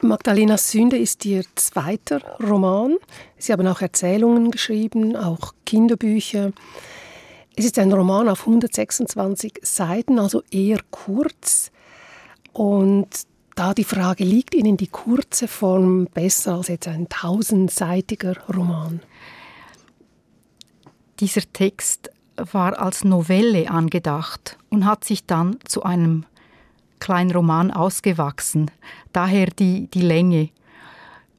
Magdalena 0.00 0.56
Sünde 0.56 0.98
ist 0.98 1.24
Ihr 1.24 1.44
zweiter 1.54 2.20
Roman. 2.42 2.96
Sie 3.38 3.52
haben 3.52 3.66
auch 3.68 3.80
Erzählungen 3.80 4.50
geschrieben, 4.50 5.14
auch 5.14 5.54
Kinderbücher. 5.64 6.52
Es 7.54 7.66
ist 7.66 7.78
ein 7.78 7.92
Roman 7.92 8.28
auf 8.28 8.40
126 8.40 9.60
Seiten, 9.62 10.18
also 10.18 10.42
eher 10.50 10.80
kurz. 10.90 11.70
Und 12.52 13.08
da 13.54 13.74
die 13.74 13.84
Frage, 13.84 14.24
liegt 14.24 14.54
Ihnen 14.54 14.76
die 14.76 14.88
kurze 14.88 15.46
Form 15.46 16.08
besser 16.12 16.56
als 16.56 16.68
jetzt 16.68 16.88
ein 16.88 17.08
tausendseitiger 17.08 18.36
Roman? 18.48 19.00
Dieser 21.22 21.42
Text 21.52 22.10
war 22.34 22.80
als 22.80 23.04
Novelle 23.04 23.70
angedacht 23.70 24.58
und 24.70 24.84
hat 24.84 25.04
sich 25.04 25.24
dann 25.24 25.56
zu 25.64 25.84
einem 25.84 26.24
kleinen 26.98 27.30
Roman 27.30 27.70
ausgewachsen. 27.70 28.72
Daher 29.12 29.46
die, 29.46 29.86
die 29.86 30.00
Länge. 30.00 30.48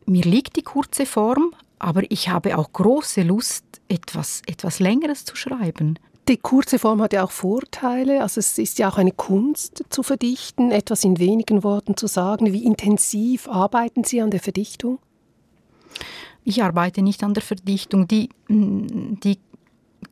Mir 0.05 0.23
liegt 0.23 0.55
die 0.55 0.61
kurze 0.61 1.05
Form, 1.05 1.53
aber 1.79 2.09
ich 2.09 2.29
habe 2.29 2.57
auch 2.57 2.71
große 2.71 3.23
Lust, 3.23 3.65
etwas, 3.89 4.41
etwas 4.45 4.79
Längeres 4.79 5.25
zu 5.25 5.35
schreiben. 5.35 5.99
Die 6.29 6.37
kurze 6.37 6.79
Form 6.79 7.01
hat 7.01 7.11
ja 7.11 7.25
auch 7.25 7.31
Vorteile. 7.31 8.21
Also 8.21 8.39
es 8.39 8.57
ist 8.57 8.79
ja 8.79 8.89
auch 8.89 8.97
eine 8.97 9.11
Kunst 9.11 9.83
zu 9.89 10.01
verdichten, 10.01 10.71
etwas 10.71 11.03
in 11.03 11.19
wenigen 11.19 11.61
Worten 11.61 11.97
zu 11.97 12.07
sagen. 12.07 12.53
Wie 12.53 12.63
intensiv 12.63 13.49
arbeiten 13.49 14.05
Sie 14.05 14.21
an 14.21 14.31
der 14.31 14.39
Verdichtung? 14.39 14.99
Ich 16.45 16.63
arbeite 16.63 17.01
nicht 17.01 17.21
an 17.21 17.33
der 17.33 17.43
Verdichtung. 17.43 18.07
Die, 18.07 18.29
die 18.47 19.39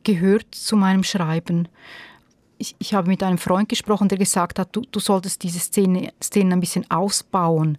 gehört 0.04 0.54
zu 0.54 0.76
meinem 0.76 1.04
Schreiben. 1.04 1.68
Ich, 2.58 2.76
ich 2.78 2.94
habe 2.94 3.08
mit 3.08 3.22
einem 3.22 3.38
Freund 3.38 3.68
gesprochen, 3.68 4.08
der 4.08 4.18
gesagt 4.18 4.58
hat, 4.58 4.74
du, 4.74 4.82
du 4.90 5.00
solltest 5.00 5.42
diese 5.42 5.58
Szene, 5.58 6.12
Szenen 6.22 6.52
ein 6.52 6.60
bisschen 6.60 6.88
ausbauen. 6.90 7.78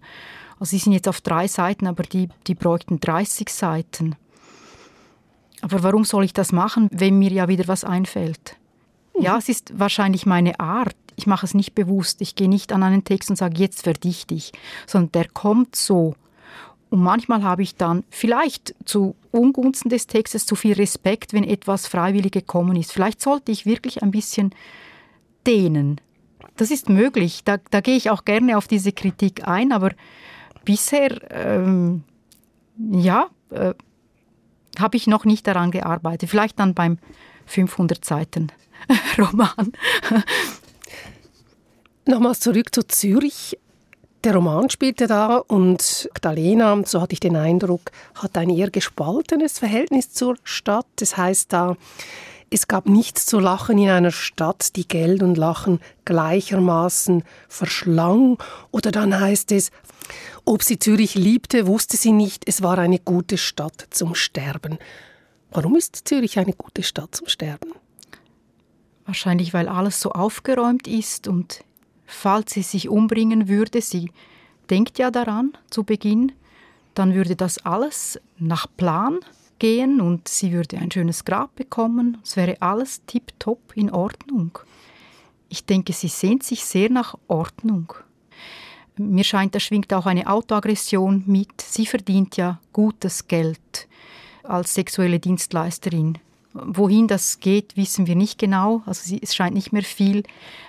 Also 0.58 0.70
sie 0.70 0.78
sind 0.78 0.92
jetzt 0.92 1.08
auf 1.08 1.20
drei 1.20 1.48
Seiten, 1.48 1.86
aber 1.86 2.02
die, 2.02 2.28
die 2.46 2.54
bräuchten 2.54 3.00
30 3.00 3.48
Seiten. 3.48 4.16
Aber 5.62 5.82
warum 5.82 6.04
soll 6.04 6.24
ich 6.24 6.34
das 6.34 6.52
machen, 6.52 6.88
wenn 6.92 7.18
mir 7.18 7.32
ja 7.32 7.48
wieder 7.48 7.66
was 7.68 7.84
einfällt? 7.84 8.56
Ja, 9.18 9.32
mhm. 9.32 9.38
es 9.38 9.48
ist 9.48 9.78
wahrscheinlich 9.78 10.26
meine 10.26 10.60
Art. 10.60 10.96
Ich 11.16 11.26
mache 11.26 11.46
es 11.46 11.54
nicht 11.54 11.74
bewusst. 11.74 12.20
Ich 12.20 12.34
gehe 12.34 12.48
nicht 12.48 12.72
an 12.72 12.82
einen 12.82 13.04
Text 13.04 13.30
und 13.30 13.36
sage, 13.36 13.58
jetzt 13.58 13.82
verdichte 13.82 14.34
ich, 14.34 14.52
sondern 14.86 15.12
der 15.12 15.28
kommt 15.28 15.76
so. 15.76 16.16
Und 16.90 17.02
manchmal 17.02 17.42
habe 17.42 17.62
ich 17.62 17.76
dann 17.76 18.04
vielleicht 18.10 18.74
zu 18.84 19.16
Ungunsten 19.30 19.88
des 19.88 20.06
Textes 20.06 20.46
zu 20.46 20.54
viel 20.54 20.74
Respekt, 20.74 21.32
wenn 21.32 21.44
etwas 21.44 21.86
freiwillig 21.86 22.32
gekommen 22.32 22.76
ist. 22.76 22.92
Vielleicht 22.92 23.20
sollte 23.20 23.50
ich 23.50 23.66
wirklich 23.66 24.02
ein 24.02 24.10
bisschen 24.10 24.54
dehnen. 25.46 26.00
Das 26.56 26.70
ist 26.70 26.88
möglich. 26.88 27.42
Da, 27.44 27.58
da 27.70 27.80
gehe 27.80 27.96
ich 27.96 28.10
auch 28.10 28.24
gerne 28.24 28.56
auf 28.56 28.68
diese 28.68 28.92
Kritik 28.92 29.48
ein, 29.48 29.72
aber 29.72 29.90
bisher, 30.64 31.20
ähm, 31.30 32.04
ja, 32.78 33.28
äh, 33.50 33.74
habe 34.78 34.96
ich 34.96 35.06
noch 35.06 35.24
nicht 35.24 35.46
daran 35.46 35.70
gearbeitet. 35.70 36.30
Vielleicht 36.30 36.58
dann 36.58 36.74
beim 36.74 36.98
500 37.46 38.04
Seiten 38.04 38.48
Roman. 39.18 39.72
Nochmals 42.06 42.40
zurück 42.40 42.74
zu 42.74 42.86
Zürich. 42.86 43.58
Der 44.24 44.34
Roman 44.34 44.70
spielte 44.70 45.06
da 45.06 45.36
und 45.36 46.08
Magdalena, 46.14 46.82
so 46.86 47.02
hatte 47.02 47.12
ich 47.12 47.20
den 47.20 47.36
Eindruck, 47.36 47.90
hat 48.14 48.38
ein 48.38 48.48
eher 48.48 48.70
gespaltenes 48.70 49.58
Verhältnis 49.58 50.14
zur 50.14 50.36
Stadt. 50.44 50.86
Das 50.96 51.18
heißt 51.18 51.52
da, 51.52 51.76
es 52.48 52.66
gab 52.66 52.86
nichts 52.86 53.26
zu 53.26 53.38
lachen 53.38 53.76
in 53.76 53.90
einer 53.90 54.12
Stadt, 54.12 54.76
die 54.76 54.88
Geld 54.88 55.22
und 55.22 55.36
Lachen 55.36 55.78
gleichermaßen 56.06 57.22
verschlang. 57.48 58.38
Oder 58.70 58.92
dann 58.92 59.20
heißt 59.20 59.52
es, 59.52 59.70
ob 60.46 60.62
sie 60.62 60.78
Zürich 60.78 61.16
liebte, 61.16 61.66
wusste 61.66 61.98
sie 61.98 62.12
nicht. 62.12 62.48
Es 62.48 62.62
war 62.62 62.78
eine 62.78 63.00
gute 63.00 63.36
Stadt 63.36 63.88
zum 63.90 64.14
Sterben. 64.14 64.78
Warum 65.50 65.76
ist 65.76 66.08
Zürich 66.08 66.38
eine 66.38 66.54
gute 66.54 66.82
Stadt 66.82 67.14
zum 67.14 67.28
Sterben? 67.28 67.72
Wahrscheinlich, 69.04 69.52
weil 69.52 69.68
alles 69.68 70.00
so 70.00 70.12
aufgeräumt 70.12 70.88
ist 70.88 71.28
und 71.28 71.62
falls 72.06 72.52
sie 72.52 72.62
sich 72.62 72.88
umbringen 72.88 73.48
würde, 73.48 73.80
sie 73.80 74.10
denkt 74.70 74.98
ja 74.98 75.10
daran 75.10 75.52
zu 75.70 75.84
Beginn, 75.84 76.32
dann 76.94 77.14
würde 77.14 77.36
das 77.36 77.58
alles 77.58 78.20
nach 78.38 78.66
Plan 78.76 79.18
gehen 79.58 80.00
und 80.00 80.28
sie 80.28 80.52
würde 80.52 80.78
ein 80.78 80.90
schönes 80.90 81.24
Grab 81.24 81.54
bekommen. 81.56 82.18
Es 82.22 82.36
wäre 82.36 82.60
alles 82.60 83.04
tiptop 83.06 83.60
in 83.74 83.90
Ordnung. 83.90 84.58
Ich 85.48 85.64
denke, 85.64 85.92
sie 85.92 86.08
sehnt 86.08 86.42
sich 86.42 86.64
sehr 86.64 86.90
nach 86.90 87.16
Ordnung. 87.28 87.92
Mir 88.96 89.24
scheint, 89.24 89.54
da 89.54 89.60
schwingt 89.60 89.92
auch 89.92 90.06
eine 90.06 90.28
Autoaggression 90.28 91.24
mit. 91.26 91.60
Sie 91.60 91.86
verdient 91.86 92.36
ja 92.36 92.60
gutes 92.72 93.26
Geld 93.26 93.88
als 94.44 94.74
sexuelle 94.74 95.18
Dienstleisterin. 95.18 96.18
Wohin 96.52 97.08
das 97.08 97.40
geht, 97.40 97.76
wissen 97.76 98.06
wir 98.06 98.14
nicht 98.14 98.38
genau. 98.38 98.82
Also 98.86 99.16
es 99.20 99.34
scheint 99.34 99.54
nicht 99.54 99.72
mehr 99.72 99.82
viel 99.82 100.22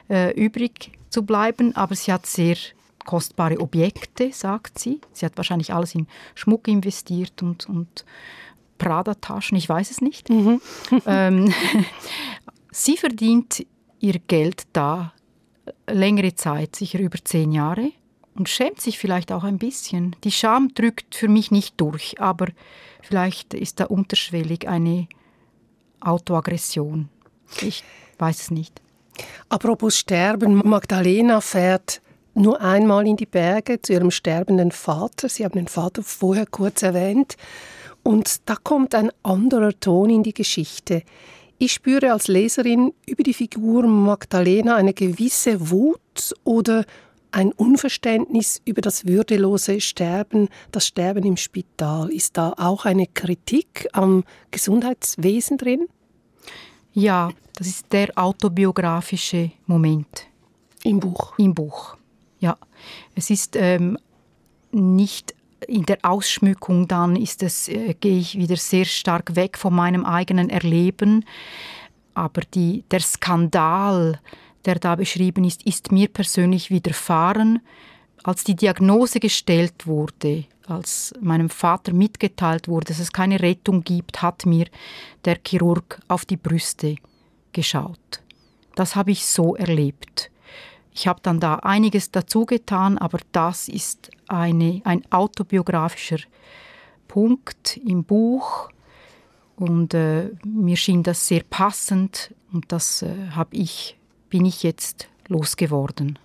äh, 0.09 0.33
übrig 0.33 0.91
zu 1.16 1.24
bleiben, 1.24 1.74
aber 1.78 1.95
sie 1.95 2.11
hat 2.11 2.26
sehr 2.26 2.57
kostbare 3.05 3.61
Objekte, 3.61 4.34
sagt 4.34 4.78
sie. 4.78 4.99
Sie 5.13 5.26
hat 5.26 5.38
wahrscheinlich 5.38 5.74
alles 5.74 5.95
in 5.95 6.07
Schmuck 6.34 6.68
investiert 6.68 7.41
und, 7.41 7.70
und 7.70 8.03
Prada-Taschen, 8.80 9.57
ich 9.57 9.70
weiß 9.70 9.91
es 9.91 10.01
nicht. 10.01 10.30
Mhm. 10.30 10.59
ähm, 11.05 11.53
sie 12.72 12.97
verdient 12.97 13.66
ihr 14.01 14.20
Geld 14.20 14.63
da 14.74 15.13
längere 15.89 16.36
Zeit, 16.36 16.76
sicher 16.76 16.99
über 16.99 17.24
zehn 17.24 17.53
Jahre 17.53 17.91
und 18.34 18.49
schämt 18.49 18.82
sich 18.82 18.99
vielleicht 18.99 19.32
auch 19.32 19.45
ein 19.45 19.57
bisschen. 19.57 20.18
Die 20.26 20.32
Scham 20.32 20.74
drückt 20.74 21.16
für 21.16 21.30
mich 21.30 21.49
nicht 21.49 21.80
durch, 21.80 22.20
aber 22.20 22.47
vielleicht 23.01 23.53
ist 23.53 23.80
da 23.80 23.86
unterschwellig 23.86 24.68
eine 24.68 25.07
Autoaggression. 26.01 27.07
Ich 27.61 27.86
weiß 28.18 28.41
es 28.41 28.51
nicht. 28.51 28.82
Apropos 29.49 29.97
Sterben, 29.97 30.61
Magdalena 30.63 31.41
fährt 31.41 32.01
nur 32.34 32.59
einmal 32.61 33.07
in 33.07 33.16
die 33.16 33.26
Berge 33.26 33.82
zu 33.82 33.93
ihrem 33.93 34.11
sterbenden 34.11 34.72
Vater. 34.72 35.30
Sie 35.30 35.45
haben 35.45 35.57
den 35.57 35.68
Vater 35.68 36.03
vorher 36.03 36.45
kurz 36.45 36.84
erwähnt. 36.84 37.38
Und 38.03 38.47
da 38.49 38.55
kommt 38.55 38.93
ein 38.93 39.11
anderer 39.24 39.80
Ton 39.80 40.09
in 40.09 40.24
die 40.24 40.34
Geschichte. 40.34 41.03
Ich 41.57 41.72
spüre 41.72 42.11
als 42.11 42.28
Leserin 42.28 42.93
über 43.07 43.24
die 43.24 43.34
Figur 43.34 43.88
Magdalena 43.88 44.76
eine 44.76 44.93
gewisse 44.93 45.70
Wut 45.72 46.34
oder 46.43 46.84
ein 47.32 47.51
Unverständnis 47.53 48.61
über 48.66 48.82
das 48.82 49.05
würdelose 49.05 49.82
Sterben, 49.82 50.49
das 50.72 50.88
Sterben 50.88 51.26
im 51.26 51.38
Spital. 51.38 52.11
Ist 52.11 52.38
da 52.38 52.53
auch 52.57 52.86
eine 52.86 53.07
Kritik 53.07 53.88
am 53.93 54.24
Gesundheitswesen 54.51 55.57
drin? 55.57 55.88
Ja, 56.96 57.30
das 57.56 57.68
ist 57.68 57.91
der 57.91 58.10
autobiografische 58.16 59.52
Moment. 59.68 60.28
Im 60.84 61.02
Buch. 61.02 61.38
Im 61.38 61.54
Buch, 61.54 61.98
ja. 62.39 62.58
Es 63.16 63.30
ist 63.30 63.58
ähm, 63.58 63.98
nicht 64.72 65.36
in 65.68 65.86
der 65.86 65.98
Ausschmückung, 66.04 66.88
dann 66.88 67.18
ist 67.18 67.43
es, 67.43 67.68
äh, 67.68 67.96
gehe 68.00 68.18
ich 68.18 68.38
wieder 68.38 68.56
sehr 68.56 68.86
stark 68.86 69.36
weg 69.36 69.58
von 69.58 69.76
meinem 69.76 70.06
eigenen 70.06 70.50
Erleben. 70.50 71.26
Aber 72.14 72.41
die, 72.54 72.86
der 72.91 73.02
Skandal, 73.02 74.22
der 74.64 74.76
da 74.76 74.96
beschrieben 74.96 75.43
ist, 75.43 75.64
ist 75.64 75.91
mir 75.91 76.08
persönlich 76.08 76.70
widerfahren. 76.70 77.60
Als 78.26 78.43
die 78.43 78.55
Diagnose 78.55 79.19
gestellt 79.19 79.86
wurde, 79.86 80.45
als 80.65 81.13
meinem 81.21 81.51
Vater 81.51 81.93
mitgeteilt 81.93 82.67
wurde, 82.67 82.86
dass 82.86 82.97
es 82.97 83.13
keine 83.13 83.39
Rettung 83.39 83.84
gibt, 83.84 84.23
hat 84.23 84.47
mir 84.47 84.65
der 85.26 85.38
Chirurg 85.45 85.99
auf 86.07 86.26
die 86.26 86.36
Brüste 86.36 86.95
geschaut. 87.53 88.23
Das 88.73 88.95
habe 88.95 89.11
ich 89.11 89.28
so 89.28 89.55
erlebt. 89.55 90.32
Ich 90.91 91.05
habe 91.05 91.19
dann 91.21 91.39
da 91.39 91.57
einiges 91.57 92.09
dazu 92.09 92.47
getan, 92.47 92.97
aber 92.97 93.19
das 93.32 93.67
ist 93.67 94.09
eine, 94.28 94.82
ein 94.86 95.03
autobiografischer 95.11 96.17
Punkt 97.07 97.78
im 97.78 98.05
Buch 98.05 98.69
und 99.55 99.93
äh, 99.93 100.32
mir 100.43 100.78
schien 100.78 101.03
das 101.03 101.28
sehr 101.28 101.43
passend 101.47 102.34
und 102.51 102.71
das 102.71 103.03
äh, 103.03 103.30
habe 103.36 103.55
ich 103.55 103.97
bin 104.32 104.45
ich 104.45 104.63
jetzt 104.63 105.09
losgeworden. 105.28 106.17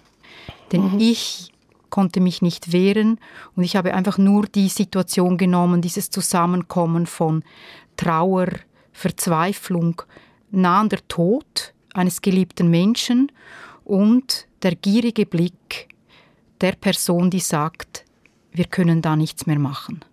Denn 0.72 0.94
mhm. 0.94 0.98
ich 0.98 1.52
konnte 1.90 2.20
mich 2.20 2.42
nicht 2.42 2.72
wehren 2.72 3.18
und 3.56 3.64
ich 3.64 3.76
habe 3.76 3.94
einfach 3.94 4.18
nur 4.18 4.46
die 4.46 4.68
Situation 4.68 5.36
genommen, 5.36 5.82
dieses 5.82 6.10
Zusammenkommen 6.10 7.06
von 7.06 7.44
Trauer, 7.96 8.48
Verzweiflung, 8.92 10.02
nahender 10.50 10.98
Tod 11.08 11.74
eines 11.94 12.22
geliebten 12.22 12.70
Menschen 12.70 13.30
und 13.84 14.46
der 14.62 14.74
gierige 14.74 15.26
Blick 15.26 15.88
der 16.60 16.72
Person, 16.72 17.30
die 17.30 17.40
sagt, 17.40 18.04
wir 18.52 18.66
können 18.66 19.02
da 19.02 19.16
nichts 19.16 19.46
mehr 19.46 19.58
machen. 19.58 20.04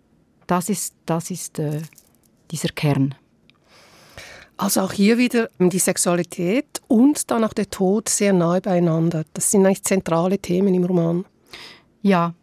Das 0.48 0.70
ist, 0.70 0.96
das 1.06 1.32
ist 1.32 1.60
äh, 1.60 1.82
dieser 2.52 2.70
Kern. 2.70 3.16
Also 4.56 4.82
auch 4.82 4.92
hier 4.92 5.18
wieder 5.18 5.50
die 5.60 5.78
Sexualität 5.78 6.82
und 6.88 7.30
dann 7.30 7.44
auch 7.44 7.54
der 7.54 7.70
Tod 7.70 8.10
sehr 8.10 8.34
nahe 8.34 8.60
beieinander. 8.60 9.24
Das 9.34 9.52
sind 9.52 9.66
eigentlich 9.66 9.84
zentrale 9.84 10.40
Themen 10.40 10.74
im 10.74 10.84
Roman. 10.84 11.26
Ja, 12.08 12.34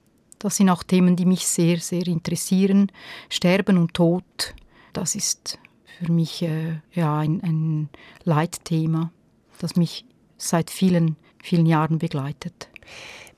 Das 0.40 0.58
sind 0.58 0.68
auch 0.68 0.82
Themen, 0.82 1.16
die 1.16 1.24
mich 1.24 1.46
sehr, 1.46 1.78
sehr 1.78 2.06
interessieren. 2.06 2.92
Sterben 3.30 3.78
und 3.78 3.94
Tod, 3.94 4.54
das 4.92 5.14
ist 5.14 5.58
für 5.98 6.12
mich 6.12 6.42
äh, 6.42 6.80
ja, 6.92 7.18
ein, 7.18 7.40
ein 7.42 7.88
Leitthema, 8.24 9.10
das 9.58 9.74
mich 9.74 10.04
seit 10.36 10.70
vielen, 10.70 11.16
vielen 11.42 11.64
Jahren 11.64 11.98
begleitet. 11.98 12.68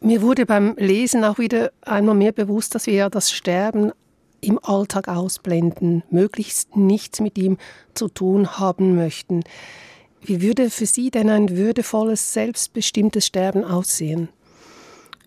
Mir 0.00 0.20
wurde 0.20 0.46
beim 0.46 0.74
Lesen 0.78 1.22
auch 1.22 1.38
wieder 1.38 1.70
einmal 1.82 2.16
mehr 2.16 2.32
bewusst, 2.32 2.74
dass 2.74 2.88
wir 2.88 2.94
ja 2.94 3.08
das 3.08 3.30
Sterben 3.30 3.92
im 4.40 4.58
Alltag 4.60 5.06
ausblenden, 5.06 6.02
möglichst 6.10 6.76
nichts 6.76 7.20
mit 7.20 7.38
ihm 7.38 7.56
zu 7.94 8.08
tun 8.08 8.58
haben 8.58 8.96
möchten. 8.96 9.44
Wie 10.22 10.42
würde 10.42 10.70
für 10.70 10.86
Sie 10.86 11.12
denn 11.12 11.30
ein 11.30 11.56
würdevolles, 11.56 12.32
selbstbestimmtes 12.32 13.26
Sterben 13.26 13.62
aussehen? 13.62 14.28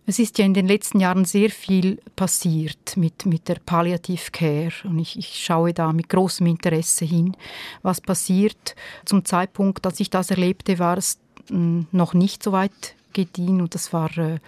Es 0.10 0.18
ist 0.18 0.39
ja 0.39 0.45
in 0.45 0.55
den 0.55 0.66
letzten 0.66 0.99
Jahren 0.99 1.24
sehr 1.24 1.51
viel 1.51 1.99
passiert 2.16 2.97
mit, 2.97 3.28
mit 3.28 3.47
der 3.47 3.57
Palliative 3.64 4.32
Care 4.32 4.74
und 4.86 4.97
ich, 4.97 5.20
ich 5.20 5.43
schaue 5.45 5.72
da 5.72 5.93
mit 5.93 6.10
großem 6.10 6.47
Interesse 6.47 7.05
hin, 7.05 7.38
was 7.84 8.01
passiert. 8.01 8.76
Zum 9.05 9.24
Zeitpunkt, 9.24 9.86
als 9.86 9.99
ich 9.99 10.10
das 10.10 10.32
erlebte, 10.32 10.80
war 10.80 10.97
es 10.97 11.20
hm, 11.49 11.86
noch 11.91 12.16
nicht 12.16 12.41
so 12.41 12.51
weit 12.53 12.95
gediehen 13.14 13.62
und 13.62 13.76
das 13.76 13.93
war 13.93 14.10
äh, 14.18 14.39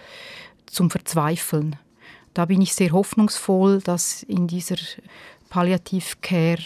zum 0.66 0.90
Verzweifeln. 0.90 1.76
Da 2.34 2.46
bin 2.46 2.60
ich 2.60 2.74
sehr 2.74 2.90
hoffnungsvoll, 2.90 3.82
dass 3.82 4.24
in 4.24 4.48
dieser 4.48 4.78
Palliative 5.48 6.16
Care 6.22 6.62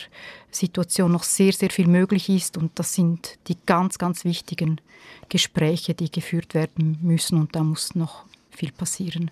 Situation 0.51 1.13
noch 1.13 1.25
sehr, 1.25 1.53
sehr 1.53 1.69
viel 1.69 1.87
möglich 1.87 2.31
ist 2.31 2.57
und 2.57 2.71
das 2.79 2.95
sind 2.95 3.37
die 3.49 3.59
ganz, 3.67 3.99
ganz 3.99 4.25
wichtigen 4.25 4.81
Gespräche, 5.29 5.93
die 5.93 6.11
geführt 6.11 6.55
werden 6.55 6.99
müssen 7.03 7.39
und 7.39 7.55
da 7.55 7.63
muss 7.63 7.95
noch 7.95 8.25
viel 8.57 8.73
passieren. 8.73 9.31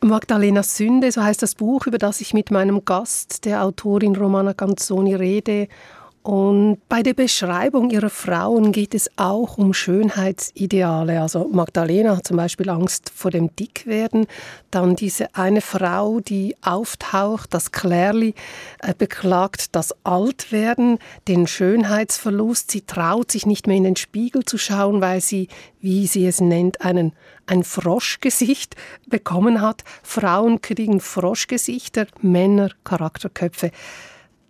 Magdalena 0.00 0.62
Sünde, 0.62 1.10
so 1.10 1.22
heißt 1.22 1.42
das 1.42 1.56
Buch, 1.56 1.86
über 1.86 1.98
das 1.98 2.20
ich 2.20 2.32
mit 2.32 2.50
meinem 2.50 2.84
Gast, 2.84 3.44
der 3.44 3.64
Autorin 3.64 4.14
Romana 4.14 4.54
Canzoni, 4.54 5.14
rede. 5.14 5.68
Und 6.28 6.86
bei 6.90 7.02
der 7.02 7.14
Beschreibung 7.14 7.88
ihrer 7.88 8.10
Frauen 8.10 8.70
geht 8.70 8.94
es 8.94 9.10
auch 9.16 9.56
um 9.56 9.72
Schönheitsideale. 9.72 11.22
Also 11.22 11.48
Magdalena 11.50 12.18
hat 12.18 12.26
zum 12.26 12.36
Beispiel 12.36 12.68
Angst 12.68 13.10
vor 13.14 13.30
dem 13.30 13.56
Dickwerden. 13.56 14.26
Dann 14.70 14.94
diese 14.94 15.34
eine 15.34 15.62
Frau, 15.62 16.20
die 16.20 16.54
auftaucht, 16.60 17.54
das 17.54 17.72
Klärli, 17.72 18.34
äh, 18.80 18.92
beklagt 18.92 19.74
das 19.74 19.94
Altwerden, 20.04 20.98
den 21.28 21.46
Schönheitsverlust. 21.46 22.72
Sie 22.72 22.82
traut 22.82 23.32
sich 23.32 23.46
nicht 23.46 23.66
mehr 23.66 23.78
in 23.78 23.84
den 23.84 23.96
Spiegel 23.96 24.44
zu 24.44 24.58
schauen, 24.58 25.00
weil 25.00 25.22
sie, 25.22 25.48
wie 25.80 26.06
sie 26.06 26.26
es 26.26 26.42
nennt, 26.42 26.82
einen, 26.82 27.14
ein 27.46 27.64
Froschgesicht 27.64 28.76
bekommen 29.06 29.62
hat. 29.62 29.82
Frauen 30.02 30.60
kriegen 30.60 31.00
Froschgesichter, 31.00 32.06
Männer 32.20 32.68
Charakterköpfe 32.84 33.70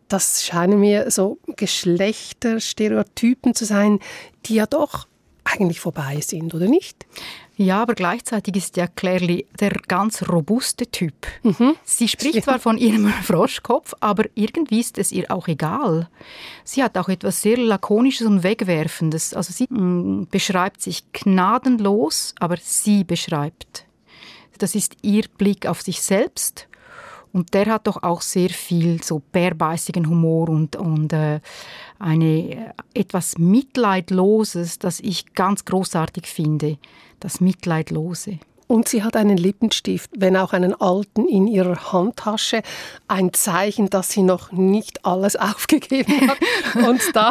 das 0.08 0.44
scheinen 0.44 0.80
mir 0.80 1.10
so 1.10 1.38
Geschlechterstereotypen 1.56 3.54
zu 3.54 3.64
sein, 3.64 4.00
die 4.46 4.54
ja 4.54 4.66
doch 4.66 5.06
eigentlich 5.44 5.80
vorbei 5.80 6.20
sind, 6.20 6.54
oder 6.54 6.66
nicht? 6.66 7.06
Ja, 7.56 7.82
aber 7.82 7.94
gleichzeitig 7.94 8.54
ist 8.54 8.76
ja 8.76 8.86
Claire 8.86 9.42
der 9.58 9.70
ganz 9.88 10.28
robuste 10.28 10.86
Typ. 10.86 11.26
Mhm. 11.42 11.74
Sie 11.82 12.06
spricht 12.06 12.36
ja. 12.36 12.42
zwar 12.42 12.60
von 12.60 12.78
ihrem 12.78 13.08
Froschkopf, 13.22 13.94
aber 13.98 14.26
irgendwie 14.36 14.78
ist 14.78 14.96
es 14.96 15.10
ihr 15.10 15.30
auch 15.30 15.48
egal. 15.48 16.08
Sie 16.62 16.84
hat 16.84 16.96
auch 16.96 17.08
etwas 17.08 17.42
sehr 17.42 17.56
Lakonisches 17.56 18.28
und 18.28 18.44
Wegwerfendes. 18.44 19.34
Also 19.34 19.52
sie 19.52 19.66
mh, 19.68 19.80
mm, 19.80 20.28
beschreibt 20.30 20.82
sich 20.82 21.10
gnadenlos, 21.12 22.34
aber 22.38 22.56
sie 22.62 23.02
beschreibt. 23.02 23.86
Das 24.58 24.76
ist 24.76 24.96
ihr 25.02 25.24
Blick 25.36 25.66
auf 25.66 25.82
sich 25.82 26.00
selbst 26.00 26.67
und 27.32 27.54
der 27.54 27.66
hat 27.66 27.86
doch 27.86 28.02
auch 28.02 28.22
sehr 28.22 28.50
viel 28.50 29.02
so 29.02 29.22
bärbeißigen 29.32 30.08
Humor 30.08 30.48
und, 30.48 30.76
und 30.76 31.12
äh, 31.12 31.40
eine 31.98 32.24
äh, 32.24 32.56
etwas 32.94 33.38
Mitleidloses, 33.38 34.78
das 34.78 35.00
ich 35.00 35.34
ganz 35.34 35.64
großartig 35.64 36.26
finde. 36.26 36.78
Das 37.20 37.40
Mitleidlose. 37.40 38.38
Und 38.68 38.86
sie 38.86 39.02
hat 39.02 39.16
einen 39.16 39.38
Lippenstift, 39.38 40.10
wenn 40.16 40.36
auch 40.36 40.52
einen 40.52 40.78
alten, 40.78 41.26
in 41.26 41.46
ihrer 41.46 41.92
Handtasche. 41.92 42.62
Ein 43.08 43.32
Zeichen, 43.32 43.88
dass 43.88 44.10
sie 44.10 44.22
noch 44.22 44.52
nicht 44.52 45.04
alles 45.06 45.36
aufgegeben 45.36 46.28
hat. 46.28 46.38
Und 46.86 47.00
da, 47.14 47.30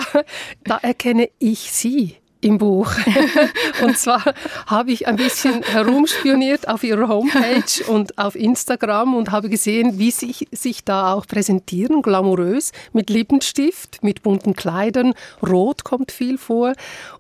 da 0.64 0.78
erkenne 0.78 1.30
ich 1.40 1.72
sie 1.72 2.16
im 2.48 2.58
Buch. 2.58 2.92
und 3.84 3.98
zwar 3.98 4.24
habe 4.66 4.92
ich 4.92 5.08
ein 5.08 5.18
bisschen 5.18 5.64
herumspioniert 5.64 6.68
auf 6.68 6.84
ihrer 6.84 7.08
Homepage 7.08 7.84
und 7.88 8.18
auf 8.18 8.36
Instagram 8.36 9.16
und 9.16 9.32
habe 9.32 9.50
gesehen, 9.50 10.00
wie 10.00 10.12
sie 10.12 10.34
sich 10.52 10.84
da 10.84 11.14
auch 11.14 11.28
präsentieren, 11.28 12.02
glamourös, 12.02 12.72
mit 12.94 13.10
Lippenstift, 13.10 14.04
mit 14.04 14.24
bunten 14.24 14.56
Kleidern, 14.56 15.14
rot 15.46 15.84
kommt 15.84 16.12
viel 16.12 16.38
vor. 16.38 16.74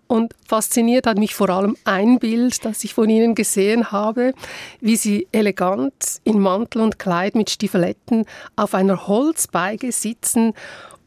Und 0.07 0.33
fasziniert 0.47 1.05
hat 1.05 1.17
mich 1.17 1.35
vor 1.35 1.49
allem 1.49 1.75
ein 1.83 2.19
Bild, 2.19 2.63
das 2.63 2.83
ich 2.85 2.93
von 2.93 3.09
Ihnen 3.09 3.35
gesehen 3.35 3.91
habe, 3.91 4.33
wie 4.79 4.95
Sie 4.95 5.27
elegant 5.33 6.21
in 6.23 6.39
Mantel 6.39 6.81
und 6.81 6.97
Kleid 6.97 7.35
mit 7.35 7.49
Stiefeletten 7.49 8.25
auf 8.55 8.73
einer 8.73 9.07
Holzbeige 9.07 9.91
sitzen 9.91 10.53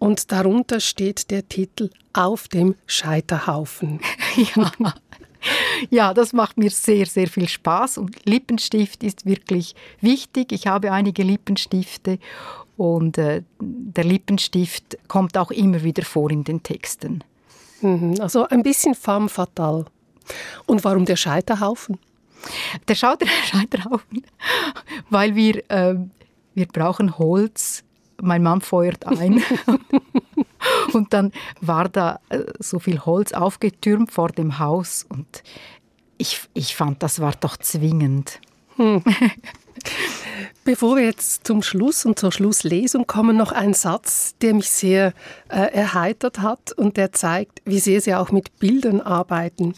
und 0.00 0.32
darunter 0.32 0.80
steht 0.80 1.30
der 1.30 1.48
Titel 1.48 1.90
Auf 2.12 2.48
dem 2.48 2.74
Scheiterhaufen. 2.86 4.00
ja. 4.56 4.72
Ja, 5.88 6.12
das 6.12 6.32
macht 6.34 6.58
mir 6.58 6.70
sehr, 6.70 7.06
sehr 7.06 7.26
viel 7.26 7.48
Spaß 7.48 7.96
und 7.98 8.26
Lippenstift 8.26 9.02
ist 9.02 9.24
wirklich 9.24 9.74
wichtig. 10.00 10.52
Ich 10.52 10.66
habe 10.66 10.92
einige 10.92 11.22
Lippenstifte 11.22 12.18
und 12.76 13.16
äh, 13.16 13.42
der 13.58 14.04
Lippenstift 14.04 14.98
kommt 15.08 15.38
auch 15.38 15.50
immer 15.50 15.82
wieder 15.82 16.02
vor 16.02 16.30
in 16.30 16.44
den 16.44 16.62
Texten. 16.62 17.24
Mhm, 17.80 18.16
also 18.20 18.46
ein 18.48 18.62
bisschen 18.62 18.94
femme 18.94 19.30
fatale. 19.30 19.86
Und 20.66 20.84
warum 20.84 21.06
der 21.06 21.16
Scheiterhaufen? 21.16 21.98
Der 22.86 22.94
Scheiterhaufen, 22.94 24.22
weil 25.08 25.34
wir, 25.34 25.70
äh, 25.70 25.94
wir 26.54 26.66
brauchen 26.66 27.16
Holz 27.18 27.82
mein 28.22 28.42
Mann 28.42 28.60
feuert 28.60 29.06
ein. 29.06 29.42
und 30.92 31.12
dann 31.12 31.32
war 31.60 31.88
da 31.88 32.20
äh, 32.28 32.44
so 32.58 32.78
viel 32.78 33.00
Holz 33.00 33.32
aufgetürmt 33.32 34.10
vor 34.12 34.28
dem 34.28 34.58
Haus 34.58 35.06
und 35.08 35.42
ich, 36.18 36.40
ich 36.52 36.76
fand, 36.76 37.02
das 37.02 37.20
war 37.20 37.32
doch 37.40 37.56
zwingend. 37.56 38.40
Hm. 38.76 39.02
Bevor 40.64 40.96
wir 40.96 41.04
jetzt 41.04 41.46
zum 41.46 41.62
Schluss 41.62 42.04
und 42.04 42.18
zur 42.18 42.30
Schlusslesung 42.30 43.06
kommen, 43.06 43.36
noch 43.36 43.52
ein 43.52 43.72
Satz, 43.72 44.34
der 44.42 44.52
mich 44.54 44.68
sehr 44.68 45.14
äh, 45.48 45.72
erheitert 45.72 46.40
hat 46.40 46.72
und 46.72 46.98
der 46.98 47.12
zeigt, 47.12 47.62
wie 47.64 47.78
sehr 47.78 48.02
Sie 48.02 48.14
auch 48.14 48.30
mit 48.30 48.58
Bildern 48.58 49.00
arbeiten. 49.00 49.74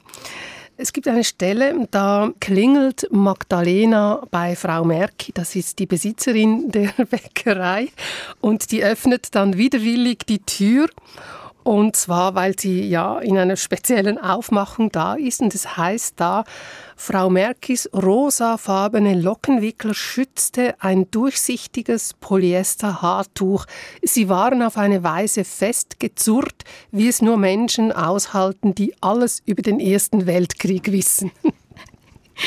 Es 0.83 0.93
gibt 0.93 1.07
eine 1.07 1.23
Stelle, 1.23 1.87
da 1.93 2.33
klingelt 2.41 3.07
Magdalena 3.13 4.27
bei 4.33 4.57
Frau 4.57 4.85
Merki, 4.85 5.31
das 5.33 5.55
ist 5.55 5.79
die 5.79 5.87
Besitzerin 5.87 6.73
der 6.73 6.91
Bäckerei, 7.09 7.91
und 8.41 8.73
die 8.73 8.83
öffnet 8.83 9.33
dann 9.37 9.57
widerwillig 9.57 10.27
die 10.29 10.41
Tür 10.41 10.89
und 11.65 11.97
zwar, 11.97 12.35
weil 12.35 12.59
sie 12.59 12.89
ja 12.89 13.19
in 13.19 13.39
einer 13.39 13.57
speziellen 13.57 14.19
Aufmachung 14.19 14.91
da 14.91 15.15
ist. 15.15 15.41
Und 15.41 15.55
es 15.55 15.63
das 15.63 15.77
heißt 15.77 16.15
da, 16.17 16.45
Frau 16.97 17.31
Merkis 17.31 17.89
rosafarbene 17.93 19.15
Lockenwickler 19.15 19.95
schützte 19.95 20.75
ein 20.81 21.11
durchsichtiges 21.11 22.15
Polyester-Haartuch. 22.15 23.67
Sie 24.03 24.29
waren 24.29 24.63
auf 24.63 24.77
eine 24.77 25.03
Weise 25.03 25.45
festgezurrt, 25.45 26.65
wie 26.91 27.09
es 27.09 27.23
nur 27.23 27.37
Menschen 27.37 27.93
aushalten, 27.93 28.75
die 28.75 28.95
alles 29.01 29.43
über 29.47 29.63
den 29.63 29.81
Ersten 29.81 30.27
Weltkrieg 30.27 30.91
wissen. 30.93 31.31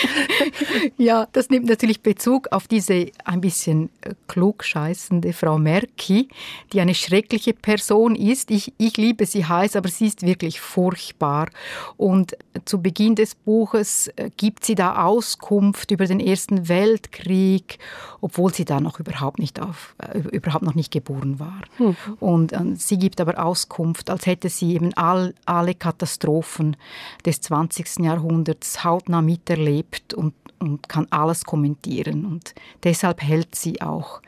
ja, 0.97 1.27
das 1.31 1.49
nimmt 1.49 1.67
natürlich 1.67 2.01
Bezug 2.01 2.47
auf 2.51 2.67
diese 2.67 3.11
ein 3.23 3.41
bisschen 3.41 3.89
äh, 4.01 4.13
klugscheißende 4.27 5.33
Frau 5.33 5.57
Merki, 5.57 6.29
die 6.73 6.81
eine 6.81 6.95
schreckliche 6.95 7.53
Person 7.53 8.15
ist. 8.15 8.51
Ich, 8.51 8.73
ich 8.77 8.97
liebe 8.97 9.25
sie 9.25 9.45
heiß, 9.45 9.75
aber 9.75 9.89
sie 9.89 10.07
ist 10.07 10.23
wirklich 10.23 10.61
furchtbar. 10.61 11.49
Und 11.97 12.37
zu 12.65 12.81
Beginn 12.81 13.15
des 13.15 13.35
Buches 13.35 14.07
äh, 14.15 14.29
gibt 14.35 14.65
sie 14.65 14.75
da 14.75 15.03
Auskunft 15.03 15.91
über 15.91 16.05
den 16.05 16.19
Ersten 16.19 16.67
Weltkrieg, 16.67 17.79
obwohl 18.21 18.53
sie 18.53 18.65
da 18.65 18.79
noch 18.79 18.99
überhaupt 18.99 19.39
nicht 19.39 19.61
auf, 19.61 19.95
äh, 19.97 20.19
überhaupt 20.19 20.63
noch 20.63 20.75
nicht 20.75 20.91
geboren 20.91 21.39
war. 21.39 21.61
Hm. 21.77 21.95
Und 22.19 22.53
äh, 22.53 22.75
sie 22.75 22.97
gibt 22.97 23.21
aber 23.21 23.43
Auskunft, 23.43 24.09
als 24.09 24.25
hätte 24.25 24.49
sie 24.49 24.73
eben 24.73 24.93
all, 24.95 25.33
alle 25.45 25.75
Katastrophen 25.75 26.77
des 27.25 27.41
20. 27.41 27.99
Jahrhunderts 27.99 28.83
hautnah 28.83 29.21
miterlebt 29.21 29.84
lebt 29.85 30.13
und, 30.13 30.33
und 30.59 30.87
kann 30.89 31.07
alles 31.09 31.43
kommentieren. 31.43 32.25
Und 32.25 32.53
deshalb 32.83 33.21
hält 33.21 33.55
sie 33.55 33.81
auch 33.81 34.21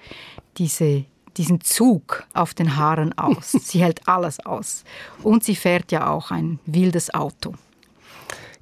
diese, 0.58 1.06
diesen 1.38 1.62
Zug 1.62 2.26
auf 2.34 2.54
den 2.54 2.78
Haaren 2.78 3.18
aus. 3.18 3.52
sie 3.64 3.82
hält 3.82 4.08
alles 4.08 4.40
aus. 4.46 4.84
Und 5.24 5.44
sie 5.44 5.56
fährt 5.56 5.92
ja 5.92 6.10
auch 6.10 6.32
ein 6.32 6.60
wildes 6.66 7.14
Auto. 7.14 7.54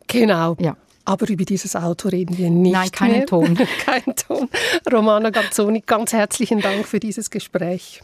Genau. 0.08 0.56
Ja. 0.60 0.78
Aber 1.08 1.30
über 1.30 1.46
dieses 1.46 1.76
Auto 1.76 2.10
reden 2.10 2.38
wir 2.38 2.50
nicht. 2.50 2.74
Nein, 2.74 2.92
keinen 2.92 3.12
mehr. 3.12 3.26
Ton. 3.28 3.56
Kein 3.86 4.02
Redaktion 4.02 4.50
Romana 4.92 5.30
Garzoni, 5.30 5.84
ganz 5.86 6.14
herzlichen 6.14 6.62
Dank 6.62 6.88
für 6.88 7.00
dieses 7.00 7.30
Gespräch. 7.30 8.02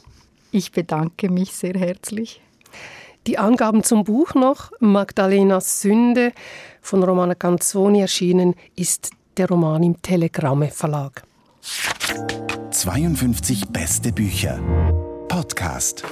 Ich 0.51 0.71
bedanke 0.71 1.31
mich 1.31 1.51
sehr 1.51 1.73
herzlich. 1.73 2.41
Die 3.27 3.37
Angaben 3.37 3.83
zum 3.83 4.03
Buch 4.03 4.33
noch. 4.33 4.71
Magdalenas 4.79 5.81
Sünde 5.81 6.33
von 6.81 7.03
Romana 7.03 7.35
Canzoni 7.35 8.01
erschienen 8.01 8.55
ist 8.75 9.11
der 9.37 9.47
Roman 9.47 9.83
im 9.83 10.01
Telegramme 10.01 10.69
Verlag. 10.69 11.23
52 12.71 13.67
beste 13.67 14.11
Bücher. 14.11 14.59
Podcast. 15.27 16.03